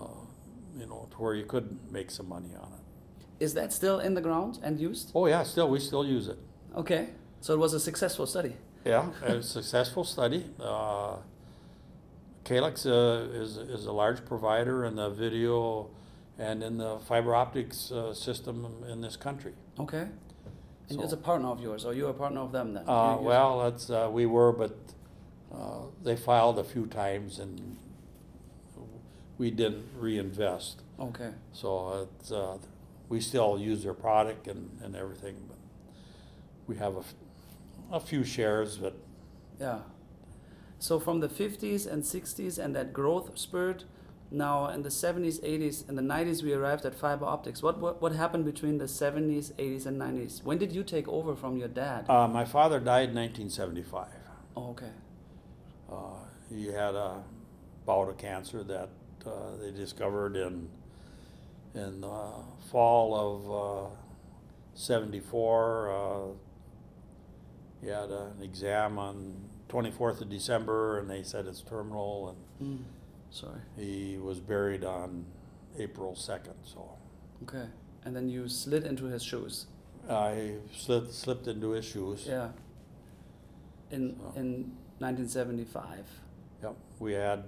you 0.78 0.86
know, 0.86 1.08
to 1.12 1.16
where 1.22 1.34
you 1.34 1.44
could 1.46 1.68
make 1.90 2.10
some 2.10 2.28
money 2.28 2.50
on 2.64 2.68
it. 2.78 3.44
Is 3.44 3.54
that 3.54 3.72
still 3.72 3.98
in 4.00 4.14
the 4.14 4.20
ground 4.20 4.58
and 4.62 4.78
used? 4.78 5.10
Oh 5.14 5.26
yeah, 5.26 5.42
still, 5.44 5.68
we 5.70 5.78
still 5.80 6.04
use 6.04 6.28
it. 6.28 6.38
Okay. 6.76 7.08
So 7.40 7.54
it 7.54 7.58
was 7.58 7.72
a 7.74 7.80
successful 7.80 8.26
study. 8.26 8.54
Yeah, 8.84 9.10
a 9.22 9.42
successful 9.42 10.04
study. 10.04 10.44
Uh, 10.60 11.16
Kalex 12.44 12.86
uh, 12.86 13.42
is, 13.42 13.56
is 13.56 13.86
a 13.86 13.92
large 13.92 14.24
provider 14.24 14.84
in 14.84 14.96
the 14.96 15.08
video 15.10 15.88
and 16.38 16.62
in 16.62 16.78
the 16.78 16.98
fiber 17.08 17.34
optics 17.34 17.92
uh, 17.92 18.12
system 18.14 18.66
in 18.90 19.00
this 19.00 19.16
country. 19.16 19.52
Okay. 19.78 20.06
And 20.88 20.98
So- 20.98 21.04
it's 21.04 21.12
a 21.12 21.16
partner 21.16 21.48
of 21.48 21.60
yours, 21.60 21.84
or 21.84 21.94
you're 21.94 22.10
a 22.10 22.14
partner 22.14 22.40
of 22.40 22.52
them 22.52 22.74
then? 22.74 22.88
Uh, 22.88 23.16
You- 23.18 23.26
well, 23.26 23.60
that's, 23.60 23.88
uh, 23.90 24.10
we 24.12 24.26
were, 24.26 24.52
but, 24.52 24.76
uh, 25.52 25.82
they 26.02 26.16
filed 26.16 26.58
a 26.58 26.64
few 26.64 26.86
times 26.86 27.38
and 27.38 27.76
we 29.38 29.50
didn't 29.50 29.86
reinvest. 29.98 30.82
Okay. 31.00 31.32
So 31.52 32.02
it's, 32.18 32.30
uh, 32.30 32.58
we 33.08 33.20
still 33.20 33.58
use 33.58 33.82
their 33.82 33.94
product 33.94 34.46
and, 34.48 34.78
and 34.82 34.94
everything, 34.94 35.36
but 35.48 35.56
we 36.66 36.76
have 36.76 36.96
a, 36.96 37.00
f- 37.00 37.14
a 37.90 38.00
few 38.00 38.24
shares, 38.24 38.78
but 38.78 38.94
Yeah. 39.60 39.80
So 40.78 40.98
from 40.98 41.20
the 41.20 41.28
50s 41.28 41.86
and 41.86 42.02
60s 42.04 42.58
and 42.58 42.74
that 42.74 42.92
growth 42.92 43.38
spurt, 43.38 43.84
Now, 44.32 44.68
in 44.70 44.82
the 44.82 44.88
70s, 44.88 45.42
80s, 45.44 45.86
and 45.88 45.98
the 45.98 46.02
90s, 46.02 46.42
we 46.42 46.54
arrived 46.54 46.86
at 46.86 46.94
fiber 46.94 47.26
optics. 47.26 47.62
What, 47.62 47.78
what, 47.78 48.00
what 48.00 48.12
happened 48.12 48.46
between 48.46 48.78
the 48.78 48.86
70s, 48.86 49.52
80s, 49.52 49.84
and 49.84 50.00
90s? 50.00 50.42
When 50.42 50.56
did 50.56 50.72
you 50.72 50.82
take 50.82 51.06
over 51.06 51.36
from 51.36 51.58
your 51.58 51.68
dad? 51.68 52.06
Uh, 52.08 52.26
my 52.28 52.46
father 52.46 52.80
died 52.80 53.10
in 53.10 53.14
1975. 53.14 54.08
oh, 54.56 54.70
okay. 54.70 54.90
Uh, 55.90 56.24
he 56.48 56.66
had 56.66 56.94
a 56.94 57.22
bout 57.84 58.08
of 58.08 58.16
cancer 58.16 58.64
that 58.64 58.88
uh, 59.26 59.56
they 59.60 59.70
discovered 59.70 60.36
in 60.36 60.68
in 61.74 62.00
the 62.00 62.30
fall 62.70 63.14
of 63.14 63.88
uh, 63.90 63.94
'74. 64.74 65.90
Uh, 65.90 66.34
he 67.82 67.88
had 67.88 68.10
an 68.10 68.40
exam 68.42 68.98
on 68.98 69.34
24th 69.68 70.20
of 70.22 70.28
December, 70.30 70.98
and 70.98 71.10
they 71.10 71.22
said 71.22 71.46
it's 71.46 71.60
terminal, 71.62 72.30
and 72.30 72.38
Mm. 72.78 72.84
Sorry. 73.32 73.60
he 73.76 74.18
was 74.18 74.38
buried 74.40 74.84
on 74.84 75.24
April 75.78 76.14
2nd. 76.14 76.54
So 76.64 76.98
Okay. 77.42 77.66
And 78.04 78.14
then 78.14 78.28
you 78.28 78.48
slid 78.48 78.84
into 78.84 79.06
his 79.06 79.22
shoes. 79.24 79.66
I 80.08 80.56
slipped 80.76 81.12
slipped 81.12 81.46
into 81.46 81.70
his 81.70 81.84
shoes. 81.84 82.24
Yeah. 82.26 82.50
In 83.90 84.16
So. 84.18 84.40
in 84.40 84.72
1975. 84.98 86.06
Yep, 86.62 86.76
we 87.00 87.12
had 87.14 87.44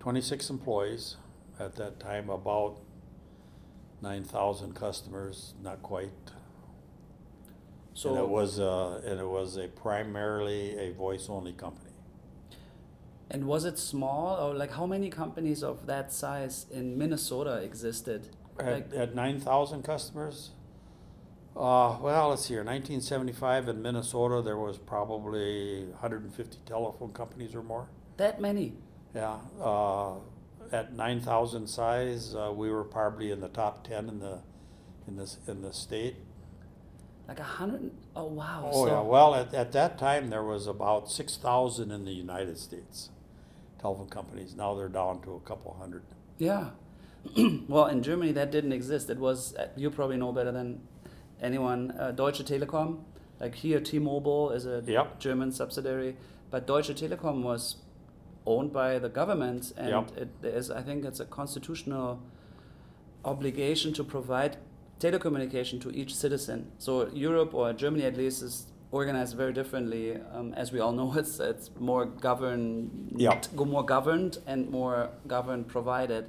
26 0.00 0.50
employees 0.50 1.16
at 1.60 1.76
that 1.76 2.00
time, 2.00 2.28
about 2.28 2.80
9,000 4.00 4.74
customers, 4.74 5.54
not 5.62 5.80
quite. 5.82 6.10
So 7.94 8.10
and 8.10 8.18
it 8.18 8.28
was 8.28 8.58
uh, 8.58 9.00
and 9.06 9.20
it 9.20 9.28
was 9.28 9.56
a 9.56 9.68
primarily 9.68 10.76
a 10.78 10.92
voice 10.92 11.28
only 11.28 11.52
company. 11.52 11.91
And 13.32 13.46
was 13.46 13.64
it 13.64 13.78
small 13.78 14.36
or 14.36 14.54
like 14.54 14.72
how 14.72 14.84
many 14.84 15.08
companies 15.08 15.62
of 15.62 15.86
that 15.86 16.12
size 16.12 16.66
in 16.70 16.98
Minnesota 16.98 17.56
existed? 17.56 18.28
Like 18.58 18.92
At, 18.92 18.94
at 18.94 19.14
9,000 19.14 19.82
customers. 19.82 20.50
Uh, 21.56 21.96
well, 22.02 22.28
let's 22.28 22.42
see 22.44 22.54
here. 22.54 22.62
1975 22.62 23.68
in 23.68 23.80
Minnesota, 23.80 24.42
there 24.42 24.58
was 24.58 24.76
probably 24.76 25.84
150 25.84 26.58
telephone 26.66 27.12
companies 27.14 27.54
or 27.54 27.62
more. 27.62 27.88
that 28.18 28.38
many? 28.38 28.74
Yeah. 29.14 29.38
Uh, 29.58 30.16
at 30.70 30.92
9,000 30.92 31.66
size, 31.66 32.34
uh, 32.34 32.52
we 32.54 32.70
were 32.70 32.84
probably 32.84 33.30
in 33.30 33.40
the 33.40 33.48
top 33.48 33.86
10 33.88 34.10
in 34.10 34.20
the 34.20 34.40
in 35.08 35.16
this 35.16 35.38
in 35.48 35.62
the 35.62 35.72
state. 35.72 36.16
Like 37.26 37.40
a 37.40 37.44
hundred? 37.44 37.90
Oh 38.14 38.26
wow! 38.26 38.70
Oh 38.72 38.86
so, 38.86 38.92
yeah. 38.92 39.00
Well, 39.00 39.34
at, 39.34 39.52
at 39.52 39.72
that 39.72 39.98
time 39.98 40.30
there 40.30 40.44
was 40.44 40.66
about 40.66 41.10
6,000 41.10 41.90
in 41.90 42.04
the 42.04 42.12
United 42.12 42.58
States 42.58 43.10
telephone 43.82 44.08
companies. 44.08 44.54
Now 44.54 44.74
they're 44.74 44.88
down 44.88 45.20
to 45.22 45.34
a 45.34 45.40
couple 45.40 45.74
hundred. 45.78 46.02
yeah. 46.38 46.70
well, 47.68 47.86
in 47.86 48.02
Germany 48.02 48.32
that 48.32 48.50
didn't 48.50 48.72
exist. 48.72 49.08
It 49.08 49.18
was 49.18 49.54
uh, 49.54 49.68
you 49.76 49.90
probably 49.90 50.16
know 50.16 50.32
better 50.32 50.50
than 50.50 50.80
anyone. 51.40 51.92
Uh, 51.96 52.10
Deutsche 52.10 52.42
Telekom, 52.44 52.98
like 53.40 53.54
here, 53.54 53.78
T-Mobile 53.78 54.50
is 54.50 54.66
a 54.66 54.82
Yep. 54.84 55.20
German 55.20 55.52
subsidiary, 55.52 56.16
but 56.50 56.66
Deutsche 56.66 56.88
Telekom 57.00 57.42
was 57.44 57.76
owned 58.44 58.72
by 58.72 58.98
the 58.98 59.08
government, 59.08 59.72
and 59.76 59.88
Yep. 59.90 60.10
it 60.16 60.30
is 60.60 60.68
I 60.72 60.82
think 60.82 61.04
it's 61.04 61.20
a 61.20 61.24
constitutional 61.24 62.18
obligation 63.24 63.92
to 63.92 64.02
provide 64.02 64.56
telecommunication 64.98 65.80
to 65.82 65.90
each 65.94 66.12
citizen. 66.14 66.72
So 66.78 67.08
Europe 67.12 67.54
or 67.54 67.72
Germany 67.72 68.04
at 68.04 68.16
least 68.16 68.42
is 68.42 68.66
organized 68.92 69.36
very 69.36 69.52
differently. 69.52 70.18
Um, 70.32 70.52
as 70.54 70.70
we 70.70 70.78
all 70.78 70.92
know, 70.92 71.12
it's 71.16 71.40
it's 71.40 71.70
more 71.80 72.04
governed, 72.04 73.16
go 73.56 73.64
more 73.64 73.84
governed 73.84 74.38
and 74.46 74.70
more 74.70 75.08
governed 75.26 75.66
provided, 75.66 76.26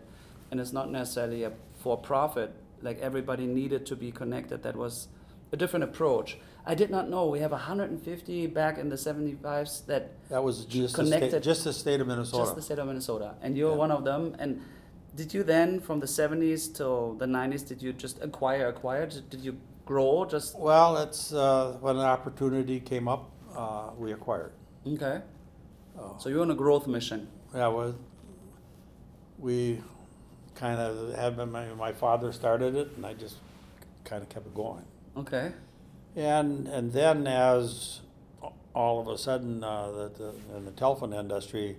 and 0.50 0.60
it's 0.60 0.74
not 0.74 0.90
necessarily 0.90 1.44
a 1.44 1.52
for 1.78 1.98
profit. 1.98 2.52
Like 2.82 3.00
everybody 3.00 3.46
needed 3.46 3.86
to 3.88 3.96
be 3.96 4.12
connected. 4.12 4.64
That 4.64 4.76
was 4.76 5.08
a 5.52 5.58
different 5.58 5.84
approach. 5.84 6.38
I 6.66 6.76
did 6.76 6.90
not 6.90 7.10
know 7.10 7.28
we 7.28 7.40
have 7.40 7.52
150 7.52 8.48
back 8.48 8.78
in 8.78 8.88
the 8.90 8.96
75s 8.96 9.86
that 9.88 10.12
That 10.30 10.44
was 10.44 10.64
just 10.66 10.96
the 10.96 11.04
Connected- 11.04 11.30
state, 11.32 11.44
just 11.44 11.64
the 11.66 11.74
state 11.74 12.00
of 12.00 12.08
Minnesota. 12.08 12.44
just 12.44 12.56
the 12.56 12.62
state 12.62 12.80
of 12.80 12.88
Minnesota, 12.88 13.36
and 13.42 13.58
you're 13.58 13.72
Yeah. 13.72 13.78
one 13.86 13.92
of 13.92 14.04
them. 14.06 14.36
And 14.40 14.62
did 15.16 15.34
you 15.34 15.44
then, 15.44 15.80
from 15.82 16.00
the 16.00 16.08
70s 16.08 16.68
till 16.70 17.14
the 17.16 17.26
90s, 17.28 17.64
did 17.64 17.82
you 17.84 17.92
just 17.94 18.22
acquire, 18.24 18.68
acquire? 18.68 19.06
Did 19.08 19.42
you 19.42 19.58
grow? 19.86 20.26
Just 20.26 20.58
well, 20.58 20.98
it's 20.98 21.34
uh, 21.34 21.78
when 21.82 21.96
an 21.96 22.04
opportunity 22.04 22.80
came 22.80 23.08
up, 23.08 23.30
uh, 23.56 23.90
we 23.98 24.12
acquired. 24.14 24.52
okay. 24.88 25.22
Uh, 25.98 26.18
So 26.18 26.30
you're 26.30 26.42
on 26.42 26.52
a 26.52 26.56
growth 26.56 26.88
mission. 26.88 27.28
Yeah, 27.54 27.68
well, 27.68 27.96
we 29.38 29.82
kind 30.56 30.80
of 30.80 31.16
had 31.16 31.36
been, 31.36 31.52
my, 31.52 31.66
my 31.74 31.92
father 31.92 32.32
started 32.32 32.76
it, 32.76 32.90
and 32.96 33.06
I 33.06 33.14
just 33.14 33.36
kind 34.04 34.24
of 34.24 34.30
kept 34.30 34.48
it 34.48 34.56
going. 34.56 34.84
Okay. 35.18 35.52
And 36.16 36.68
and 36.68 36.92
then 36.94 37.28
as 37.28 38.02
all 38.74 39.00
of 39.00 39.08
a 39.08 39.18
sudden 39.18 39.64
uh, 39.64 39.92
the, 39.92 40.10
the, 40.18 40.58
in 40.58 40.66
the 40.66 40.72
telephone 40.72 41.14
industry, 41.14 41.78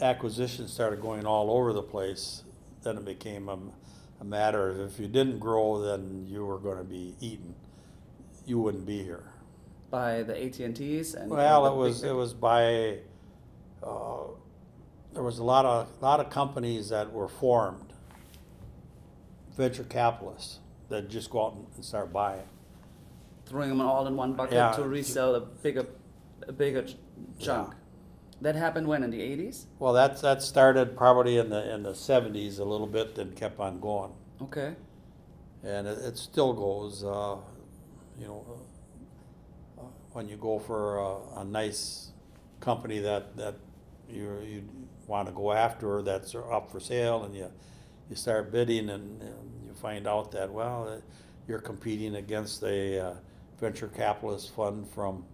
acquisitions 0.00 0.72
started 0.72 1.00
going 1.00 1.26
all 1.26 1.50
over 1.50 1.72
the 1.72 1.82
place. 1.82 2.42
Then 2.82 2.96
it 2.98 3.04
became 3.04 3.48
a, 3.48 3.58
a 4.20 4.24
matter 4.24 4.68
of 4.70 4.80
if 4.80 4.98
you 4.98 5.08
didn't 5.08 5.38
grow, 5.38 5.80
then 5.80 6.26
you 6.28 6.44
were 6.46 6.58
going 6.58 6.78
to 6.78 6.84
be 6.84 7.14
eaten. 7.20 7.54
You 8.46 8.58
wouldn't 8.60 8.86
be 8.86 9.02
here. 9.02 9.24
By 9.90 10.22
the 10.22 10.34
AT 10.44 10.58
and 10.60 11.30
Well, 11.30 11.66
it 11.66 11.76
was 11.76 12.02
it 12.02 12.12
was 12.14 12.34
by 12.34 12.98
uh, 13.82 14.24
there 15.12 15.22
was 15.22 15.38
a 15.38 15.44
lot 15.44 15.64
of 15.64 15.88
lot 16.00 16.20
of 16.20 16.30
companies 16.30 16.88
that 16.88 17.12
were 17.12 17.28
formed, 17.28 17.92
venture 19.56 19.84
capitalists 19.84 20.58
that 20.88 21.08
just 21.08 21.30
go 21.30 21.46
out 21.46 21.56
and 21.76 21.84
start 21.84 22.12
buying. 22.12 22.42
throwing 23.46 23.68
them 23.68 23.80
all 23.82 24.06
in 24.06 24.16
one 24.16 24.32
bucket 24.32 24.54
Yeah. 24.54 24.72
to 24.72 24.82
resell 24.88 25.34
a 25.34 25.40
bigger, 25.40 25.86
a 26.48 26.52
bigger 26.52 26.82
ch- 26.82 26.96
chunk. 27.38 27.74
That 28.40 28.56
happened 28.56 28.86
when 28.86 29.02
in 29.02 29.10
the 29.10 29.20
80s. 29.20 29.66
Well, 29.78 29.92
that 29.94 30.20
that 30.22 30.42
started 30.42 30.96
probably 30.96 31.38
in 31.38 31.50
the 31.50 31.72
in 31.74 31.82
the 31.82 31.94
seventies 31.94 32.58
a 32.58 32.64
little 32.64 32.86
bit, 32.86 33.16
and 33.18 33.34
kept 33.34 33.58
on 33.60 33.80
going, 33.80 34.12
Okay. 34.42 34.74
and 35.62 35.86
it, 35.86 35.98
it 35.98 36.18
still 36.18 36.52
goes. 36.52 37.04
Uh, 37.04 37.36
you 38.18 38.26
know, 38.26 38.44
uh, 39.78 39.82
when 40.12 40.28
you 40.28 40.36
go 40.36 40.58
for 40.58 40.98
a, 40.98 41.40
a 41.40 41.44
nice 41.44 42.10
company 42.60 42.98
that 43.00 43.36
that 43.36 43.54
you 44.08 44.38
you 44.44 44.68
want 45.06 45.28
to 45.28 45.32
go 45.34 45.52
after 45.52 46.02
that's 46.02 46.34
up 46.34 46.70
for 46.70 46.80
sale, 46.80 47.24
and 47.24 47.34
you 47.34 47.50
you 48.10 48.16
start 48.16 48.52
bidding, 48.52 48.90
and, 48.90 49.22
and 49.22 49.64
you 49.66 49.72
find 49.74 50.06
out 50.06 50.32
that 50.32 50.52
well, 50.52 50.88
uh, 50.88 51.00
you're 51.48 51.60
competing 51.60 52.16
against 52.16 52.62
a 52.62 52.98
uh, 52.98 53.14
venture 53.58 53.88
capitalist 53.88 54.54
fund 54.54 54.86
from 54.88 55.24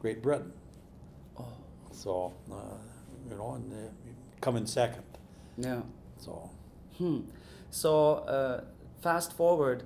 Great 0.00 0.22
Britain. 0.22 0.52
So, 1.92 2.32
uh, 2.50 2.54
you 3.28 3.36
know, 3.36 3.54
and 3.54 3.72
uh, 3.72 3.76
come 4.40 4.56
in 4.56 4.66
second. 4.66 5.04
yeah. 5.56 5.82
So, 6.18 6.50
Hmm. 6.98 7.20
So 7.70 8.14
uh, 8.26 8.64
fast 9.02 9.32
forward 9.34 9.84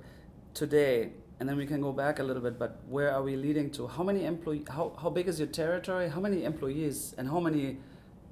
today, 0.53 1.11
and 1.39 1.47
then 1.47 1.57
we 1.57 1.65
can 1.67 1.79
go 1.81 1.91
back 1.91 2.19
a 2.19 2.23
little 2.23 2.41
bit. 2.41 2.57
But 2.57 2.79
where 2.89 3.11
are 3.11 3.21
we 3.21 3.35
leading 3.35 3.69
to? 3.71 3.87
How 3.87 4.03
many 4.03 4.25
employee? 4.25 4.63
How 4.67 4.93
how 5.01 5.09
big 5.11 5.27
is 5.27 5.37
your 5.39 5.49
territory? 5.49 6.09
How 6.09 6.19
many 6.21 6.43
employees 6.43 7.13
and 7.17 7.27
how 7.29 7.39
many 7.39 7.77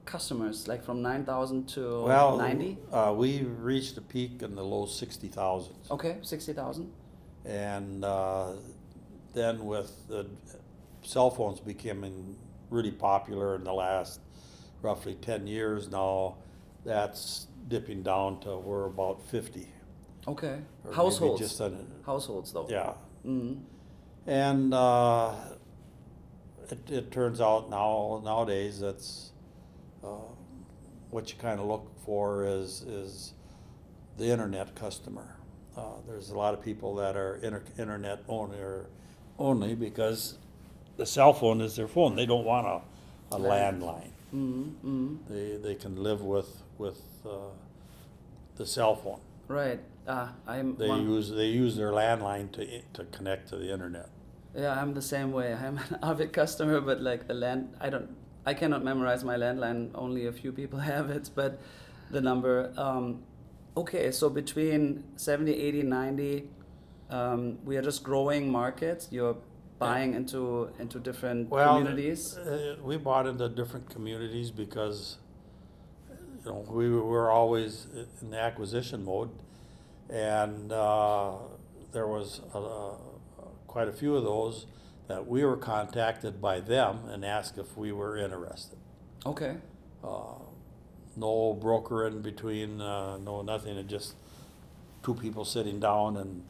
customers? 0.06 0.68
Like 0.68 0.84
from 0.84 1.02
nine 1.02 1.26
thousand 1.26 1.68
to 1.76 2.04
well, 2.06 2.38
ninety? 2.38 2.78
uh, 2.92 3.14
we 3.16 3.44
reached 3.44 3.98
a 3.98 4.02
peak 4.02 4.42
in 4.42 4.56
the 4.56 4.64
low 4.64 4.86
60,000s. 4.86 5.92
Okay, 5.92 6.18
sixty 6.24 6.54
thousand. 6.54 6.92
And 7.46 8.04
uh, 8.04 8.54
then 9.34 9.66
with 9.66 9.92
the 10.08 10.26
cell 11.04 11.30
phones 11.30 11.60
becoming 11.60 12.36
really 12.72 12.92
popular 12.92 13.56
in 13.56 13.64
the 13.64 13.74
last 13.74 14.20
roughly 14.82 15.14
10 15.14 15.46
years 15.46 15.92
now, 15.92 16.38
that's 16.84 17.46
dipping 17.68 18.02
down 18.02 18.40
to 18.40 18.58
we're 18.58 18.88
about 18.88 19.22
50. 19.30 19.68
Okay. 20.28 20.60
or 20.84 20.94
Households. 20.94 21.40
Just 21.40 21.62
under, 21.62 21.78
Households 22.06 22.52
though. 22.52 22.68
yeah. 22.70 22.94
Mm. 23.26 23.62
And 24.26 24.74
uh, 24.74 25.34
it, 26.72 26.90
it 26.90 27.12
turns 27.12 27.42
out 27.42 27.70
now 27.70 28.22
nowadays 28.24 28.80
that's 28.80 29.32
uh, 30.04 30.08
what 31.10 31.32
you 31.32 31.38
kind 31.38 31.60
of 31.60 31.68
look 31.68 31.92
for 32.06 32.46
is 32.46 32.82
is 32.84 33.34
the 34.18 34.26
internet 34.26 34.76
customer. 34.76 35.36
Uh, 35.76 35.96
there's 36.08 36.30
a 36.30 36.38
lot 36.38 36.54
of 36.54 36.62
people 36.62 36.96
that 36.96 37.16
are 37.16 37.36
inter- 37.38 37.64
internet 37.78 38.24
owner 38.28 38.88
only 39.40 39.74
because 39.74 40.38
the 41.02 41.08
cell 41.08 41.34
phone 41.34 41.62
is 41.62 41.76
their 41.76 41.88
phone. 41.88 42.16
They 42.16 42.28
don't 42.28 42.46
want 42.54 42.68
a, 42.68 42.78
a 43.36 43.40
landline. 43.40 44.12
Mm. 44.34 44.72
Mm. 44.86 45.18
They 45.34 45.48
they 45.66 45.76
can 45.84 45.94
live 46.08 46.22
with 46.34 46.52
with 46.78 47.02
uh, 47.26 47.52
the 48.60 48.66
cell 48.76 48.96
phone. 49.04 49.22
Right. 49.48 49.80
Uh, 50.08 50.28
I'm. 50.54 50.68
They 50.78 50.88
one- 50.88 51.10
use 51.16 51.28
they 51.42 51.48
use 51.64 51.74
their 51.82 51.92
landline 52.02 52.48
to 52.56 52.62
i- 52.78 52.84
to 52.98 53.02
connect 53.18 53.44
to 53.50 53.56
the 53.64 53.70
internet. 53.76 54.10
Yeah, 54.64 54.80
I'm 54.82 54.94
the 54.94 55.02
same 55.16 55.30
way. 55.40 55.48
I'm 55.66 55.78
an 55.86 55.98
avid 56.12 56.30
customer, 56.34 56.80
but 56.90 56.98
like 57.10 57.22
the 57.32 57.34
land, 57.46 57.62
I 57.86 57.90
don't, 57.94 58.10
I 58.46 58.54
cannot 58.62 58.82
memorize 58.84 59.24
my 59.32 59.38
landline. 59.44 59.82
Only 59.96 60.24
a 60.28 60.34
few 60.42 60.52
people 60.62 60.80
have 60.94 61.10
it, 61.18 61.26
but 61.34 61.52
the 62.16 62.22
number. 62.22 62.56
Um, 62.78 63.06
okay, 63.76 64.12
so 64.12 64.30
between 64.30 65.04
70, 65.16 65.54
80, 65.54 65.84
90, 65.84 66.50
um, 67.10 67.58
we 67.66 67.78
are 67.78 67.82
just 67.82 68.04
growing 68.04 68.52
markets. 68.52 69.08
You're 69.10 69.38
buying 69.82 70.14
into 70.14 70.70
into 70.80 71.00
different 71.00 71.50
Well, 71.50 71.78
communities. 71.80 72.38
uh, 72.38 72.76
we 72.84 72.98
bought 72.98 73.26
into 73.28 73.50
different 73.50 73.90
communities 73.90 74.52
because, 74.52 75.18
you 76.46 76.52
know, 76.52 76.60
we 76.70 76.88
were 76.90 77.32
always 77.32 77.88
in 78.22 78.30
the 78.30 78.40
acquisition 78.40 79.04
mode. 79.04 79.32
And, 80.10 80.72
uh, 80.72 81.34
there 81.94 82.08
was, 82.08 82.42
uh, 82.54 82.96
quite 83.68 83.88
a 83.88 83.92
few 84.02 84.16
of 84.16 84.24
those 84.24 84.66
that 85.08 85.26
we 85.28 85.44
were 85.44 85.58
contacted 85.58 86.40
by 86.42 86.60
them 86.60 87.10
and 87.10 87.26
asked 87.26 87.58
if 87.58 87.76
we 87.78 87.92
were 87.92 88.18
interested. 88.18 88.78
Okay. 89.26 89.56
Uh, 90.04 90.36
no 91.16 91.54
broker 91.54 92.06
in 92.08 92.22
between, 92.22 92.82
uh, 92.82 93.18
no 93.18 93.42
nothing, 93.42 93.78
it 93.78 93.88
just 93.88 94.16
two 95.04 95.14
people 95.16 95.44
sitting 95.46 95.80
down 95.80 96.18
and, 96.18 96.44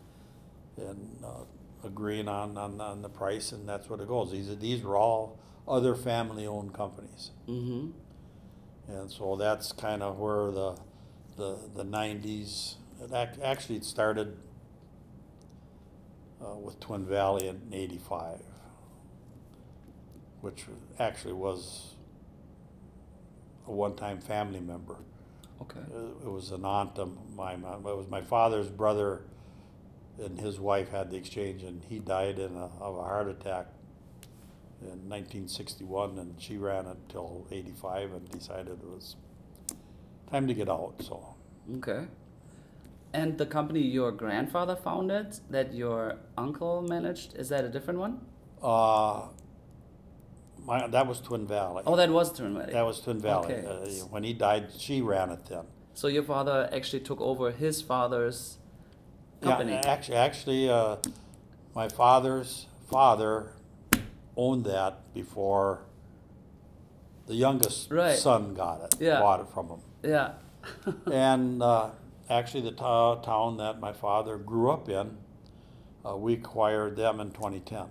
and, 0.77 1.23
uh, 1.23 1.43
agreeing 1.83 2.27
on, 2.27 2.57
on, 2.57 2.79
on 2.79 3.01
the 3.01 3.09
price 3.09 3.51
and 3.51 3.67
that's 3.67 3.89
what 3.89 3.99
it 3.99 4.07
goes. 4.07 4.31
These, 4.31 4.49
are- 4.49 4.55
these 4.55 4.83
were 4.83 4.95
all 4.97 5.39
other 5.67 5.95
family-owned 5.95 6.73
companies. 6.73 7.31
Mm-hmm. 7.47 7.89
And 8.91 9.09
so 9.11 9.35
that's 9.35 9.71
kind 9.71 10.03
of 10.03 10.19
where 10.19 10.51
the, 10.51 10.77
the, 11.37 11.57
the 11.75 11.83
nineties, 11.83 12.75
it 13.01 13.11
ac- 13.13 13.41
actually 13.41 13.77
it 13.77 13.85
started 13.85 14.37
uh, 16.43 16.55
with 16.55 16.79
Twin 16.79 17.05
Valley 17.05 17.47
in 17.47 17.61
eighty-five, 17.71 18.41
which 20.41 20.65
actually 20.99 21.33
was 21.33 21.93
a 23.67 23.71
one-time 23.71 24.19
family 24.19 24.59
member. 24.59 24.95
Okay. 25.61 25.79
Uh, 25.95 26.25
It 26.27 26.31
was 26.31 26.51
an 26.51 26.65
aunt 26.65 26.97
of 26.97 27.15
my, 27.35 27.55
my- 27.55 27.75
it 27.75 27.83
was 27.83 28.07
my 28.09 28.21
father's 28.21 28.67
brother 28.67 29.21
and 30.21 30.39
his 30.39 30.59
wife 30.59 30.89
had 30.91 31.11
the 31.11 31.17
exchange 31.17 31.63
and 31.63 31.83
he 31.89 31.99
died 31.99 32.39
in 32.39 32.55
a, 32.55 32.69
of 32.79 32.97
a 32.97 33.03
heart 33.03 33.27
attack 33.27 33.67
in 34.81 35.09
nineteen 35.09 35.47
sixty-one 35.47 36.17
and 36.17 36.39
she 36.39 36.57
ran 36.57 36.85
it 36.85 36.97
till 37.09 37.47
eighty-five 37.51 38.13
and 38.13 38.29
decided 38.31 38.79
it 38.81 38.89
was 38.89 39.15
time 40.31 40.47
to 40.47 40.53
get 40.53 40.69
out, 40.69 40.93
so. 40.99 41.35
Okay. 41.77 42.05
And 43.13 43.37
the 43.37 43.45
company 43.45 43.81
your 43.81 44.11
grandfather 44.11 44.75
founded 44.75 45.37
that 45.49 45.73
your 45.73 46.17
uncle 46.37 46.81
managed, 46.81 47.35
is 47.35 47.49
that 47.49 47.65
a 47.65 47.69
different 47.69 47.99
one? 47.99 48.21
Uh, 48.63 49.27
my, 50.65 50.87
that 50.87 51.05
was 51.05 51.19
Twin 51.19 51.45
Valley. 51.45 51.83
Oh, 51.85 51.97
that 51.97 52.09
was 52.09 52.31
Twin 52.31 52.53
Valley. 52.53 52.71
That 52.71 52.85
was 52.85 53.01
Twin 53.01 53.19
Valley. 53.19 53.53
Okay. 53.55 53.67
Uh, 53.67 54.05
When 54.05 54.23
he 54.23 54.33
died, 54.33 54.69
she 54.77 55.01
ran 55.01 55.29
it 55.31 55.45
then. 55.49 55.65
So 55.93 56.07
your 56.07 56.23
father 56.23 56.69
actually 56.71 57.01
took 57.01 57.19
over 57.19 57.51
his 57.51 57.81
father's 57.81 58.59
company. 59.41 59.73
Yeah, 59.73 59.81
actually, 59.91 60.17
actually, 60.17 60.69
uh, 60.69 60.97
my 61.75 61.87
father's 61.89 62.67
father 62.89 63.53
owned 64.37 64.65
that 64.65 65.13
before 65.13 65.81
the 67.27 67.35
youngest 67.35 67.91
Right. 67.91 68.17
son 68.17 68.53
got 68.53 68.81
it, 68.81 68.95
Yeah. 68.99 69.19
bought 69.19 69.39
it 69.41 69.47
from 69.49 69.67
him. 69.69 69.79
yeah. 70.03 70.33
And 71.11 71.61
uh, 71.63 71.89
actually, 72.29 72.61
the 72.61 72.71
to- 72.71 73.19
town 73.23 73.57
that 73.57 73.79
my 73.79 73.93
father 73.93 74.37
grew 74.37 74.69
up 74.71 74.89
in, 74.89 75.17
uh, 76.05 76.15
we 76.17 76.33
acquired 76.33 76.95
them 76.95 77.19
in 77.19 77.31
2010. 77.31 77.87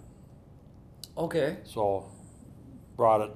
okay. 1.16 1.56
So, 1.64 2.06
brought 2.96 3.20
it 3.22 3.30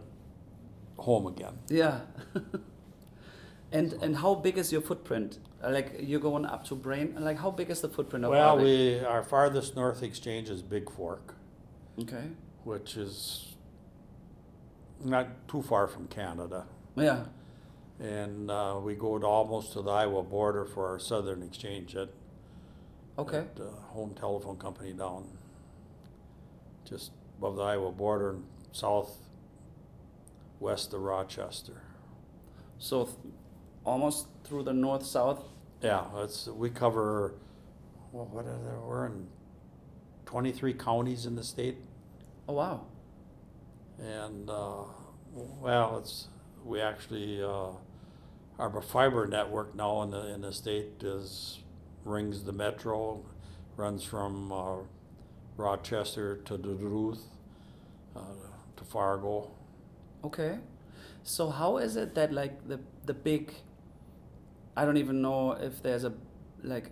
home 0.99 1.27
again. 1.27 1.59
Yeah. 1.69 2.01
and 3.73 3.93
and 3.95 4.17
how 4.17 4.35
big 4.37 4.59
is 4.59 4.73
your 4.73 4.81
footprint? 4.83 5.39
Like 5.69 5.97
you're 6.01 6.21
going 6.21 6.45
up 6.45 6.65
to 6.67 6.75
Brain. 6.75 7.17
Like 7.19 7.39
how 7.39 7.51
big 7.51 7.71
is 7.71 7.81
the 7.81 7.89
footprint 7.89 8.25
of 8.25 8.31
Well, 8.31 8.51
Arctic? 8.51 8.65
we 8.67 9.01
our 9.05 9.23
farthest 9.23 9.77
north 9.77 10.03
exchange 10.03 10.51
is 10.51 10.63
Big 10.63 10.91
Fork, 10.91 11.35
Okay. 12.01 12.25
which 12.65 12.97
is 12.97 13.55
not 15.05 15.27
too 15.49 15.63
far 15.63 15.87
from 15.87 16.07
Canada. 16.09 16.67
Yeah. 16.97 17.25
and 18.01 18.51
uh, 18.51 18.79
we 18.83 18.95
go 18.95 19.19
to 19.19 19.27
almost 19.27 19.73
to 19.73 19.83
the 19.83 19.91
Iowa 19.91 20.23
border 20.23 20.65
for 20.65 20.89
our 20.89 20.99
southern 20.99 21.43
exchange 21.43 21.95
at, 21.97 22.09
Okay. 23.19 23.39
at 23.39 23.61
uh, 23.61 23.65
Home 23.93 24.15
Telephone 24.15 24.57
Company 24.57 24.93
down 24.93 25.27
just 26.85 27.13
above 27.39 27.57
the 27.57 27.63
Iowa 27.63 27.91
border 27.93 28.31
and 28.31 28.45
south 28.73 29.17
west 30.61 30.93
of 30.93 31.01
Rochester. 31.03 31.83
So 32.79 33.05
th- 33.05 33.17
almost 33.85 34.27
through 34.45 34.65
the 34.65 34.73
north 34.73 35.05
south. 35.07 35.43
Yeah, 35.85 36.07
that's 36.17 36.49
we 36.49 36.71
cover. 36.71 37.35
Well, 38.13 38.27
what 38.33 38.47
are 38.47 38.59
there? 38.65 38.81
We're 38.81 39.07
in 39.07 39.29
twenty 40.27 40.53
three 40.53 40.75
counties 40.75 41.27
in 41.27 41.37
the 41.37 41.45
state, 41.45 41.79
Oh 42.49 42.55
wow. 42.55 42.87
and 43.99 44.51
uh, 44.51 44.85
well, 45.35 45.99
it's 45.99 46.29
we 46.65 46.81
actually 46.81 47.43
uh, 47.43 47.73
our 48.59 48.83
fiber 48.83 49.27
network 49.27 49.75
now 49.75 50.03
in 50.03 50.11
the 50.11 50.27
in 50.35 50.43
the 50.43 50.53
state 50.53 51.03
is 51.03 51.61
rings 52.05 52.45
the 52.45 52.53
metro, 52.53 53.25
runs 53.77 54.05
from 54.05 54.53
uh, 54.53 54.77
Rochester 55.57 56.37
to 56.47 56.59
Duluth, 56.59 57.25
uh, 58.17 58.21
to 58.77 58.85
Fargo. 58.85 59.51
Okay. 60.25 60.59
So 61.25 61.51
how 61.51 61.79
is 61.79 61.97
it 61.97 62.15
that 62.17 62.33
like 62.33 62.69
the 62.69 62.81
the 63.07 63.15
big 63.15 63.53
I 64.77 64.85
don't 64.85 64.97
even 64.97 65.23
know 65.23 65.53
if 65.53 65.83
there's 65.83 66.05
a 66.05 66.13
like 66.63 66.91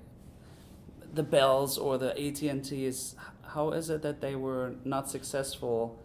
the 1.14 1.22
Bells 1.22 1.78
or 1.78 1.98
the 1.98 2.10
AT&Ts 2.18 3.14
how 3.42 3.72
is 3.72 3.90
it 3.90 4.00
that 4.02 4.22
they 4.22 4.34
were 4.34 4.74
not 4.84 5.10
successful? 5.10 5.98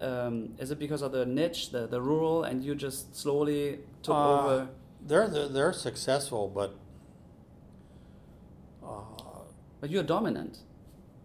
Um, 0.00 0.54
is 0.58 0.70
it 0.70 0.78
because 0.78 1.02
of 1.02 1.10
the 1.10 1.26
niche 1.26 1.70
the, 1.70 1.86
the 1.86 2.00
rural 2.00 2.44
and 2.44 2.62
you 2.62 2.74
just 2.76 3.16
slowly 3.16 3.80
took 4.02 4.14
Uh, 4.14 4.38
over? 4.38 4.68
They're 5.04 5.28
they're, 5.28 5.48
they're 5.48 5.72
successful, 5.72 6.48
but 6.48 6.76
uh, 8.84 9.42
but 9.80 9.90
you're 9.90 10.04
dominant 10.04 10.58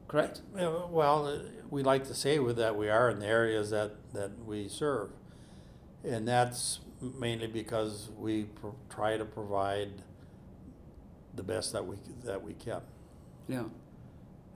correct? 0.08 0.42
Yeah, 0.56 0.86
well, 0.90 1.28
uh, 1.28 1.40
we 1.70 1.84
like 1.84 2.06
to 2.06 2.14
say 2.14 2.40
with 2.40 2.58
that 2.58 2.76
we 2.76 2.90
are 2.90 3.10
in 3.10 3.20
the 3.20 3.28
areas 3.28 3.70
that, 3.72 3.92
that 4.14 4.32
we 4.46 4.68
serve. 4.68 5.10
And 6.04 6.28
that's 6.28 6.80
mainly 7.02 7.48
because 7.48 8.10
we 8.18 8.44
pro- 8.44 8.76
try 8.90 9.18
to 9.18 9.26
provide 9.26 9.90
the 11.36 11.44
best 11.44 11.74
that 11.74 11.86
we, 11.86 11.98
that 12.24 12.42
we 12.42 12.54
can. 12.54 12.82
yeah 13.48 13.66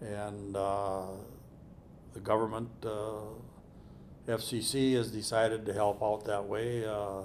And, 0.01 0.55
uh, 0.55 1.07
the 2.13 2.19
government, 2.19 2.69
uh, 2.83 3.21
FCC 4.27 4.95
has 4.95 5.11
decided 5.11 5.65
to 5.65 5.73
help 5.73 6.03
out 6.03 6.25
that 6.25 6.45
way. 6.45 6.85
Uh, 6.85 7.21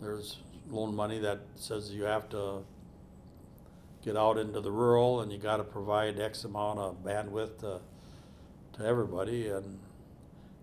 there's 0.00 0.38
loan 0.68 0.94
money 0.94 1.18
that 1.18 1.40
says 1.54 1.90
you 1.92 2.04
have 2.04 2.28
to 2.30 2.64
get 4.02 4.16
out 4.16 4.38
into 4.38 4.60
the 4.60 4.70
rural 4.70 5.20
and 5.20 5.32
you 5.32 5.38
gotta 5.38 5.64
provide 5.64 6.18
X 6.20 6.44
amount 6.44 6.78
of 6.78 7.02
bandwidth 7.04 7.58
to, 7.60 7.80
to 8.74 8.84
everybody. 8.84 9.48
And 9.48 9.78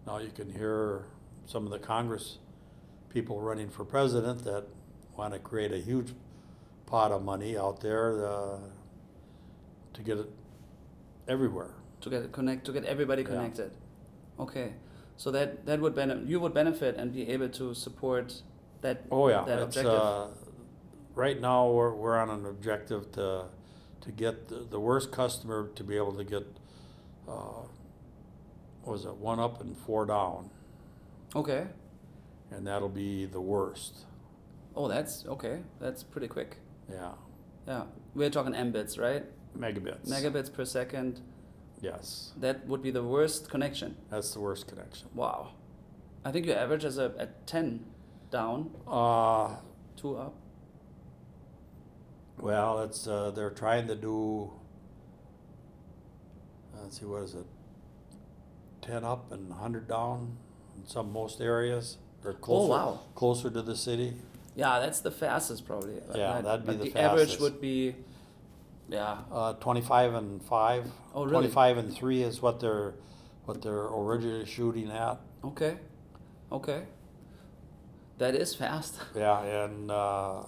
now 0.07 0.19
you 0.19 0.29
can 0.29 0.51
hear 0.51 1.03
some 1.45 1.65
of 1.65 1.71
the 1.71 1.79
Congress 1.79 2.37
people 3.13 3.39
running 3.39 3.69
for 3.69 3.85
president 3.85 4.43
that 4.43 4.63
wanna 5.15 5.39
create 5.39 5.71
a 5.71 5.77
huge 5.77 6.13
pot 6.85 7.11
of 7.11 7.23
money 7.23 7.57
out 7.57 7.79
there, 7.81 8.25
uh, 8.25 8.57
to 9.93 10.01
get 10.01 10.17
it 10.17 10.29
everywhere. 11.27 11.75
to 12.01 12.09
get 12.09 12.21
it 12.23 12.31
connect 12.33 12.65
to 12.65 12.73
get 12.73 12.83
everybody 12.83 13.21
Yeah. 13.21 13.29
connected 13.29 13.71
okay 14.37 14.73
so 15.15 15.31
that 15.31 15.65
that 15.67 15.79
would 15.79 15.95
benefit 15.95 16.27
you 16.27 16.37
would 16.41 16.53
benefit 16.53 16.97
and 16.97 17.13
be 17.13 17.29
able 17.29 17.47
to 17.49 17.73
support 17.73 18.41
that 18.81 18.97
Oh, 19.09 19.29
yeah, 19.29 19.43
that 19.45 19.59
it's, 19.59 19.77
objective 19.77 20.01
uh, 20.01 20.27
right 21.15 21.39
now, 21.39 21.69
we're, 21.71 21.93
we're 21.93 22.17
on 22.17 22.29
an 22.29 22.45
objective 22.45 23.09
to, 23.13 23.45
to 24.01 24.11
get 24.11 24.49
the, 24.49 24.55
the 24.69 24.79
worst 24.79 25.09
customer 25.13 25.69
to 25.75 25.83
be 25.85 25.95
able 25.95 26.11
to 26.21 26.25
get, 26.25 26.45
uh, 27.29 27.63
what 28.83 28.91
was 28.91 29.05
it, 29.05 29.15
one 29.15 29.39
up 29.39 29.61
and 29.61 29.77
four 29.77 30.05
down, 30.05 30.49
okay 31.35 31.67
and 32.55 32.65
that'll 32.67 32.89
be 32.89 33.25
the 33.25 33.41
worst, 33.41 34.05
Oh, 34.75 34.87
that's 34.87 35.25
okay. 35.27 35.59
That's 35.79 36.01
pretty 36.03 36.27
quick. 36.27 36.57
yeah, 36.89 37.11
Yeah, 37.67 37.83
we're 38.15 38.29
talking 38.29 38.53
mbits, 38.53 38.99
right? 38.99 39.25
megabits. 39.57 40.07
Megabits 40.09 40.51
per 40.51 40.65
second. 40.65 41.21
Yes, 41.81 42.33
That 42.39 42.65
would 42.67 42.81
be 42.81 42.89
the 42.91 43.03
worst 43.03 43.49
connection. 43.49 43.95
that's 44.09 44.33
the 44.33 44.39
worst 44.39 44.67
connection. 44.67 45.09
Wow. 45.13 45.51
I 46.25 46.31
think 46.31 46.45
your 46.47 46.57
average 46.57 46.85
is 46.85 46.97
a 46.97 47.13
at 47.19 47.45
ten 47.45 47.85
down, 48.31 48.71
Uh, 48.87 49.57
two 49.95 50.15
up. 50.17 50.33
well, 52.39 52.81
it's, 52.81 53.07
uh, 53.07 53.31
they're 53.31 53.51
trying 53.51 53.87
to 53.87 53.95
do, 53.95 54.51
let's 56.81 56.99
see, 56.99 57.05
what 57.05 57.23
is 57.23 57.35
it? 57.35 57.45
Ten 58.81 59.03
up 59.03 59.31
and 59.31 59.51
hundred 59.53 59.87
down 59.87 60.37
in 60.75 60.85
some, 60.87 61.11
most 61.13 61.39
areas, 61.41 61.97
or 62.25 62.33
closer. 62.33 62.73
Oh, 62.73 62.75
wow. 62.75 62.99
Closer 63.15 63.49
to 63.49 63.61
the 63.61 63.75
city. 63.75 64.13
Yeah, 64.55 64.79
that's 64.79 65.01
the 65.01 65.11
fastest 65.11 65.65
probably. 65.65 65.95
Yeah, 66.15 66.35
Right. 66.35 66.43
that'd 66.43 66.65
be 66.65 66.73
but 66.73 66.83
the 66.83 66.89
the 66.91 66.99
average 66.99 67.21
fastest. 67.29 67.41
would 67.41 67.59
be, 67.61 67.95
yeah, 68.89 69.17
Uh, 69.31 69.53
25 69.53 70.13
and 70.13 70.41
5. 70.43 70.91
Oh, 71.15 71.21
really? 71.23 71.31
25 71.33 71.77
and 71.77 71.93
3 71.93 72.21
is 72.23 72.41
what 72.41 72.59
they're 72.59 72.93
what 73.45 73.61
they're 73.61 73.87
originally 73.87 74.45
shooting 74.45 74.89
at. 74.89 75.19
okay, 75.43 75.77
okay. 76.51 76.83
That 78.19 78.35
is 78.35 78.55
fast. 78.55 78.95
Yeah, 79.15 79.41
and 79.65 79.91
uh, 79.91 80.43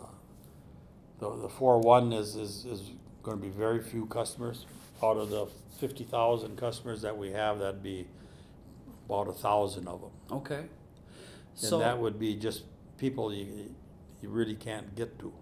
the 1.19 1.29
the 1.29 1.49
4-1 1.49 2.13
is, 2.17 2.35
is, 2.35 2.65
is 2.65 2.91
going 3.23 3.37
to 3.37 3.43
be 3.43 3.49
very 3.49 3.81
few 3.81 4.05
customers. 4.05 4.65
Out 5.03 5.17
of 5.17 5.29
the 5.29 5.47
50,000 5.79 6.55
customers 6.57 7.01
that 7.01 7.17
we 7.17 7.31
have, 7.31 7.59
that'd 7.59 7.83
be 7.83 8.07
about 9.09 9.27
a 9.27 9.33
thousand 9.33 9.87
of 9.89 9.99
them. 10.01 10.11
Okay. 10.31 10.65
And 11.61 11.69
So, 11.69 11.79
that 11.79 11.97
would 11.99 12.19
be 12.19 12.35
just 12.35 12.63
people 12.97 13.33
you, 13.33 13.73
you 14.21 14.29
really 14.29 14.55
can't 14.55 14.93
get 14.95 15.17
to. 15.19 15.33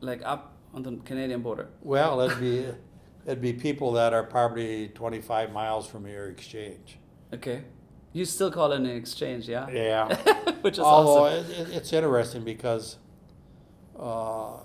like 0.00 0.22
up 0.24 0.54
on 0.74 0.82
the 0.82 0.96
Canadian 1.04 1.42
border. 1.42 1.68
Well, 1.82 2.20
it'd 2.22 2.40
be, 2.40 2.66
it'd 3.26 3.40
be 3.40 3.52
people 3.52 3.92
that 3.92 4.12
are 4.12 4.22
probably 4.24 4.88
25 4.88 5.52
miles 5.52 5.86
from 5.86 6.06
your 6.06 6.28
exchange. 6.28 6.98
Okay. 7.32 7.62
You 8.12 8.24
still 8.26 8.50
call 8.50 8.72
it 8.72 8.76
an 8.76 8.86
exchange, 8.86 9.48
yeah? 9.48 9.68
Yeah. 9.70 10.14
Which 10.60 10.74
is 10.74 10.80
Although 10.80 11.24
awesome. 11.26 11.50
it, 11.50 11.58
it, 11.68 11.76
it's 11.76 11.92
interesting 11.92 12.44
because, 12.44 12.98
uh, 13.98 14.56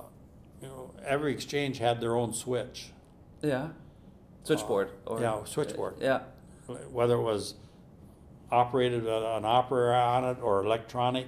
you 0.62 0.68
know, 0.68 0.92
every 1.06 1.32
exchange 1.34 1.78
had 1.78 2.02
their 2.02 2.16
own 2.16 2.34
switch. 2.34 2.92
Yeah. 3.42 3.70
Switchboard. 4.44 4.90
or, 5.06 5.18
Uh, 5.18 5.22
yeah, 5.22 5.44
switchboard. 5.46 5.96
Yeah. 6.02 6.22
Whether 6.92 7.16
it 7.16 7.22
was 7.22 7.54
operated 8.52 9.08
uh, 9.08 9.36
an 9.38 9.46
operator 9.46 9.94
on 9.94 10.24
it 10.26 10.38
or 10.42 10.64
electronic. 10.64 11.28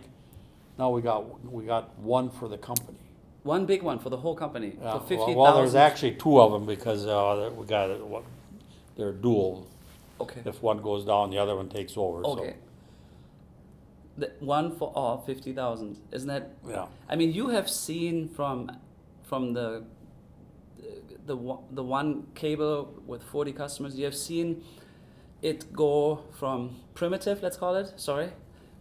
Now 0.77 0.89
we 0.89 1.01
got 1.01 1.43
we 1.51 1.65
got 1.65 1.97
one 1.99 2.29
for 2.29 2.47
the 2.47 2.57
company. 2.57 2.97
One 3.43 3.65
big 3.65 3.83
one 3.83 3.99
for 3.99 4.09
the 4.09 4.17
whole 4.17 4.35
company. 4.35 4.73
Yeah, 4.81 4.99
for 4.99 5.17
well- 5.17 5.35
well, 5.35 5.55
there's 5.57 5.75
actually 5.75 6.15
two 6.15 6.39
of 6.39 6.51
them 6.51 6.65
because 6.65 7.05
uh, 7.05 7.51
we 7.55 7.65
got 7.65 7.89
it. 7.89 8.05
what- 8.05 8.23
They're 8.95 9.13
dual. 9.13 9.65
Okay. 10.19 10.41
If 10.45 10.61
one 10.61 10.81
goes 10.81 11.05
down, 11.05 11.29
the 11.31 11.37
other 11.37 11.55
one 11.55 11.69
takes 11.69 11.93
over. 11.95 12.25
Okay. 12.25 12.55
The 14.17 14.31
one 14.41 14.75
for 14.75 14.91
all 14.93 15.23
50,000. 15.25 15.97
Isn't 16.11 16.27
that 16.27 16.51
yeah. 16.67 16.87
I 17.07 17.15
mean, 17.15 17.31
you 17.33 17.47
have 17.49 17.69
seen 17.69 18.27
from 18.27 18.69
from 19.23 19.53
the 19.53 19.83
the 21.25 21.37
the 21.71 21.83
one 21.83 22.27
cable 22.35 22.93
with 23.05 23.23
40 23.23 23.53
customers, 23.53 23.95
you 23.97 24.03
have 24.05 24.15
seen 24.15 24.63
it 25.41 25.71
go 25.73 26.23
from 26.39 26.75
primitive, 26.93 27.41
let's 27.41 27.57
call 27.57 27.75
it, 27.75 27.93
sorry, 27.97 28.31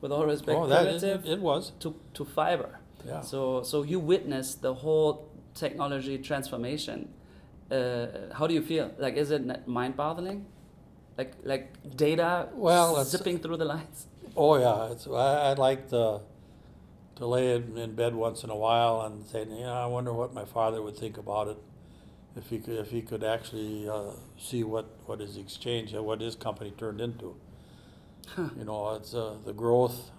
with 0.01 0.13
all 0.13 0.27
respect, 0.27 0.59
Oh, 0.59 0.67
primitive 0.67 1.25
it, 1.25 1.33
it 1.33 1.41
was. 1.41 1.73
to, 1.81 1.95
to 2.15 2.25
fiber. 2.25 2.79
Yeah. 3.07 3.21
So 3.21 3.63
so 3.63 3.83
you 3.85 4.01
witnessed 4.01 4.61
the 4.63 4.75
whole 4.75 5.29
technology 5.55 6.19
transformation. 6.19 7.09
Uh, 7.71 8.07
how 8.33 8.47
do 8.47 8.55
you 8.55 8.63
feel? 8.63 8.91
Like, 8.99 9.17
is 9.17 9.31
it 9.31 9.69
mind-boggling? 9.69 10.47
Like 11.17 11.33
like 11.45 11.97
data 11.97 12.49
Well, 12.55 13.05
zipping 13.05 13.39
through 13.39 13.57
the 13.59 13.65
lines. 13.65 14.07
Oh 14.37 14.57
yeah, 14.57 14.93
it's 14.93 15.07
I, 15.07 15.51
I 15.51 15.53
like 15.55 15.89
to 15.91 16.21
to 17.17 17.27
lay 17.27 17.57
in, 17.57 17.77
in 17.77 17.95
bed 17.95 18.15
once 18.15 18.45
in 18.45 18.51
a 18.51 18.57
while 18.57 19.01
and 19.03 19.27
say, 19.27 19.41
you 19.41 19.61
know, 19.61 19.73
I 19.73 19.87
wonder 19.87 20.13
what 20.13 20.33
my 20.33 20.45
father 20.45 20.81
would 20.83 20.97
think 20.97 21.19
about 21.19 21.49
it 21.49 21.57
if 22.39 22.49
he 22.51 22.59
could 22.59 22.75
if 22.79 22.91
he 22.91 23.03
could 23.03 23.25
actually 23.25 23.89
uh, 23.89 24.13
see 24.39 24.63
what 24.65 24.87
what 25.07 25.21
his 25.21 25.37
exchange 25.37 25.93
and 25.93 26.05
what 26.05 26.21
his 26.21 26.35
company 26.35 26.73
turned 26.79 27.01
into. 27.01 27.37
You 28.37 28.65
know, 28.65 28.95
it's 28.95 29.15
uh, 29.15 29.37
the 29.45 29.53
growth. 29.55 30.11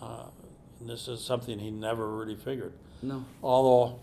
Uh, 0.00 0.26
and 0.80 0.88
this 0.88 1.06
is 1.08 1.20
something 1.22 1.58
he 1.58 1.70
never 1.70 2.08
really 2.16 2.36
figured. 2.36 2.72
No. 3.02 3.24
Although, 3.42 3.98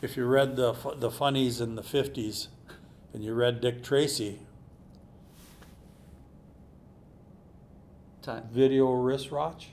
if 0.00 0.16
you 0.16 0.24
read 0.26 0.56
the 0.56 0.72
the 0.96 1.10
funnies 1.10 1.60
in 1.60 1.74
the 1.74 1.82
fifties, 1.82 2.48
and 3.12 3.24
you 3.24 3.34
read 3.34 3.60
Dick 3.60 3.82
Tracy, 3.82 4.38
Time. 8.22 8.44
video 8.52 8.90
wristwatch, 8.92 9.68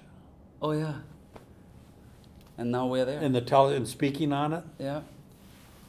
Oh 0.61 0.71
yeah. 0.71 0.95
And 2.57 2.71
now 2.71 2.85
we're 2.87 3.05
there. 3.05 3.19
and 3.19 3.33
the 3.33 3.41
tele 3.41 3.75
and 3.75 3.87
speaking 3.87 4.31
on 4.31 4.53
it, 4.53 4.63
yeah. 4.79 5.01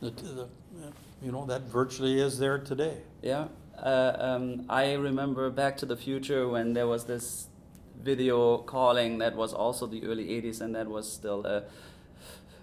The, 0.00 0.10
the, 0.10 0.48
you 1.22 1.32
know 1.32 1.46
that 1.46 1.62
virtually 1.62 2.20
is 2.20 2.38
there 2.38 2.58
today. 2.58 2.98
Yeah. 3.22 3.48
Uh, 3.78 4.16
um, 4.18 4.66
I 4.68 4.94
remember 4.94 5.50
Back 5.50 5.76
to 5.78 5.86
the 5.86 5.96
Future 5.96 6.48
when 6.48 6.74
there 6.74 6.86
was 6.86 7.04
this 7.04 7.48
video 8.00 8.58
calling 8.58 9.18
that 9.18 9.34
was 9.34 9.52
also 9.52 9.86
the 9.86 10.04
early 10.04 10.26
80s 10.26 10.60
and 10.60 10.74
that 10.74 10.88
was 10.88 11.10
still 11.10 11.44
a, 11.46 11.64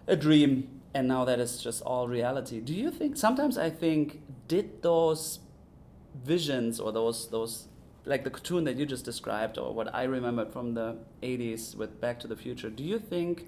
a 0.07 0.15
dream 0.15 0.81
and 0.93 1.07
now 1.07 1.25
that 1.25 1.39
is 1.39 1.61
just 1.61 1.81
all 1.81 2.07
reality. 2.07 2.59
Do 2.59 2.73
you 2.73 2.91
think 2.91 3.17
sometimes 3.17 3.57
I 3.57 3.69
think 3.69 4.21
did 4.47 4.81
those 4.81 5.39
visions 6.23 6.79
or 6.79 6.91
those 6.91 7.29
those 7.29 7.67
like 8.05 8.23
the 8.23 8.29
cartoon 8.29 8.63
that 8.65 8.77
you 8.77 8.85
just 8.85 9.05
described 9.05 9.57
or 9.57 9.73
what 9.73 9.93
I 9.93 10.03
remembered 10.03 10.51
from 10.51 10.73
the 10.73 10.97
80s 11.21 11.75
with 11.75 12.01
Back 12.01 12.19
to 12.21 12.27
the 12.27 12.35
Future, 12.35 12.69
do 12.69 12.83
you 12.83 12.99
think 12.99 13.45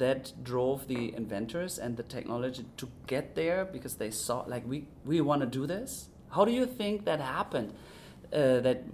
that 0.00 0.32
drove 0.42 0.88
the 0.88 1.14
inventors 1.14 1.78
and 1.78 1.96
the 1.96 2.02
technology 2.02 2.64
to 2.78 2.88
get 3.06 3.34
there 3.34 3.64
because 3.64 3.96
they 3.96 4.10
saw 4.10 4.44
like 4.46 4.66
we 4.66 4.86
we 5.04 5.20
want 5.20 5.42
to 5.42 5.46
do 5.46 5.66
this? 5.66 6.08
How 6.30 6.44
do 6.44 6.52
you 6.52 6.66
think 6.66 7.04
that 7.04 7.20
happened 7.20 7.72
uh, 8.32 8.60
that 8.60 8.84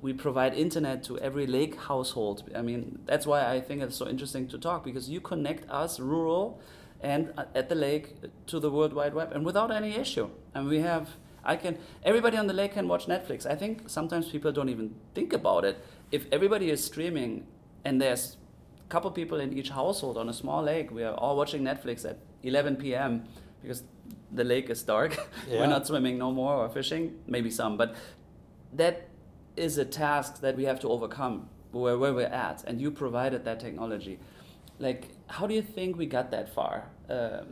we 0.00 0.12
provide 0.12 0.54
internet 0.54 1.02
to 1.04 1.18
every 1.18 1.46
lake 1.46 1.74
household? 1.76 2.44
I 2.54 2.62
mean 2.62 3.00
that's 3.04 3.26
why 3.26 3.40
i 3.54 3.60
think 3.60 3.82
it's 3.82 3.96
so 3.96 4.08
interesting 4.08 4.46
to 4.48 4.58
talk 4.58 4.84
because 4.84 5.10
you 5.10 5.20
connect 5.20 5.68
us 5.70 5.98
rural 6.00 6.60
and 7.00 7.32
uh, 7.36 7.44
at 7.54 7.68
the 7.68 7.74
lake 7.74 8.14
to 8.46 8.60
the 8.60 8.70
world 8.70 8.92
wide 8.92 9.14
web 9.14 9.32
and 9.32 9.44
without 9.44 9.70
any 9.70 9.94
issue. 9.96 10.30
And 10.54 10.68
we 10.68 10.80
have 10.80 11.16
i 11.44 11.56
can 11.56 11.76
everybody 12.04 12.36
on 12.36 12.46
the 12.46 12.58
lake 12.60 12.74
can 12.74 12.86
watch 12.86 13.06
netflix. 13.06 13.44
I 13.54 13.56
think 13.56 13.88
sometimes 13.88 14.28
people 14.28 14.52
don't 14.52 14.68
even 14.68 14.94
think 15.16 15.32
about 15.32 15.64
it. 15.64 15.84
If 16.12 16.26
everybody 16.30 16.70
is 16.70 16.84
streaming 16.84 17.44
and 17.84 18.00
there's 18.00 18.36
couple 18.92 19.10
people 19.10 19.40
in 19.40 19.56
each 19.58 19.70
household 19.70 20.16
on 20.18 20.28
a 20.28 20.32
small 20.42 20.62
lake. 20.62 20.90
We 20.98 21.02
are 21.08 21.14
all 21.14 21.34
watching 21.36 21.62
Netflix 21.62 22.04
at 22.04 22.18
11 22.42 22.76
p.m. 22.76 23.24
because 23.62 23.82
the 24.30 24.44
lake 24.44 24.68
is 24.70 24.82
dark. 24.82 25.12
Yeah. 25.48 25.60
We're 25.60 25.72
not 25.76 25.86
swimming 25.86 26.18
no 26.18 26.30
more 26.32 26.54
or 26.62 26.68
fishing, 26.68 27.04
maybe 27.26 27.50
some, 27.50 27.76
but 27.76 27.94
that 28.74 29.08
is 29.56 29.78
a 29.78 29.84
task 29.84 30.40
that 30.40 30.56
we 30.56 30.64
have 30.64 30.78
to 30.80 30.88
overcome 30.88 31.48
where, 31.72 31.98
where 31.98 32.12
we're 32.14 32.34
at. 32.48 32.64
And 32.66 32.80
you 32.80 32.90
provided 32.90 33.44
that 33.44 33.58
technology. 33.60 34.18
Like, 34.78 35.08
how 35.26 35.46
do 35.46 35.54
you 35.54 35.62
think 35.62 35.96
we 35.96 36.06
got 36.06 36.30
that 36.30 36.46
far? 36.54 36.74
Um, 37.08 37.46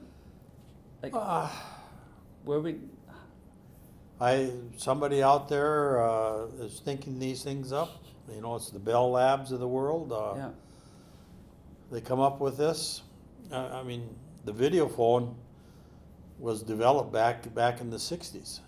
like, 1.03 1.12
Uh, 1.14 1.49
were 2.45 2.61
we? 2.61 2.72
I 4.20 4.51
somebody 4.76 5.22
out 5.22 5.49
there 5.49 6.03
uh, 6.03 6.64
is 6.66 6.80
thinking 6.84 7.18
these 7.18 7.43
things 7.43 7.72
up. 7.72 7.91
You 8.34 8.41
know, 8.43 8.57
it's 8.57 8.70
the 8.70 8.78
Bell 8.78 9.11
Labs 9.11 9.53
of 9.53 9.61
the 9.61 9.68
world. 9.78 10.12
Uh, 10.12 10.34
Yeah. 10.36 10.51
They 11.91 12.01
come 12.01 12.20
up 12.20 12.41
with 12.41 12.57
this. 12.57 13.03
I 13.53 13.82
mean, 13.82 14.09
the 14.45 14.53
video 14.53 14.88
phone 14.88 15.34
was 16.38 16.62
developed 16.62 17.12
back 17.12 17.53
back 17.55 17.80
in 17.80 17.91
the 17.91 17.97
'60s. 17.97 18.61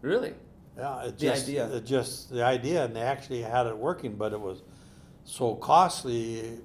Really? 0.00 0.34
Yeah, 0.76 1.02
it 1.02 1.18
The 1.18 1.26
just, 1.26 1.42
idea. 1.44 1.68
It 1.74 1.84
just 1.84 2.30
the 2.30 2.44
idea, 2.44 2.84
and 2.84 2.94
they 2.94 3.00
actually 3.00 3.42
had 3.42 3.66
it 3.66 3.76
working, 3.76 4.14
but 4.14 4.32
it 4.32 4.40
was 4.40 4.62
so 5.24 5.56
costly, 5.56 6.60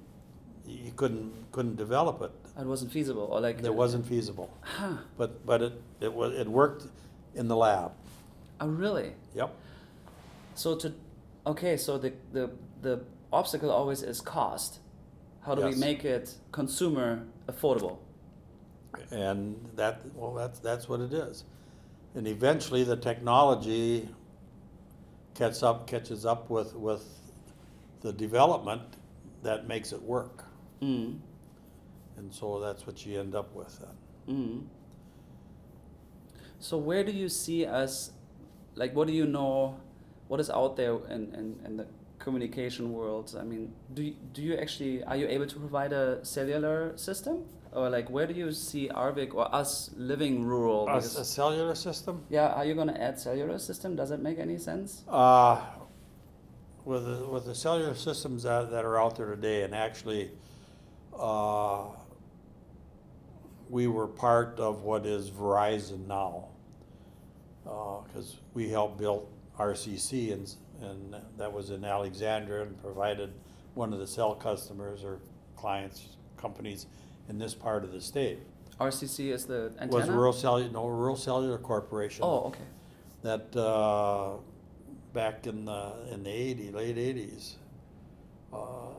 you 0.66 0.92
couldn't 0.96 1.32
couldn't 1.50 1.76
develop 1.76 2.22
it. 2.22 2.30
It 2.58 2.64
wasn't 2.66 2.92
feasible, 2.92 3.28
or 3.30 3.40
like 3.40 3.60
It 3.62 3.74
wasn't 3.74 4.06
feasible. 4.06 4.50
Huh? 4.60 4.98
But 5.18 5.44
but 5.44 5.62
it 5.62 5.82
it 6.00 6.12
was 6.12 6.32
it 6.38 6.46
worked 6.48 6.86
in 7.34 7.48
the 7.48 7.56
lab. 7.56 7.92
Oh, 8.60 8.68
really? 8.68 9.12
Yep. 9.34 9.52
So 10.54 10.76
to, 10.76 10.92
okay, 11.44 11.76
so 11.76 11.98
the 11.98 12.12
the 12.32 12.50
the 12.82 13.00
obstacle 13.32 13.70
always 13.70 14.02
is 14.02 14.20
cost. 14.20 14.78
How 15.44 15.54
do 15.54 15.66
we 15.66 15.74
make 15.74 16.04
it 16.04 16.34
consumer 16.52 17.26
affordable? 17.48 17.98
And 19.10 19.56
that 19.76 20.00
well, 20.14 20.32
that's 20.32 20.58
that's 20.58 20.88
what 20.88 21.00
it 21.00 21.12
is. 21.12 21.44
And 22.14 22.26
eventually, 22.26 22.84
the 22.84 22.96
technology 22.96 24.08
catches 25.34 25.62
up 25.62 25.86
catches 25.86 26.24
up 26.24 26.48
with 26.48 26.74
with 26.74 27.04
the 28.00 28.12
development 28.12 28.82
that 29.42 29.68
makes 29.68 29.92
it 29.92 30.02
work. 30.02 30.44
Mm. 30.80 31.18
And 32.16 32.32
so 32.32 32.60
that's 32.60 32.86
what 32.86 33.04
you 33.04 33.20
end 33.20 33.34
up 33.34 33.54
with 33.54 33.78
then. 33.80 34.36
Mm. 34.36 34.62
So 36.58 36.78
where 36.78 37.04
do 37.04 37.12
you 37.12 37.28
see 37.28 37.66
us? 37.66 38.12
Like, 38.76 38.94
what 38.94 39.06
do 39.06 39.12
you 39.12 39.26
know? 39.26 39.78
What 40.28 40.40
is 40.40 40.48
out 40.48 40.76
there 40.76 40.96
in, 41.10 41.34
in, 41.34 41.60
in 41.66 41.76
the 41.76 41.86
communication 42.24 42.92
world? 42.92 43.36
I 43.38 43.44
mean, 43.44 43.72
do 43.92 44.02
you, 44.02 44.14
do 44.32 44.42
you 44.42 44.54
actually 44.56 45.04
are 45.04 45.16
you 45.16 45.28
able 45.28 45.46
to 45.46 45.58
provide 45.64 45.92
a 45.92 46.24
cellular 46.24 46.96
system, 46.96 47.44
or 47.72 47.90
like 47.90 48.08
where 48.08 48.26
do 48.26 48.34
you 48.34 48.50
see 48.50 48.88
Arvig 48.88 49.34
or 49.34 49.54
us 49.54 49.90
living 49.96 50.42
rural? 50.42 50.88
A, 50.88 50.96
a 50.96 51.02
cellular 51.02 51.74
system. 51.74 52.24
yeah, 52.30 52.48
are 52.48 52.64
you 52.64 52.74
gonna 52.74 52.98
add 52.98 53.20
cellular 53.20 53.58
system? 53.58 53.94
Does 53.94 54.10
it 54.10 54.20
make 54.20 54.38
any 54.38 54.58
sense? 54.58 55.04
Uh, 55.06 55.60
with 56.84 57.04
the, 57.04 57.26
with 57.26 57.44
the 57.44 57.54
cellular 57.54 57.94
systems 57.94 58.42
that, 58.42 58.70
that 58.70 58.84
are 58.84 58.98
out 58.98 59.16
there 59.16 59.30
today, 59.36 59.62
and 59.62 59.74
actually, 59.74 60.30
uh, 61.18 61.84
we 63.68 63.86
were 63.86 64.06
part 64.06 64.58
of 64.58 64.82
what 64.82 65.06
is 65.06 65.30
Verizon 65.30 66.06
now. 66.06 66.48
Because 67.64 68.36
we 68.52 68.68
helped 68.68 68.98
build 68.98 69.26
RCC 69.58 70.34
and, 70.34 70.54
and 70.82 71.16
that 71.36 71.52
was 71.52 71.70
in 71.70 71.84
Alexandria 71.84 72.62
and 72.62 72.80
provided 72.80 73.32
one 73.74 73.92
of 73.92 73.98
the 73.98 74.06
cell 74.06 74.34
customers 74.34 75.04
or 75.04 75.20
clients, 75.56 76.16
companies 76.36 76.86
in 77.28 77.38
this 77.38 77.54
part 77.54 77.84
of 77.84 77.92
the 77.92 78.00
state. 78.00 78.38
RCC 78.80 79.32
is 79.32 79.46
the 79.46 79.72
antenna. 79.80 79.92
Was 79.92 80.08
Rural 80.08 80.32
Cellular, 80.32 80.70
no, 80.70 80.86
Rural 80.88 81.16
Cellular 81.16 81.58
Corporation. 81.58 82.24
Oh, 82.24 82.46
okay. 82.46 82.60
That, 83.22 83.56
uh, 83.56 84.34
back 85.12 85.46
in 85.46 85.64
the, 85.64 85.92
in 86.10 86.24
the 86.24 86.30
eighty, 86.30 86.70
late 86.70 86.98
eighties, 86.98 87.56
uh, 88.52 88.94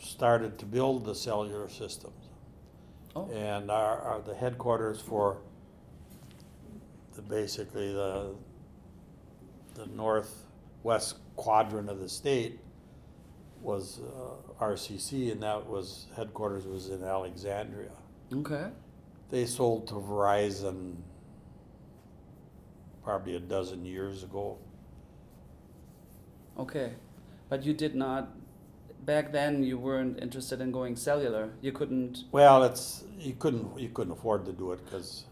started 0.00 0.58
to 0.58 0.66
build 0.66 1.04
the 1.04 1.14
cellular 1.14 1.68
systems. 1.68 2.14
Oh, 3.16 3.28
And 3.30 3.70
our, 3.70 4.00
our, 4.00 4.20
the 4.20 4.34
headquarters 4.34 5.00
for 5.00 5.38
the, 7.14 7.22
basically 7.22 7.92
the, 7.92 8.34
the 9.74 9.86
northwest 10.84 11.16
quadrant 11.36 11.88
of 11.88 12.00
the 12.00 12.08
state 12.08 12.58
was, 13.62 14.00
uh, 14.00 14.64
RCC, 14.64 15.32
and 15.32 15.42
that 15.42 15.66
was, 15.66 16.06
headquarters 16.16 16.66
was 16.66 16.88
in 16.88 17.02
Alexandria. 17.04 17.90
okay. 18.32 18.68
They 19.30 19.44
sold 19.44 19.86
to 19.88 19.94
Verizon 19.94 20.96
probably 23.04 23.36
a 23.36 23.40
dozen 23.40 23.84
years 23.84 24.22
ago. 24.22 24.56
Okay, 26.58 26.92
but 27.50 27.62
you 27.62 27.74
did 27.74 27.94
not. 27.94 28.30
Back 29.04 29.32
then, 29.32 29.62
you 29.62 29.78
weren't 29.78 30.18
interested 30.22 30.62
in 30.62 30.72
going 30.72 30.96
cellular. 30.96 31.50
You 31.60 31.72
couldn't. 31.72 32.24
Well, 32.32 32.62
it's, 32.62 33.04
you 33.18 33.34
couldn't, 33.34 33.78
you 33.78 33.90
couldn't 33.90 34.14
afford 34.14 34.46
to 34.46 34.52
do 34.52 34.72
it 34.72 34.82
because 34.82 35.24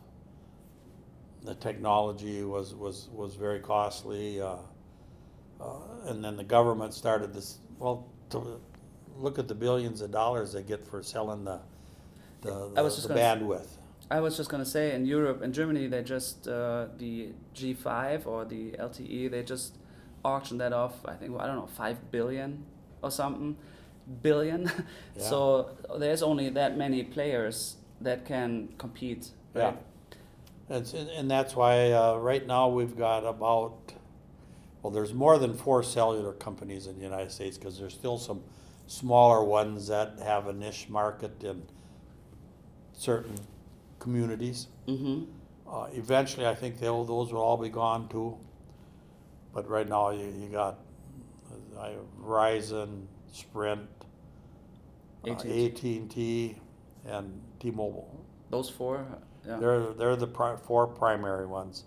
the 1.42 1.54
technology 1.54 2.42
was, 2.42 2.74
was, 2.74 3.08
was 3.14 3.34
very 3.34 3.60
costly. 3.60 4.42
uh, 4.42 4.56
uh, 5.60 6.08
And 6.08 6.24
then 6.24 6.36
the 6.36 6.44
government 6.44 6.94
started 6.94 7.32
this, 7.34 7.58
well, 7.78 8.06
to 8.30 8.60
look 9.18 9.38
at 9.38 9.48
the 9.48 9.54
billions 9.54 10.00
of 10.02 10.10
dollars 10.10 10.52
they 10.52 10.62
get 10.62 10.86
for 10.86 11.02
selling 11.02 11.44
the, 11.44 11.60
the 12.42 12.72
I 12.76 12.82
was 12.82 12.96
just 12.96 13.08
the 13.08 13.14
s- 13.14 13.38
bandwidth. 13.38 13.66
I 14.10 14.20
was 14.20 14.36
just 14.36 14.50
gonna 14.50 14.64
say 14.66 14.94
in 14.94 15.04
Europe 15.06 15.42
and 15.42 15.52
Germany, 15.54 15.86
they 15.88 16.02
just 16.02 16.46
uh, 16.46 16.86
the 16.98 17.32
G5 17.54 18.26
or 18.26 18.44
the 18.44 18.72
LTE, 18.72 19.30
they 19.30 19.42
just 19.42 19.76
auctioned 20.24 20.60
that 20.60 20.72
off. 20.72 20.94
I 21.06 21.14
think 21.14 21.34
I 21.40 21.46
don't 21.46 21.56
know 21.56 21.66
five 21.66 22.10
billion 22.12 22.64
or 23.02 23.10
something 23.10 23.56
billion. 24.22 24.70
Yeah. 25.16 25.22
so 25.30 25.70
there's 25.98 26.22
only 26.22 26.50
that 26.50 26.76
many 26.76 27.02
players 27.02 27.76
that 28.00 28.26
can 28.26 28.68
compete. 28.78 29.30
Yeah. 29.54 29.62
Right? 29.64 29.78
It's, 30.68 30.92
and 30.94 31.08
and 31.10 31.30
that's 31.30 31.56
why, 31.56 31.90
uh, 31.92 32.16
right 32.18 32.46
now, 32.46 32.68
we've 32.68 32.96
got 32.98 33.24
about, 33.24 33.92
well, 34.86 34.92
there's 34.92 35.12
more 35.12 35.36
than 35.36 35.52
four 35.52 35.82
cellular 35.82 36.32
companies 36.32 36.86
in 36.86 36.96
the 36.96 37.02
United 37.02 37.32
States, 37.32 37.58
because 37.58 37.76
there's 37.76 37.92
still 37.92 38.18
some 38.18 38.40
smaller 38.86 39.42
ones 39.42 39.88
that 39.88 40.16
have 40.22 40.46
a 40.46 40.52
niche 40.52 40.88
market 40.88 41.42
in 41.42 41.60
certain 42.92 43.34
communities. 43.98 44.68
Mm-hmm. 44.86 45.24
Uh, 45.68 45.88
eventually, 45.92 46.46
I 46.46 46.54
think 46.54 46.78
they'll, 46.78 47.04
those 47.04 47.32
will 47.32 47.40
all 47.40 47.56
be 47.56 47.68
gone 47.68 48.08
too. 48.08 48.38
But 49.52 49.68
right 49.68 49.88
now, 49.88 50.10
you, 50.10 50.32
you 50.40 50.48
got 50.52 50.78
uh, 51.76 51.88
Verizon, 52.22 53.06
Sprint, 53.32 53.88
uh, 55.26 55.32
AT&T. 55.32 56.58
And 57.06 57.40
T-Mobile. 57.58 58.24
Those 58.50 58.70
four. 58.70 59.04
Yeah. 59.44 59.56
They're, 59.56 59.92
they're 59.94 60.16
the 60.16 60.28
pri- 60.28 60.58
four 60.64 60.86
primary 60.86 61.46
ones. 61.46 61.82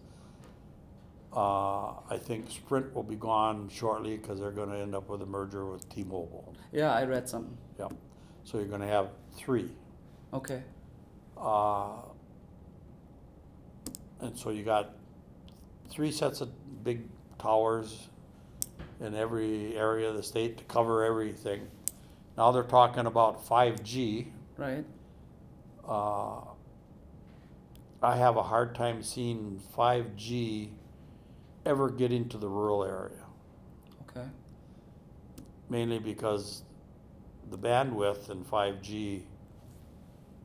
Uh, 1.35 1.91
I 2.09 2.17
think 2.17 2.49
Sprint 2.49 2.93
will 2.95 3.03
be 3.03 3.15
gone 3.15 3.69
shortly 3.69 4.17
because 4.17 4.39
they're 4.39 4.51
gonna 4.51 4.77
end 4.77 4.95
up 4.95 5.09
with 5.09 5.21
a 5.21 5.25
merger 5.25 5.65
with 5.65 5.87
T-Mobile. 5.89 6.55
yeah, 6.71 6.91
I 6.93 7.03
read 7.05 7.29
something. 7.29 7.55
Yeah, 7.77 7.89
So 8.43 8.57
you're 8.57 8.67
gonna 8.67 8.87
have 8.87 9.09
three. 9.37 9.69
Okay. 10.33 10.63
Uh, 11.37 11.97
and 14.21 14.37
so 14.37 14.49
you 14.49 14.63
got 14.63 14.95
three 15.89 16.11
sets 16.11 16.41
of 16.41 16.49
big 16.83 17.01
towers 17.37 18.07
in 18.99 19.15
every 19.15 19.77
area 19.77 20.09
of 20.09 20.15
the 20.15 20.23
state 20.23 20.57
to 20.57 20.63
cover 20.65 21.03
everything. 21.05 21.67
Now 22.37 22.51
they're 22.51 22.63
talking 22.63 23.05
about 23.05 23.45
five 23.45 23.83
G. 23.83 24.27
Right. 24.57 24.83
Uh, 25.87 26.41
I 28.01 28.15
have 28.17 28.35
a 28.35 28.43
hard 28.43 28.75
time 28.75 29.03
seeing 29.03 29.59
five 29.75 30.15
G 30.15 30.71
ever 31.65 31.89
get 31.89 32.11
into 32.11 32.37
the 32.37 32.47
rural 32.47 32.83
area, 32.83 33.25
Okay. 34.03 34.27
mainly 35.69 35.99
because 35.99 36.63
the 37.49 37.57
bandwidth 37.57 38.29
in 38.29 38.43
five 38.43 38.81
G 38.81 39.23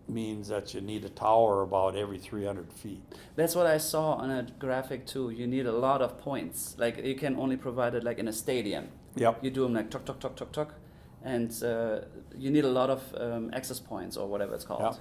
means 0.06 0.48
that 0.48 0.74
you 0.74 0.80
need 0.82 1.04
a 1.04 1.08
tower 1.08 1.62
about 1.62 1.96
every 1.96 2.18
three 2.18 2.44
hundred 2.44 2.70
feet. 2.72 3.00
That's 3.36 3.54
what 3.54 3.66
I 3.66 3.78
saw 3.78 4.14
on 4.14 4.30
a 4.30 4.46
graphic 4.58 5.06
too. 5.06 5.30
You 5.30 5.46
need 5.46 5.66
a 5.66 5.72
lot 5.72 6.02
of 6.02 6.18
points. 6.18 6.76
Like 6.78 7.02
you 7.02 7.14
can 7.14 7.36
only 7.36 7.56
provide 7.56 7.94
it 7.94 8.04
like 8.04 8.18
in 8.18 8.28
a 8.28 8.32
stadium. 8.32 8.88
Yep. 9.16 9.42
You 9.42 9.50
do 9.50 9.62
them 9.62 9.74
like 9.74 9.90
tuck 9.90 10.04
tuck 10.04 10.20
tuck 10.20 10.36
tuck 10.36 10.52
tuck, 10.52 10.74
and 11.22 11.50
uh, 11.62 12.00
you 12.36 12.50
need 12.50 12.64
a 12.64 12.70
lot 12.70 12.90
of 12.90 13.02
um, 13.16 13.50
access 13.54 13.80
points 13.80 14.16
or 14.16 14.28
whatever 14.28 14.54
it's 14.54 14.64
called. 14.64 14.82
Yep. 14.82 14.96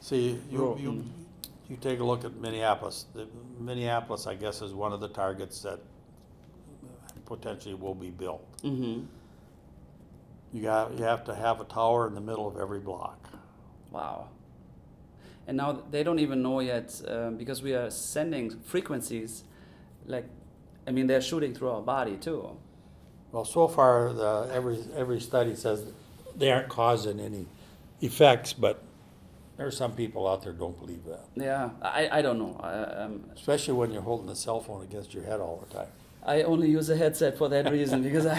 See, 0.00 0.38
you, 0.50 0.78
you, 0.80 0.92
mm. 0.92 1.04
You 1.70 1.76
take 1.76 2.00
a 2.00 2.04
look 2.04 2.24
at 2.24 2.36
Minneapolis. 2.36 3.06
The- 3.14 3.28
Minneapolis, 3.58 4.26
I 4.26 4.34
guess, 4.34 4.60
is 4.60 4.74
one 4.74 4.92
of 4.92 5.00
the 5.00 5.08
targets 5.08 5.62
that 5.62 5.78
potentially 7.24 7.74
will 7.74 7.94
be 7.94 8.10
built. 8.10 8.44
Mm-hmm. 8.62 9.06
You 10.52 10.62
got, 10.62 10.98
you 10.98 11.04
have 11.04 11.24
to 11.24 11.34
have 11.34 11.60
a 11.60 11.64
tower 11.64 12.08
in 12.08 12.14
the 12.14 12.20
middle 12.20 12.48
of 12.48 12.58
every 12.58 12.80
block. 12.80 13.28
Wow. 13.92 14.28
And 15.46 15.56
now 15.56 15.80
they 15.90 16.02
don't 16.02 16.18
even 16.18 16.42
know 16.42 16.58
yet 16.58 17.00
um, 17.06 17.36
because 17.36 17.62
we 17.62 17.72
are 17.74 17.88
sending 17.90 18.50
frequencies, 18.60 19.44
like, 20.06 20.26
I 20.88 20.90
mean 20.90 21.06
they're 21.06 21.22
shooting 21.22 21.54
through 21.54 21.70
our 21.70 21.82
body 21.82 22.16
too. 22.16 22.56
Well, 23.30 23.44
so 23.44 23.68
far, 23.68 24.12
the, 24.12 24.50
every, 24.52 24.78
every 24.96 25.20
study 25.20 25.54
says 25.54 25.84
they 26.36 26.50
aren't 26.50 26.68
causing 26.68 27.20
any 27.20 27.46
effects, 28.00 28.52
but 28.52 28.82
there 29.60 29.66
are 29.66 29.70
some 29.70 29.92
people 29.92 30.26
out 30.26 30.42
there 30.42 30.54
don't 30.54 30.78
believe 30.78 31.04
that. 31.04 31.26
Yeah, 31.36 31.68
I, 31.82 32.08
I 32.10 32.22
don't 32.22 32.38
know. 32.38 32.58
I, 32.62 33.02
um, 33.02 33.26
Especially 33.34 33.74
when 33.74 33.92
you're 33.92 34.00
holding 34.00 34.30
a 34.30 34.34
cell 34.34 34.58
phone 34.58 34.82
against 34.82 35.12
your 35.12 35.22
head 35.22 35.38
all 35.38 35.62
the 35.62 35.74
time. 35.74 35.88
I 36.24 36.44
only 36.44 36.70
use 36.70 36.88
a 36.88 36.96
headset 36.96 37.36
for 37.36 37.50
that 37.50 37.70
reason 37.70 38.02
because 38.08 38.24
I, 38.24 38.38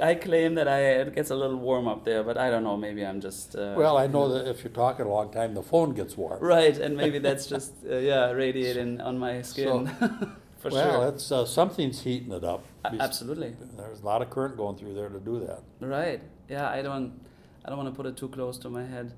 I, 0.00 0.08
I 0.10 0.14
claim 0.14 0.54
that 0.54 0.66
I 0.66 0.80
it 1.02 1.14
gets 1.14 1.28
a 1.28 1.36
little 1.36 1.58
warm 1.58 1.86
up 1.86 2.06
there, 2.06 2.22
but 2.22 2.38
I 2.38 2.48
don't 2.48 2.64
know. 2.64 2.78
Maybe 2.78 3.04
I'm 3.04 3.20
just 3.20 3.54
uh, 3.54 3.74
Well, 3.76 3.98
I 3.98 4.06
know 4.06 4.32
that 4.32 4.48
if 4.48 4.64
you're 4.64 4.72
talking 4.72 5.04
a 5.04 5.08
long 5.10 5.30
time, 5.30 5.52
the 5.52 5.62
phone 5.62 5.92
gets 5.92 6.16
warm. 6.16 6.42
right, 6.42 6.74
and 6.78 6.96
maybe 6.96 7.18
that's 7.18 7.44
just 7.54 7.74
uh, 7.86 7.96
yeah 7.96 8.30
radiating 8.30 9.02
on 9.02 9.18
my 9.18 9.42
skin 9.42 9.86
for 10.60 10.70
sure. 10.70 10.78
Well, 10.78 11.00
sure. 11.02 11.08
it's, 11.10 11.30
uh, 11.30 11.44
something's 11.44 12.00
heating 12.04 12.32
it 12.32 12.42
up. 12.42 12.64
Absolutely. 12.86 13.54
There's 13.76 14.00
a 14.00 14.06
lot 14.06 14.22
of 14.22 14.30
current 14.30 14.56
going 14.56 14.78
through 14.78 14.94
there 14.94 15.10
to 15.10 15.20
do 15.20 15.40
that. 15.40 15.60
Right. 15.86 16.22
Yeah, 16.48 16.70
I 16.70 16.80
don't 16.80 17.20
I 17.66 17.68
don't 17.68 17.76
want 17.76 17.90
to 17.90 17.94
put 17.94 18.06
it 18.06 18.16
too 18.16 18.28
close 18.28 18.56
to 18.60 18.70
my 18.70 18.86
head. 18.86 19.12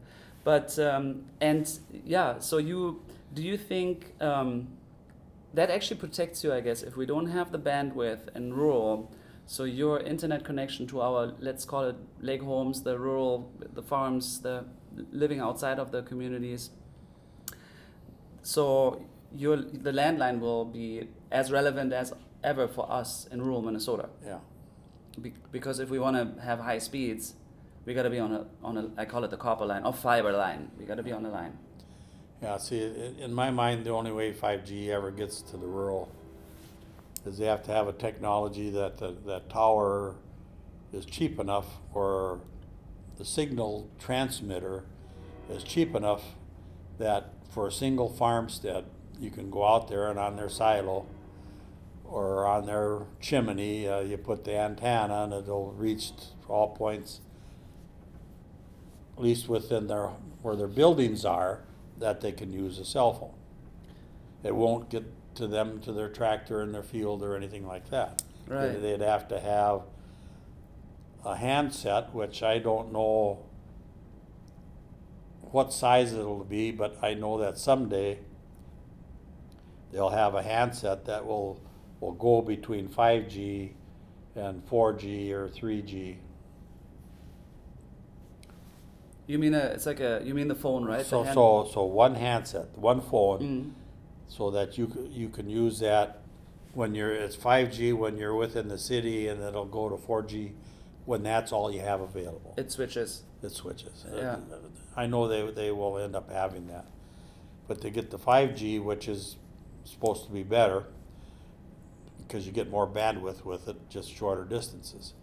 But 0.46 0.78
um, 0.78 1.24
and 1.40 1.68
yeah, 2.04 2.38
so 2.38 2.58
you 2.58 3.02
do 3.34 3.42
you 3.42 3.56
think 3.56 4.12
um, 4.20 4.68
that 5.54 5.70
actually 5.70 5.96
protects 5.96 6.44
you, 6.44 6.52
I 6.52 6.60
guess, 6.60 6.84
if 6.84 6.96
we 6.96 7.04
don't 7.04 7.26
have 7.26 7.50
the 7.50 7.58
bandwidth 7.58 8.28
in 8.36 8.54
rural, 8.54 9.10
so 9.46 9.64
your 9.64 9.98
internet 9.98 10.44
connection 10.44 10.86
to 10.86 11.00
our 11.00 11.34
let's 11.40 11.64
call 11.64 11.82
it 11.88 11.96
lake 12.20 12.42
homes, 12.42 12.84
the 12.84 12.96
rural 12.96 13.50
the 13.74 13.82
farms, 13.82 14.40
the 14.42 14.64
living 15.10 15.40
outside 15.40 15.80
of 15.80 15.90
the 15.90 16.02
communities. 16.02 16.70
So 18.42 19.02
your 19.34 19.56
the 19.56 19.90
landline 19.90 20.38
will 20.38 20.64
be 20.64 21.08
as 21.32 21.50
relevant 21.50 21.92
as 21.92 22.12
ever 22.44 22.68
for 22.68 22.88
us 22.88 23.26
in 23.32 23.42
rural 23.42 23.62
Minnesota. 23.62 24.10
Yeah. 24.24 24.38
Be- 25.20 25.34
because 25.50 25.80
if 25.80 25.90
we 25.90 25.98
want 25.98 26.16
to 26.16 26.40
have 26.40 26.60
high 26.60 26.78
speeds, 26.78 27.34
we 27.86 27.94
got 27.94 28.02
to 28.02 28.10
be 28.10 28.18
on 28.18 28.32
a 28.32 28.46
on 28.62 28.76
a 28.76 28.90
I 29.00 29.04
call 29.06 29.24
it 29.24 29.30
the 29.30 29.36
copper 29.36 29.64
line 29.64 29.84
or 29.84 29.92
fiber 29.94 30.32
line. 30.32 30.70
We 30.78 30.84
got 30.84 30.96
to 30.96 31.02
be 31.02 31.12
on 31.12 31.22
the 31.22 31.30
line. 31.30 31.56
Yeah, 32.42 32.58
see, 32.58 32.82
in 33.18 33.32
my 33.32 33.50
mind, 33.50 33.86
the 33.86 33.90
only 33.90 34.12
way 34.12 34.32
five 34.32 34.66
G 34.66 34.92
ever 34.92 35.10
gets 35.10 35.40
to 35.42 35.56
the 35.56 35.66
rural 35.66 36.12
is 37.24 37.38
they 37.38 37.46
have 37.46 37.62
to 37.64 37.70
have 37.70 37.88
a 37.88 37.92
technology 37.92 38.68
that 38.70 38.98
the, 38.98 39.16
that 39.24 39.48
tower 39.48 40.16
is 40.92 41.06
cheap 41.06 41.40
enough 41.40 41.66
or 41.94 42.40
the 43.16 43.24
signal 43.24 43.88
transmitter 43.98 44.84
is 45.48 45.64
cheap 45.64 45.94
enough 45.94 46.22
that 46.98 47.32
for 47.50 47.66
a 47.66 47.72
single 47.72 48.08
farmstead, 48.08 48.84
you 49.18 49.30
can 49.30 49.50
go 49.50 49.64
out 49.64 49.88
there 49.88 50.08
and 50.10 50.18
on 50.18 50.36
their 50.36 50.48
silo 50.50 51.06
or 52.04 52.46
on 52.46 52.66
their 52.66 53.00
chimney, 53.20 53.88
uh, 53.88 54.00
you 54.00 54.16
put 54.16 54.44
the 54.44 54.56
antenna 54.56 55.24
and 55.24 55.32
it'll 55.32 55.72
reach 55.72 56.12
all 56.48 56.68
points 56.76 57.20
at 59.16 59.22
least 59.22 59.48
within 59.48 59.86
their 59.86 60.10
where 60.42 60.56
their 60.56 60.68
buildings 60.68 61.24
are, 61.24 61.62
that 61.98 62.20
they 62.20 62.32
can 62.32 62.52
use 62.52 62.78
a 62.78 62.84
cell 62.84 63.12
phone. 63.12 63.34
It 64.44 64.54
won't 64.54 64.90
get 64.90 65.04
to 65.36 65.46
them 65.46 65.80
to 65.80 65.92
their 65.92 66.08
tractor 66.08 66.62
in 66.62 66.72
their 66.72 66.82
field 66.82 67.22
or 67.22 67.36
anything 67.36 67.66
like 67.66 67.90
that. 67.90 68.22
Right. 68.46 68.68
They, 68.68 68.96
they'd 68.96 69.00
have 69.00 69.26
to 69.28 69.40
have 69.40 69.82
a 71.24 71.36
handset, 71.36 72.14
which 72.14 72.42
I 72.42 72.58
don't 72.58 72.92
know 72.92 73.44
what 75.50 75.72
size 75.72 76.12
it'll 76.12 76.44
be, 76.44 76.70
but 76.70 76.96
I 77.02 77.14
know 77.14 77.38
that 77.38 77.58
someday 77.58 78.18
they'll 79.92 80.10
have 80.10 80.34
a 80.34 80.42
handset 80.42 81.06
that 81.06 81.26
will 81.26 81.60
will 82.00 82.12
go 82.12 82.42
between 82.42 82.88
5G 82.88 83.72
and 84.34 84.64
4G 84.68 85.30
or 85.30 85.48
3G 85.48 86.16
you 89.26 89.38
mean 89.38 89.54
a, 89.54 89.58
it's 89.58 89.86
like 89.86 90.00
a, 90.00 90.22
you 90.24 90.34
mean 90.34 90.48
the 90.48 90.54
phone, 90.54 90.84
right? 90.84 91.04
So, 91.04 91.22
hand- 91.22 91.34
so, 91.34 91.68
so 91.72 91.84
one 91.84 92.14
handset, 92.14 92.76
one 92.78 93.00
phone, 93.00 93.40
Mm. 93.40 93.70
so 94.28 94.50
that 94.52 94.78
you, 94.78 94.90
c- 94.92 95.08
you 95.12 95.28
can 95.28 95.48
use 95.50 95.80
that 95.80 96.22
when 96.74 96.94
you're, 96.94 97.12
it's 97.12 97.34
five 97.34 97.72
G 97.72 97.92
when 97.92 98.16
you're 98.18 98.34
within 98.36 98.68
the 98.68 98.78
city 98.78 99.26
and 99.28 99.42
it'll 99.42 99.64
go 99.64 99.88
to 99.88 99.96
four 99.96 100.22
G 100.22 100.52
when 101.06 101.22
that's 101.22 101.50
all 101.52 101.72
you 101.72 101.80
have 101.80 102.00
available. 102.00 102.54
It 102.56 102.70
switches. 102.70 103.22
It 103.42 103.50
switches. 103.50 104.04
Yeah. 104.14 104.36
I 104.96 105.06
know 105.06 105.26
they, 105.28 105.50
they 105.50 105.70
will 105.72 105.98
end 105.98 106.14
up 106.16 106.30
having 106.30 106.66
that. 106.68 106.86
But 107.68 107.80
to 107.80 107.90
get 107.90 108.10
the 108.10 108.18
five 108.18 108.54
G, 108.54 108.78
which 108.78 109.08
is 109.08 109.36
supposed 109.84 110.24
to 110.26 110.30
be 110.32 110.42
better, 110.44 110.84
because 112.18 112.46
you 112.46 112.52
get 112.52 112.70
more 112.70 112.86
bandwidth 112.86 113.44
with 113.44 113.68
it, 113.68 113.76
just 113.88 114.12
shorter 114.12 114.44
distances. 114.44 115.14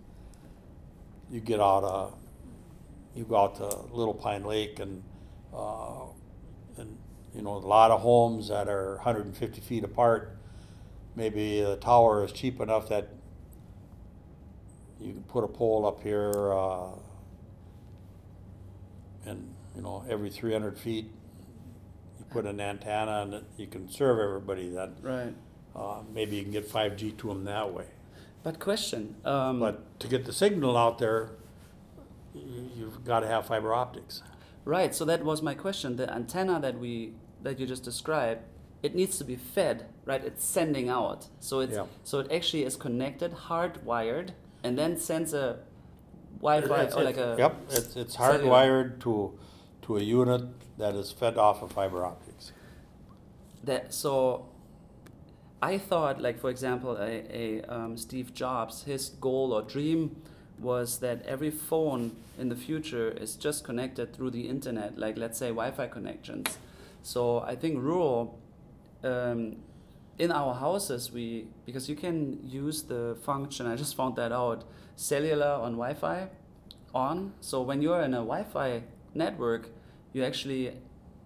You 1.30 1.40
get 1.40 1.60
out, 1.60 1.84
uh, 1.84 2.08
you 3.16 3.24
go 3.26 3.38
out 3.38 3.56
to 3.58 3.66
Little 3.96 4.14
Pine 4.14 4.44
Lake 4.44 4.80
and, 4.80 5.04
uh, 5.54 6.06
and, 6.78 6.98
you 7.36 7.42
know, 7.42 7.54
a 7.54 7.58
lot 7.58 7.92
of 7.92 8.02
homes 8.02 8.50
that 8.50 8.68
are 8.68 8.98
hundred 8.98 9.26
and 9.26 9.36
fifty 9.38 9.62
feet 9.62 9.84
apart. 9.84 10.38
Maybe 11.16 11.62
the 11.62 11.76
tower 11.78 12.24
is 12.24 12.32
cheap 12.32 12.60
enough 12.60 12.90
that 12.90 13.10
you 15.00 15.14
can 15.14 15.24
put 15.24 15.44
a 15.44 15.48
pole 15.48 15.86
up 15.86 16.02
here, 16.02 16.54
uh, 16.54 16.90
and, 19.26 19.54
you 19.76 19.82
know, 19.82 20.04
every 20.10 20.30
three 20.30 20.54
hundred 20.54 20.78
feet, 20.78 21.12
you 22.18 22.26
put 22.30 22.46
an 22.46 22.60
antenna 22.60 23.22
and 23.22 23.34
it- 23.36 23.46
you 23.58 23.68
can 23.68 23.90
serve 23.90 24.20
everybody 24.20 24.70
then. 24.70 24.96
Right. 25.02 25.36
Uh, 25.76 26.02
maybe 26.14 26.36
you 26.36 26.44
can 26.44 26.52
get 26.52 26.66
five 26.66 26.96
G 26.96 27.12
to 27.12 27.28
them 27.28 27.44
that 27.46 27.74
way. 27.74 27.86
But 28.44 28.60
question. 28.60 29.16
Um, 29.24 29.60
But 29.60 30.00
to 30.00 30.08
get 30.08 30.26
the 30.26 30.34
signal 30.34 30.78
out 30.78 30.98
there, 31.00 31.32
you, 32.34 32.70
you've 32.76 33.04
gotta 33.06 33.28
have 33.28 33.46
fiber 33.46 33.74
optics. 33.74 34.22
Right. 34.66 34.96
So 34.96 35.04
that 35.06 35.24
was 35.24 35.42
my 35.42 35.54
question. 35.56 35.96
The 35.98 36.12
antenna 36.14 36.60
that 36.62 36.80
we 36.80 37.14
that 37.42 37.60
you 37.60 37.66
just 37.68 37.84
described, 37.84 38.42
it 38.82 38.96
needs 38.96 39.18
to 39.18 39.26
be 39.26 39.36
fed, 39.36 39.86
right? 40.06 40.24
It's 40.24 40.44
sending 40.46 40.88
out. 40.90 41.28
So 41.40 41.60
it's 41.60 41.74
Yeah. 41.76 41.86
so 42.04 42.20
it 42.20 42.32
actually 42.32 42.64
is 42.64 42.76
connected, 42.78 43.34
hardwired, 43.50 44.30
and 44.64 44.78
then 44.78 44.98
sends 44.98 45.34
a 45.34 45.60
Wi-Fi 46.40 46.84
It's- 46.84 46.96
or 46.96 47.04
like 47.04 47.18
a 47.18 47.36
Yep, 47.38 47.56
it's, 47.70 47.96
it's 47.96 48.16
hardwired 48.16 49.00
to, 49.02 49.38
to 49.84 49.98
a 49.98 50.02
unit 50.02 50.44
that 50.78 50.96
is 50.96 51.12
fed 51.12 51.38
off 51.38 51.62
of 51.62 51.72
fiber 51.72 52.06
optics. 52.06 52.52
that. 53.64 53.94
So 53.94 54.48
I 55.62 55.78
thought, 55.78 56.22
like 56.22 56.40
for 56.40 56.50
example, 56.50 56.98
a, 56.98 57.26
a 57.30 57.62
um, 57.64 57.98
Steve 57.98 58.34
Jobs, 58.34 58.84
his 58.84 59.10
goal 59.10 59.54
or 59.54 59.62
dream 59.62 60.16
was 60.64 61.00
that 61.00 61.26
every 61.26 61.52
phone 61.52 62.16
in 62.40 62.50
the 62.50 62.56
future 62.56 63.10
is 63.12 63.36
just 63.36 63.64
connected 63.64 64.16
through 64.16 64.32
the 64.32 64.48
internet, 64.48 64.98
like 64.98 65.18
let's 65.18 65.38
say 65.38 65.50
Wi-Fi 65.50 65.88
connections. 65.88 66.58
So 67.04 67.42
I 67.42 67.56
think 67.56 67.82
rural, 67.82 68.40
um, 69.04 69.58
in 70.18 70.32
our 70.32 70.54
houses, 70.54 71.12
we 71.12 71.48
because 71.66 71.90
you 71.90 71.96
can 71.96 72.40
use 72.44 72.84
the 72.84 73.18
function. 73.24 73.68
I 73.68 73.76
just 73.76 73.96
found 73.96 74.16
that 74.16 74.32
out. 74.32 74.64
Cellular 74.96 75.54
on 75.66 75.74
Wi-Fi, 75.74 76.30
on. 76.94 77.34
So 77.42 77.62
when 77.62 77.82
you're 77.82 78.02
in 78.02 78.14
a 78.14 78.18
Wi-Fi 78.18 78.84
network, 79.14 79.70
you 80.14 80.24
actually 80.24 80.74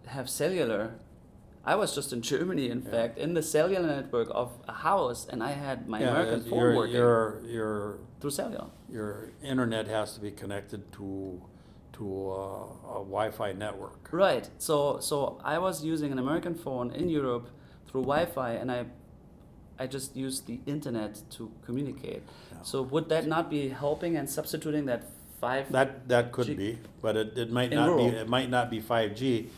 have 0.07 0.29
cellular. 0.29 0.95
I 1.71 1.75
was 1.75 1.93
just 1.93 2.13
in 2.13 2.21
Germany, 2.21 2.65
in 2.75 2.81
Yeah. 2.81 2.91
fact, 2.95 3.13
in 3.25 3.33
the 3.33 3.43
cellular 3.43 3.85
network 3.97 4.29
of 4.41 4.49
a 4.73 4.75
house, 4.89 5.21
and 5.31 5.39
I 5.43 5.51
had 5.65 5.77
my 5.93 5.99
Yeah, 5.99 6.11
American 6.11 6.39
phone 6.49 6.59
your, 6.59 6.75
working 6.79 6.95
your, 6.95 7.17
your, 7.57 7.73
through 8.19 8.31
cellular. 8.41 8.67
your 8.97 9.11
internet 9.53 9.85
has 9.97 10.07
to 10.15 10.19
be 10.27 10.31
connected 10.31 10.81
to, 10.97 11.41
to 11.97 12.05
a, 12.31 12.45
a 12.99 13.03
Wi-Fi 13.15 13.49
network. 13.65 13.99
Right. 14.25 14.45
So 14.67 14.99
so 15.09 15.17
I 15.43 15.57
was 15.67 15.75
using 15.93 16.09
an 16.15 16.19
American 16.25 16.55
phone 16.65 16.87
in 16.99 17.05
Europe 17.19 17.45
through 17.87 18.03
Wi-Fi, 18.13 18.51
and 18.61 18.71
I 18.77 18.79
I 19.83 19.85
just 19.97 20.09
used 20.15 20.41
the 20.51 20.57
internet 20.75 21.13
to 21.35 21.51
communicate. 21.65 22.23
Yeah. 22.23 22.63
So 22.71 22.77
would 22.93 23.07
that 23.13 23.23
not 23.35 23.45
be 23.57 23.63
helping 23.85 24.15
and 24.19 24.25
substituting 24.37 24.85
that 24.91 25.01
five? 25.41 25.63
That, 25.79 25.89
that 26.13 26.25
could 26.31 26.47
G- 26.47 26.55
be, 26.65 26.71
but 27.01 27.13
it, 27.21 27.37
it 27.43 27.51
might 27.51 27.71
not 27.71 27.89
be, 27.97 28.05
it 28.23 28.29
might 28.37 28.49
not 28.49 28.69
be 28.75 28.79
five 28.79 29.09
G, 29.19 29.49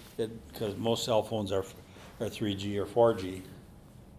cause 0.60 0.76
most 0.90 1.02
cell 1.06 1.24
phones 1.24 1.52
are, 1.54 1.64
are 2.20 2.30
three 2.30 2.56
G 2.56 2.78
or 2.80 2.86
four 2.86 3.14
G. 3.14 3.44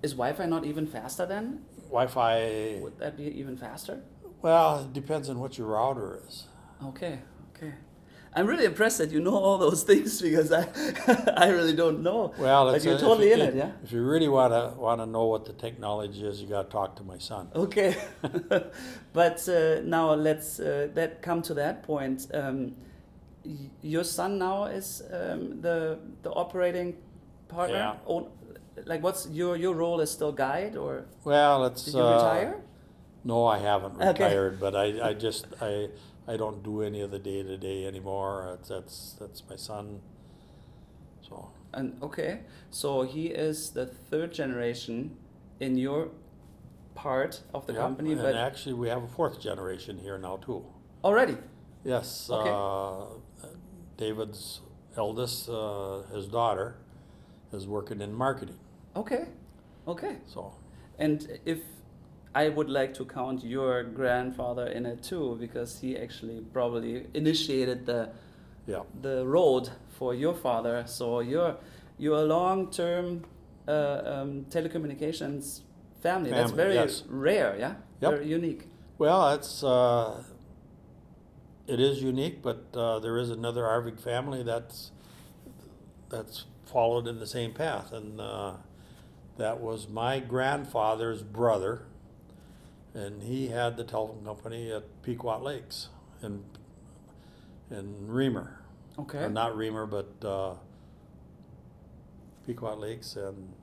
Is 0.03 0.13
Wi-Fi 0.13 0.47
not 0.47 0.65
even 0.65 0.87
faster 0.87 1.27
then? 1.27 1.61
Wi-Fi, 1.89 2.79
Would 2.83 2.99
that 2.99 3.17
be 3.17 3.25
even 3.25 3.57
faster? 3.57 4.01
well, 4.43 4.81
it 4.85 4.93
depends 4.93 5.29
on 5.29 5.39
what 5.39 5.59
your 5.59 5.67
router 5.67 6.21
is. 6.27 6.45
Okay, 6.85 7.19
okay. 7.55 7.75
I'm 8.33 8.47
really 8.47 8.65
impressed 8.65 8.99
that 8.99 9.11
you 9.11 9.21
know 9.21 9.35
all 9.37 9.59
those 9.59 9.83
things 9.91 10.23
because 10.23 10.51
I 10.53 10.67
I 11.37 11.49
really 11.49 11.75
don't 11.75 12.01
know. 12.03 12.33
Well, 12.39 12.73
but 12.73 12.83
you're 12.85 12.95
a- 12.95 12.99
totally 12.99 13.29
you- 13.29 13.35
in 13.35 13.41
it, 13.41 13.55
yeah. 13.57 13.73
If 13.85 13.93
you 13.93 14.03
really 14.03 14.29
wanna, 14.29 14.73
wanna 14.79 15.05
know 15.05 15.27
what 15.27 15.45
the 15.45 15.53
technology 15.53 16.25
is, 16.25 16.41
you 16.41 16.47
gotta 16.49 16.69
talk 16.71 16.97
to 16.97 17.03
my 17.03 17.19
son. 17.19 17.49
Okay, 17.55 17.97
but 19.13 19.49
uh, 19.49 19.81
now 19.85 20.15
let's 20.15 20.61
uh, 20.61 20.89
that 20.95 21.23
come 21.23 21.43
to 21.43 21.55
that 21.55 21.83
point. 21.83 22.27
Um, 22.33 22.75
y- 23.45 23.69
your 23.83 24.05
son 24.05 24.39
now 24.39 24.65
is 24.67 25.03
um, 25.13 25.61
the 25.61 25.99
the 26.23 26.31
operating 26.31 26.97
partner. 27.51 27.77
Yeah. 27.77 27.95
Own, 28.07 28.31
like, 28.87 29.03
what's 29.03 29.29
your 29.29 29.57
your 29.57 29.75
role 29.75 30.01
is 30.01 30.11
still 30.11 30.33
guide 30.33 30.77
or 30.77 31.05
Well, 31.25 31.67
it's, 31.67 31.85
did 31.85 31.95
you 31.95 32.03
uh, 32.03 32.15
retire? 32.17 32.63
No, 33.25 33.47
I 33.47 33.59
haven't 33.59 33.97
Okay. 34.01 34.09
retired, 34.25 34.59
but 34.61 34.75
I, 34.75 35.11
I 35.11 35.15
just, 35.15 35.47
I, 35.61 35.89
I 36.27 36.37
don't 36.39 36.63
do 36.63 36.83
any 36.83 37.03
of 37.03 37.11
the 37.11 37.19
day-to-day 37.19 37.87
anymore. 37.87 38.57
It's, 38.59 38.69
that's, 38.69 39.17
that's 39.21 39.43
my 39.51 39.57
son. 39.57 40.01
So, 41.29 41.51
And 41.75 41.99
okay, 42.03 42.41
so 42.71 43.03
he 43.03 43.27
is 43.27 43.71
the 43.71 43.87
third 43.87 44.33
generation 44.33 45.17
in 45.61 45.77
your 45.77 46.09
part 46.95 47.43
of 47.53 47.67
the 47.67 47.75
yeah, 47.75 47.81
company, 47.81 48.13
and 48.13 48.23
but 48.23 48.35
actually, 48.35 48.73
we 48.75 48.89
have 48.89 49.03
a 49.03 49.09
fourth 49.09 49.41
generation 49.41 49.99
here 49.99 50.19
now 50.19 50.39
too. 50.39 50.65
already. 51.05 51.37
Yes, 51.85 52.29
Okay. 52.31 52.51
uh, 52.51 53.05
David's 53.97 54.61
eldest, 54.97 55.49
uh, 55.49 56.03
his 56.15 56.27
daughter, 56.27 56.77
is 57.53 57.67
working 57.67 58.01
in 58.01 58.13
marketing, 58.15 58.59
Okay, 58.97 59.25
okay. 59.87 60.17
so. 60.27 60.53
And 60.99 61.27
if 61.45 61.59
I 62.35 62.49
would 62.49 62.69
like 62.71 62.95
to 62.95 63.05
count 63.05 63.43
your 63.45 63.83
grandfather 63.85 64.67
in 64.67 64.87
it 64.87 65.03
too, 65.03 65.37
because 65.41 65.81
he 65.81 65.97
actually 65.97 66.41
probably 66.53 67.07
initiated 67.15 67.87
the 67.87 68.11
Yeah, 68.67 68.83
the 69.03 69.25
road 69.27 69.71
for 69.99 70.15
your 70.15 70.35
father. 70.35 70.85
So 70.87 71.21
you're 71.21 71.57
you're 71.99 72.19
a 72.19 72.27
long 72.27 72.71
term 72.71 73.25
uh, 73.69 74.03
um, 74.05 74.45
telecommunications 74.51 75.63
family. 76.03 76.31
That's 76.31 76.53
very 76.53 76.75
yes. 76.75 77.05
rare, 77.09 77.57
yeah. 77.59 77.75
Yep. 78.01 78.11
Very 78.13 78.29
unique. 78.29 78.63
well, 78.99 79.35
it's, 79.35 79.63
uh, 79.65 80.23
it 81.67 81.81
is 81.81 82.03
unique, 82.03 82.43
but, 82.43 82.65
uh, 82.75 82.99
there 83.01 83.19
is 83.19 83.31
another 83.31 83.63
Arvig 83.63 83.99
family 84.01 84.43
that's, 84.43 84.93
that's 86.09 86.45
followed 86.71 87.07
in 87.07 87.19
the 87.19 87.27
same 87.27 87.53
path, 87.53 87.93
and, 87.93 88.21
uh, 88.21 88.55
that 89.37 89.61
was 89.61 89.89
my 89.89 90.21
grandfather's 90.21 91.23
brother, 91.23 91.83
and 92.95 93.23
he 93.23 93.49
had 93.49 93.77
the 93.77 93.85
telephone 93.85 94.25
company 94.25 94.71
at 94.73 95.03
Pequot 95.03 95.39
Lakes 95.43 95.89
in, 96.23 96.45
in 97.71 98.07
Remer. 98.09 98.57
Okay. 98.99 99.25
Uh, 99.25 99.29
not 99.29 99.53
Remer, 99.55 99.89
but, 99.89 100.27
uh, 100.27 100.55
Pequot 102.47 102.77
Lakes 102.77 103.17
and, 103.17 103.55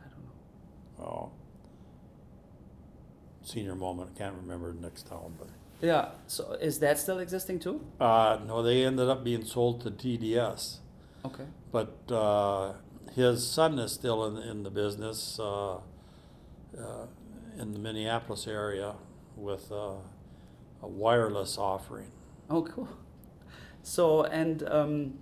I 0.00 0.04
don't 0.08 0.24
know. 0.98 1.04
oh, 1.04 1.30
senior 3.42 3.74
moment, 3.74 4.10
I 4.14 4.18
can't 4.18 4.34
remember 4.36 4.72
the 4.72 4.80
next 4.80 5.06
town, 5.08 5.34
but. 5.38 5.48
Yeah. 5.80 6.10
So 6.26 6.52
is 6.60 6.80
that 6.80 6.98
still 6.98 7.18
existing 7.18 7.60
too? 7.60 7.84
Uh, 8.00 8.38
no, 8.46 8.62
they 8.62 8.84
ended 8.84 9.08
up 9.08 9.22
being 9.24 9.44
sold 9.44 9.80
to 9.82 9.90
TDS, 9.90 10.78
Okay. 11.24 11.44
But, 11.70 12.10
uh, 12.10 12.74
his 13.14 13.46
son 13.46 13.78
is 13.78 13.92
still 13.92 14.24
in, 14.26 14.36
in 14.42 14.62
the 14.62 14.70
business, 14.70 15.38
uh, 15.40 15.76
uh, 15.76 17.06
in 17.58 17.72
the 17.72 17.78
Minneapolis 17.78 18.46
area 18.46 18.94
with, 19.36 19.70
uh, 19.72 19.94
a 20.82 20.86
wireless 20.88 21.58
offering. 21.58 22.10
Oh, 22.50 22.62
cool. 22.62 22.88
So 23.82 24.24
and 24.24 24.62
um, 24.68 25.14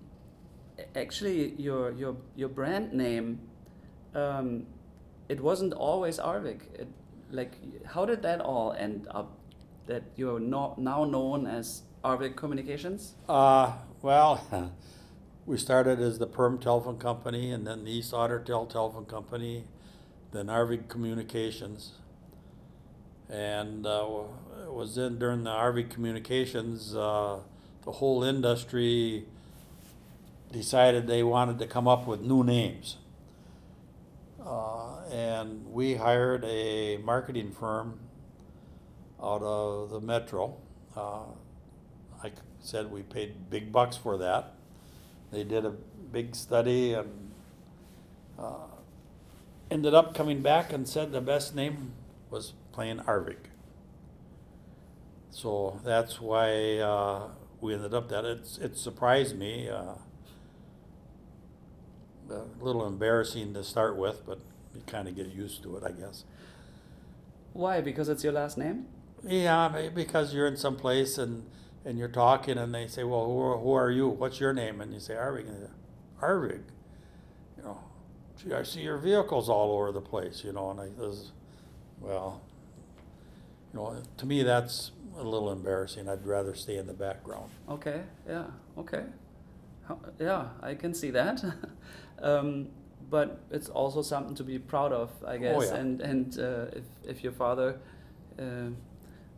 actually, 0.94 1.52
your 1.52 1.92
your 1.92 2.16
your 2.34 2.48
brand 2.48 2.92
name, 2.92 3.40
um, 4.14 4.66
it 5.28 5.40
wasn't 5.40 5.72
always 5.72 6.18
Arvig. 6.18 6.62
It, 6.74 6.88
like, 7.30 7.52
how 7.86 8.04
did 8.04 8.22
that 8.22 8.40
all 8.40 8.72
end 8.72 9.08
up? 9.10 9.38
That 9.86 10.02
you're 10.16 10.40
no, 10.40 10.74
now 10.78 11.04
known 11.04 11.46
as 11.46 11.82
Arvig 12.04 12.34
Communications. 12.34 13.14
Uh, 13.28 13.72
well, 14.02 14.44
we 15.46 15.56
started 15.56 16.00
as 16.00 16.18
the 16.18 16.26
Perham 16.26 16.60
Telephone 16.60 16.98
Company 16.98 17.52
and 17.52 17.64
then 17.64 17.84
the 17.84 17.92
East 17.92 18.12
Otter 18.12 18.40
Tail 18.40 18.66
Telephone 18.66 19.06
Company, 19.06 19.64
then 20.32 20.46
Arvig 20.46 20.88
Communications. 20.88 21.92
And 23.30 23.86
uh, 23.86 24.24
it 24.64 24.72
was 24.72 24.98
in 24.98 25.20
during 25.20 25.44
the 25.44 25.50
Arvig 25.50 25.88
Communications, 25.88 26.96
uh, 26.96 27.38
the 27.84 27.92
whole 27.92 28.24
industry 28.24 29.24
decided 30.52 31.06
they 31.06 31.22
wanted 31.22 31.60
to 31.60 31.66
come 31.66 31.86
up 31.86 32.08
with 32.08 32.20
new 32.20 32.42
names. 32.42 32.96
Uh, 34.44 34.98
and 35.12 35.64
we 35.72 35.94
hired 35.94 36.44
a 36.44 36.96
marketing 36.98 37.52
firm 37.52 38.00
out 39.22 39.42
of 39.42 39.90
the 39.90 40.00
metro. 40.00 40.56
Uh, 40.96 41.20
I 42.22 42.32
said, 42.60 42.90
we 42.90 43.02
paid 43.02 43.48
big 43.48 43.70
bucks 43.70 43.96
for 43.96 44.18
that. 44.18 44.55
They 45.36 45.44
did 45.44 45.66
a 45.66 45.74
big 46.12 46.34
study 46.34 46.94
and 46.94 47.30
uh, 48.38 48.68
ended 49.70 49.92
up 49.92 50.14
coming 50.14 50.40
back 50.40 50.72
and 50.72 50.88
said 50.88 51.12
the 51.12 51.20
best 51.20 51.54
name 51.54 51.92
was 52.30 52.54
plain 52.72 53.00
Arvig. 53.00 53.36
So 55.30 55.78
that's 55.84 56.22
why 56.22 56.78
uh, 56.78 57.28
we 57.60 57.74
ended 57.74 57.92
up 57.92 58.08
that. 58.08 58.24
It's, 58.24 58.56
it 58.56 58.78
surprised 58.78 59.36
me. 59.36 59.68
Uh, 59.68 59.96
a 62.30 62.64
little 62.64 62.86
embarrassing 62.86 63.52
to 63.52 63.62
start 63.62 63.98
with, 63.98 64.24
but 64.24 64.38
you 64.74 64.80
kind 64.86 65.06
of 65.06 65.14
get 65.14 65.26
used 65.26 65.62
to 65.64 65.76
it, 65.76 65.84
I 65.84 65.90
guess. 65.90 66.24
Why? 67.52 67.82
Because 67.82 68.08
it's 68.08 68.24
your 68.24 68.32
last 68.32 68.56
name. 68.56 68.86
Yeah, 69.22 69.90
because 69.94 70.32
you're 70.32 70.46
in 70.46 70.56
some 70.56 70.76
place 70.76 71.18
and, 71.18 71.44
and 71.86 71.96
you're 71.96 72.08
talking 72.08 72.58
and 72.58 72.74
they 72.74 72.88
say, 72.88 73.04
well, 73.04 73.24
who 73.26 73.40
are, 73.40 73.58
who 73.58 73.72
are 73.72 73.90
you? 73.90 74.08
What's 74.08 74.40
your 74.40 74.52
name? 74.52 74.80
And 74.80 74.92
you 74.92 74.98
say 74.98 75.14
Arvig. 75.14 75.48
And 75.48 75.62
they 75.62 75.66
say, 75.66 75.72
Arvig? 76.20 76.62
You 77.56 77.62
know, 77.62 77.80
gee, 78.36 78.52
I 78.52 78.64
see 78.64 78.80
your 78.80 78.98
vehicles 78.98 79.48
all 79.48 79.70
over 79.70 79.92
the 79.92 80.00
place, 80.00 80.42
you 80.44 80.52
know, 80.52 80.70
and 80.72 80.80
I, 80.80 80.88
was, 80.98 81.30
well, 82.00 82.42
you 83.72 83.78
know, 83.78 84.02
to 84.16 84.26
me, 84.26 84.42
that's 84.42 84.90
a 85.16 85.22
little 85.22 85.52
embarrassing. 85.52 86.08
I'd 86.08 86.26
rather 86.26 86.56
stay 86.56 86.76
in 86.76 86.88
the 86.88 86.92
background. 86.92 87.50
Okay. 87.70 88.02
Yeah. 88.28 88.46
Okay. 88.76 89.04
How, 89.86 90.00
yeah, 90.18 90.48
I 90.60 90.74
can 90.74 90.92
see 90.92 91.10
that. 91.12 91.44
um, 92.20 92.68
but 93.08 93.38
it's 93.52 93.68
also 93.68 94.02
something 94.02 94.34
to 94.34 94.42
be 94.42 94.58
proud 94.58 94.92
of, 94.92 95.12
I 95.24 95.36
guess. 95.36 95.54
Oh, 95.56 95.62
yeah. 95.62 95.74
And 95.76 96.00
and 96.00 96.38
uh, 96.40 96.66
if 96.72 96.84
if 97.04 97.22
your 97.22 97.32
father 97.32 97.78
uh, 98.36 98.70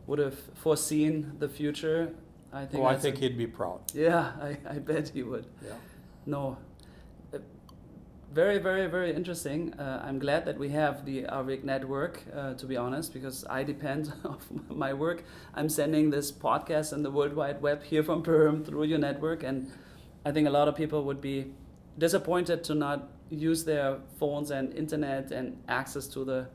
would 0.07 0.17
have 0.17 0.39
foreseen 0.55 1.33
the 1.37 1.47
future, 1.47 2.15
I 2.53 2.65
think. 2.65 2.83
Oh, 2.83 2.87
I 2.87 2.97
think 2.97 3.15
a- 3.17 3.19
he'd 3.19 3.37
be 3.37 3.47
proud. 3.47 3.79
Yeah, 3.93 4.31
I, 4.41 4.57
I 4.69 4.79
bet 4.79 5.09
he 5.09 5.23
would. 5.23 5.45
Yeah. 5.63 5.73
No. 6.25 6.57
Uh, 7.33 7.37
Very, 8.33 8.59
very, 8.59 8.87
very 8.87 9.11
interesting. 9.13 9.73
Uh, 9.73 10.03
I'm 10.07 10.19
glad 10.19 10.45
that 10.45 10.57
we 10.59 10.69
have 10.69 11.03
the 11.05 11.23
Arvig 11.23 11.63
network, 11.63 12.23
uh, 12.35 12.53
to 12.55 12.65
be 12.67 12.77
honest, 12.77 13.13
because 13.13 13.45
I 13.49 13.63
depend 13.63 14.11
of 14.23 14.39
my 14.69 14.93
work. 14.93 15.23
I'm 15.55 15.69
sending 15.69 16.11
this 16.11 16.31
podcast 16.31 16.93
and 16.93 17.03
the 17.03 17.11
World 17.11 17.33
Wide 17.33 17.61
Web 17.61 17.83
here 17.83 18.03
from 18.03 18.23
Perham 18.23 18.63
through 18.65 18.83
your 18.85 18.99
network, 18.99 19.43
and 19.43 19.71
I 20.25 20.31
think 20.31 20.47
a 20.47 20.51
lot 20.51 20.67
of 20.67 20.75
people 20.75 21.03
would 21.05 21.21
be 21.21 21.53
disappointed 21.97 22.63
to 22.65 22.75
not 22.75 23.09
use 23.31 23.63
their 23.63 23.97
phones 24.19 24.51
and 24.51 24.73
internet 24.73 25.31
and 25.31 25.57
access 25.67 26.07
to 26.07 26.23
the 26.25 26.47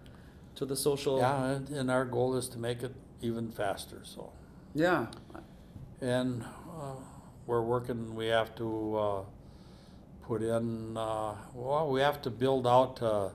to 0.56 0.64
the 0.66 0.76
social. 0.76 1.18
Yeah, 1.18 1.44
and, 1.56 1.68
and 1.70 1.90
our 1.90 2.04
goal 2.04 2.36
is 2.36 2.48
to 2.50 2.58
make 2.58 2.82
it 2.84 2.94
even 3.20 3.50
faster, 3.50 3.98
so. 4.04 4.30
Yeah. 4.76 5.06
And 6.04 6.44
uh, 6.78 6.96
we're 7.46 7.62
working, 7.62 8.14
we 8.14 8.26
have 8.26 8.54
to 8.56 8.96
uh, 8.98 9.22
put 10.26 10.42
in, 10.42 10.98
uh, 10.98 11.34
well, 11.54 11.90
we 11.90 12.02
have 12.02 12.20
to 12.22 12.30
build 12.30 12.66
out, 12.66 13.02
uh, 13.02 13.30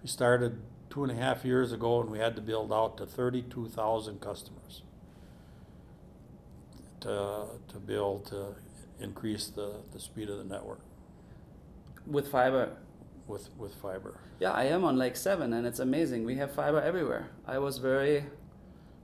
we 0.00 0.08
started 0.08 0.60
two 0.90 1.02
and 1.02 1.10
a 1.10 1.16
half 1.16 1.44
years 1.44 1.72
ago 1.72 2.00
and 2.00 2.08
we 2.10 2.20
had 2.20 2.36
to 2.36 2.40
build 2.40 2.72
out 2.72 2.98
to 2.98 3.04
32,000 3.06 4.20
customers 4.20 4.82
to, 7.00 7.46
to 7.66 7.78
be 7.84 7.94
able 7.94 8.20
to 8.20 8.54
increase 9.02 9.48
the, 9.48 9.72
the 9.92 9.98
speed 9.98 10.30
of 10.30 10.38
the 10.38 10.44
network 10.44 10.82
With 12.06 12.28
fiber. 12.30 12.76
with, 13.26 13.48
with 13.58 13.74
fiber. 13.74 14.20
Yeah, 14.38 14.52
I 14.52 14.66
am 14.66 14.84
on 14.84 14.96
Lake 14.96 15.16
Seven, 15.16 15.52
and 15.52 15.66
it's 15.66 15.80
amazing. 15.80 16.24
We 16.24 16.36
have 16.36 16.52
fiber 16.52 16.80
everywhere. 16.80 17.30
I 17.44 17.58
was 17.58 17.78
very, 17.78 18.26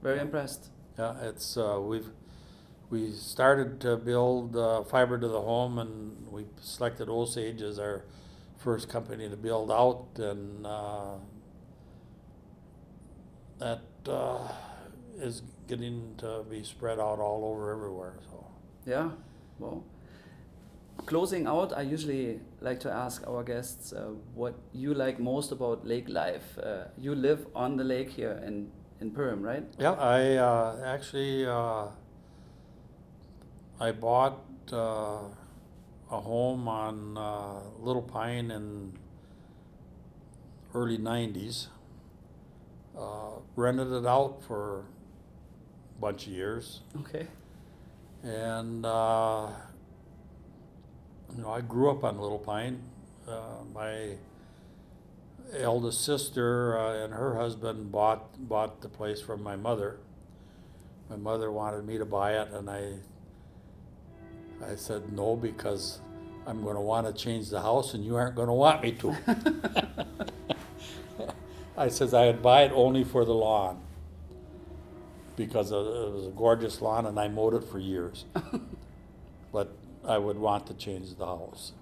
very 0.01 0.19
impressed. 0.19 0.69
Yeah, 0.97 1.15
it's, 1.21 1.57
uh, 1.57 1.77
we've, 1.81 2.07
we 2.91 3.09
started 3.11 3.79
to 3.79 3.95
build, 3.95 4.55
uh, 4.55 4.83
fiber 4.83 5.17
to 5.17 5.27
the 5.27 5.41
home 5.41 5.79
and 5.79 6.27
we 6.29 6.45
selected 6.59 7.07
Osage 7.09 7.61
as 7.61 7.79
our 7.79 8.03
first 8.57 8.89
company 8.89 9.29
to 9.29 9.37
build 9.37 9.71
out 9.71 10.07
and, 10.19 10.67
uh, 10.67 11.15
that, 13.59 13.81
uh, 14.07 14.47
is 15.17 15.41
getting 15.67 16.15
to 16.17 16.43
be 16.49 16.63
spread 16.63 16.99
out 16.99 17.19
all 17.19 17.45
over 17.45 17.71
everywhere, 17.71 18.15
so. 18.29 18.45
Yeah, 18.85 19.11
well. 19.57 19.83
Closing 21.05 21.47
out, 21.47 21.71
I 21.75 21.81
usually 21.83 22.41
like 22.59 22.79
to 22.81 22.91
ask 22.91 23.25
our 23.27 23.43
guests 23.43 23.93
uh, 23.93 24.09
what 24.35 24.55
you 24.73 24.93
like 24.93 25.19
most 25.19 25.51
about 25.51 25.87
lake 25.87 26.09
life. 26.09 26.57
Uh, 26.59 26.85
you 26.97 27.15
live 27.15 27.47
on 27.55 27.77
the 27.77 27.83
lake 27.83 28.09
here 28.09 28.41
in, 28.45 28.69
in 28.99 29.11
Perham, 29.11 29.41
right? 29.41 29.63
Yeah, 29.79 29.93
I, 29.93 30.35
uh, 30.35 30.81
actually, 30.85 31.45
uh, 31.45 31.87
I 33.81 33.91
bought, 33.91 34.37
uh, 34.71 35.23
a 36.11 36.19
home 36.21 36.67
on, 36.67 37.17
uh, 37.17 37.61
Little 37.79 38.03
Pine 38.03 38.51
in 38.51 38.93
early 40.75 40.97
nineties. 40.99 41.67
Uh, 42.95 43.39
rented 43.55 43.91
it 43.91 44.05
out 44.05 44.43
for 44.43 44.79
a 45.97 46.01
bunch 46.01 46.27
of 46.27 46.33
years 46.33 46.81
Okay. 46.99 47.25
and, 48.21 48.85
uh, 48.85 49.47
you 51.35 51.41
know, 51.41 51.49
I 51.49 51.61
grew 51.61 51.89
up 51.89 52.03
on 52.03 52.19
Little 52.19 52.37
Pine. 52.37 52.83
Uh, 53.27 53.63
my 53.73 54.17
eldest 55.57 56.01
sister 56.05 56.77
uh, 56.77 57.03
and 57.03 57.13
her 57.13 57.35
husband 57.35 57.91
bought 57.91 58.47
bought 58.47 58.81
the 58.81 58.89
place 58.89 59.21
from 59.21 59.41
my 59.41 59.55
mother. 59.55 59.97
My 61.09 61.15
mother 61.15 61.51
wanted 61.51 61.85
me 61.85 61.97
to 61.97 62.05
buy 62.05 62.33
it, 62.39 62.49
and 62.49 62.69
I 62.69 62.99
I 64.63 64.75
said 64.75 65.11
no 65.11 65.35
because 65.35 65.99
I'm 66.45 66.63
going 66.63 66.75
to 66.75 66.81
want 66.81 67.07
to 67.07 67.13
change 67.13 67.49
the 67.49 67.61
house, 67.61 67.93
and 67.93 68.03
you 68.03 68.15
aren't 68.15 68.35
going 68.35 68.47
to 68.47 68.53
want 68.53 68.81
me 68.83 68.91
to. 68.93 69.15
I 71.77 71.87
says 71.87 72.13
I'd 72.13 72.41
buy 72.41 72.63
it 72.63 72.71
only 72.73 73.03
for 73.03 73.25
the 73.25 73.33
lawn 73.33 73.81
because 75.35 75.71
it 75.71 75.75
it 75.75 76.13
was 76.13 76.27
a 76.27 76.31
gorgeous 76.35 76.81
lawn, 76.81 77.05
and 77.05 77.19
I 77.19 77.27
mowed 77.27 77.53
it 77.53 77.63
for 77.63 77.79
years. 77.79 78.25
but 79.51 79.75
I 80.05 80.17
would 80.17 80.37
want 80.37 80.67
to 80.67 80.73
change 80.73 81.15
the 81.15 81.25
house. 81.25 81.73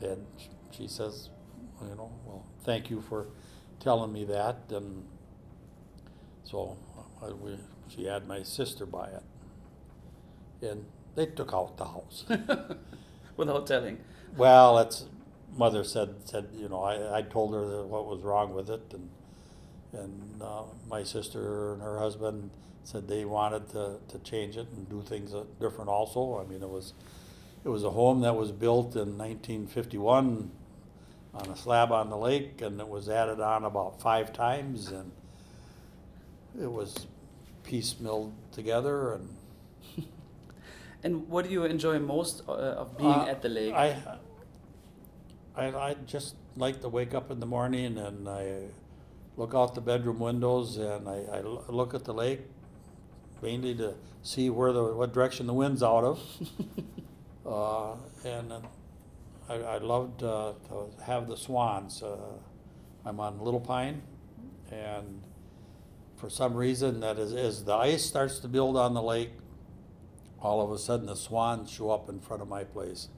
And 0.00 0.26
she 0.70 0.86
says, 0.88 1.30
you 1.82 1.94
know, 1.94 2.10
well, 2.24 2.44
thank 2.64 2.90
you 2.90 3.00
for 3.00 3.26
telling 3.80 4.12
me 4.12 4.24
that. 4.24 4.56
And 4.70 5.04
so 6.44 6.76
I, 7.22 7.30
we, 7.30 7.58
she 7.88 8.04
had 8.04 8.26
my 8.26 8.42
sister 8.42 8.86
buy 8.86 9.08
it. 9.08 9.22
And 10.62 10.84
they 11.18 11.26
took 11.26 11.52
out 11.52 11.76
the 11.76 11.84
house. 11.84 12.24
Without 13.36 13.66
telling. 13.66 13.98
well, 14.36 14.78
it's, 14.78 15.06
mother 15.56 15.82
said, 15.82 16.14
said, 16.24 16.48
you 16.54 16.68
know, 16.68 16.82
I, 16.82 17.18
I 17.18 17.22
told 17.22 17.54
her 17.54 17.66
that 17.66 17.84
what 17.84 18.06
was 18.06 18.20
wrong 18.22 18.54
with 18.54 18.70
it. 18.70 18.82
And, 18.92 19.10
and 19.92 20.42
uh, 20.42 20.62
my 20.88 21.02
sister 21.02 21.72
and 21.72 21.82
her 21.82 21.98
husband 21.98 22.50
said 22.84 23.08
they 23.08 23.24
wanted 23.24 23.68
to, 23.70 23.98
to 24.08 24.18
change 24.20 24.56
it 24.56 24.68
and 24.76 24.88
do 24.88 25.02
things 25.02 25.34
different 25.60 25.90
also. 25.90 26.40
I 26.40 26.48
mean, 26.50 26.62
it 26.62 26.68
was, 26.68 26.94
it 27.64 27.68
was 27.68 27.84
a 27.84 27.90
home 27.90 28.20
that 28.20 28.36
was 28.36 28.52
built 28.52 28.94
in 28.94 29.18
1951 29.18 30.50
on 31.34 31.50
a 31.50 31.56
slab 31.56 31.92
on 31.92 32.10
the 32.10 32.16
lake, 32.16 32.62
and 32.62 32.80
it 32.80 32.88
was 32.88 33.08
added 33.08 33.40
on 33.40 33.64
about 33.64 34.00
five 34.00 34.32
times, 34.32 34.88
and 34.88 35.10
it 36.60 36.70
was 36.70 37.06
piecemealed 37.64 38.32
together. 38.52 39.12
And 39.14 39.36
And 41.04 41.28
what 41.28 41.44
do 41.44 41.50
you 41.50 41.64
enjoy 41.64 41.98
most 41.98 42.42
uh, 42.48 42.52
of 42.52 42.96
being 42.98 43.10
Uh, 43.10 43.26
at 43.32 43.42
the 43.42 43.48
lake? 43.48 43.74
I, 43.74 43.96
I, 45.54 45.66
I 45.90 45.94
just 46.06 46.34
like 46.56 46.80
to 46.80 46.88
wake 46.88 47.14
up 47.14 47.30
in 47.30 47.40
the 47.40 47.46
morning 47.46 47.98
and 47.98 48.28
I 48.28 48.68
look 49.36 49.54
out 49.54 49.74
the 49.74 49.80
bedroom 49.80 50.18
windows 50.18 50.76
and 50.76 51.08
I, 51.08 51.18
I 51.32 51.40
look 51.40 51.94
at 51.94 52.04
the 52.04 52.12
lake, 52.14 52.40
mainly 53.42 53.74
to 53.76 53.94
see 54.22 54.50
where 54.50 54.72
the 54.72 54.82
what 54.94 55.12
direction 55.14 55.46
the 55.46 55.54
wind's 55.54 55.82
out 55.82 56.04
of. 56.04 56.20
uh, 57.46 57.94
and 58.24 58.52
I, 59.48 59.54
I 59.54 59.78
loved 59.78 60.22
uh, 60.22 60.54
to 60.68 61.02
have 61.04 61.28
the 61.28 61.36
swans. 61.36 62.02
Uh, 62.02 62.16
I'm 63.06 63.20
on 63.20 63.40
Little 63.40 63.60
Pine, 63.60 64.02
and 64.70 65.22
for 66.16 66.28
some 66.28 66.54
reason, 66.54 67.00
that 67.00 67.18
is, 67.18 67.32
as 67.32 67.64
the 67.64 67.74
ice 67.74 68.04
starts 68.04 68.40
to 68.40 68.48
build 68.48 68.76
on 68.76 68.92
the 68.92 69.02
lake, 69.02 69.30
all 70.40 70.60
of 70.60 70.70
a 70.70 70.78
sudden 70.78 71.06
the 71.06 71.16
swans 71.16 71.70
show 71.70 71.90
up 71.90 72.08
in 72.08 72.20
front 72.20 72.42
of 72.42 72.48
my 72.48 72.64
place 72.64 73.08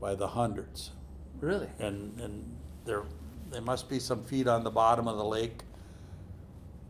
by 0.00 0.14
the 0.14 0.28
hundreds 0.28 0.92
Really? 1.40 1.68
and 1.78 2.18
and 2.20 2.56
there 2.84 3.04
there 3.50 3.60
must 3.62 3.88
be 3.88 3.98
some 3.98 4.22
feet 4.24 4.46
on 4.48 4.64
the 4.64 4.70
bottom 4.70 5.06
of 5.08 5.16
the 5.16 5.24
lake 5.24 5.62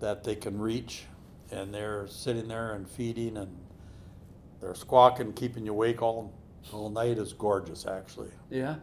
that 0.01 0.25
they 0.25 0.35
can 0.37 0.59
reach 0.59 1.05
and 1.51 1.73
they're 1.75 2.07
sitting 2.09 2.49
there 2.49 2.75
and 2.75 2.89
feeding 2.89 3.37
and 3.37 3.57
they're 4.61 4.75
squawking 4.75 5.33
keeping 5.33 5.65
you 5.67 5.73
awake 5.73 6.03
all 6.03 6.33
all 6.73 6.91
night 6.91 7.19
is 7.19 7.33
gorgeous 7.33 7.87
actually 7.87 8.31
Yeah. 8.51 8.77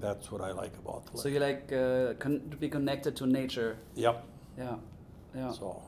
that's 0.00 0.30
what 0.32 0.40
i 0.40 0.50
like 0.52 0.74
about 0.78 1.04
the 1.06 1.12
lake 1.12 1.22
So 1.22 1.28
you 1.28 1.40
like 1.40 1.72
uh, 1.72 2.14
con- 2.18 2.48
to 2.50 2.56
be 2.56 2.68
connected 2.68 3.14
to 3.16 3.26
nature. 3.26 3.76
yep 3.94 4.24
Yeah. 4.58 4.76
Yeah. 5.34 5.52
so 5.52 5.82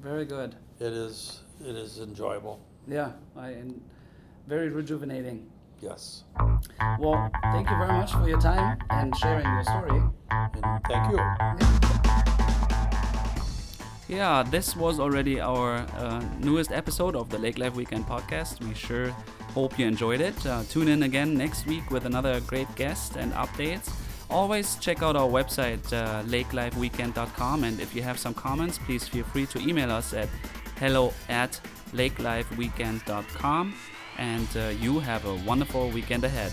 Very 0.00 0.24
good. 0.26 0.54
it 0.80 0.92
is 0.92 1.40
it 1.60 1.76
is 1.76 1.98
enjoyable 2.00 2.60
Yeah. 2.88 3.12
I 3.36 3.50
and 3.50 3.80
very 4.46 4.68
rejuvenating. 4.70 5.46
yes 5.80 6.24
Well, 6.98 7.30
thank 7.52 7.70
you 7.70 7.76
very 7.76 7.92
much 7.92 8.12
for 8.12 8.28
your 8.28 8.40
time 8.40 8.78
and 8.90 9.14
sharing 9.16 9.46
your 9.46 9.64
story. 9.64 10.02
and 10.30 10.80
thank 10.88 11.12
you 11.12 11.18
Yeah, 14.08 14.42
this 14.42 14.74
was 14.74 14.98
already 14.98 15.38
our 15.38 15.84
uh, 15.98 16.24
newest 16.40 16.72
episode 16.72 17.14
of 17.14 17.28
the 17.28 17.38
Lake 17.38 17.58
Life 17.58 17.74
Weekend 17.76 18.06
podcast. 18.06 18.58
We 18.66 18.72
sure 18.74 19.10
hope 19.54 19.78
you 19.78 19.86
enjoyed 19.86 20.20
it. 20.22 20.46
Uh, 20.46 20.62
tune 20.70 20.88
in 20.88 21.02
again 21.02 21.34
next 21.36 21.66
week 21.66 21.90
with 21.90 22.06
another 22.06 22.40
great 22.40 22.74
guest 22.74 23.16
and 23.16 23.32
updates. 23.34 23.92
Always 24.30 24.76
check 24.76 25.02
out 25.02 25.14
our 25.14 25.28
website, 25.28 25.84
uh, 25.92 26.22
lakelifeweekend.com. 26.24 27.64
And 27.64 27.80
if 27.80 27.94
you 27.94 28.02
have 28.02 28.18
some 28.18 28.32
comments, 28.34 28.78
please 28.78 29.06
feel 29.06 29.24
free 29.24 29.46
to 29.46 29.58
email 29.60 29.90
us 29.90 30.14
at 30.14 30.28
hello 30.80 31.12
at 31.28 31.60
lakelifeweekend.com. 31.92 33.74
And 34.18 34.48
uh, 34.56 34.72
you 34.80 34.98
have 34.98 35.24
a 35.26 35.34
wonderful 35.46 35.90
weekend 35.90 36.24
ahead. 36.24 36.52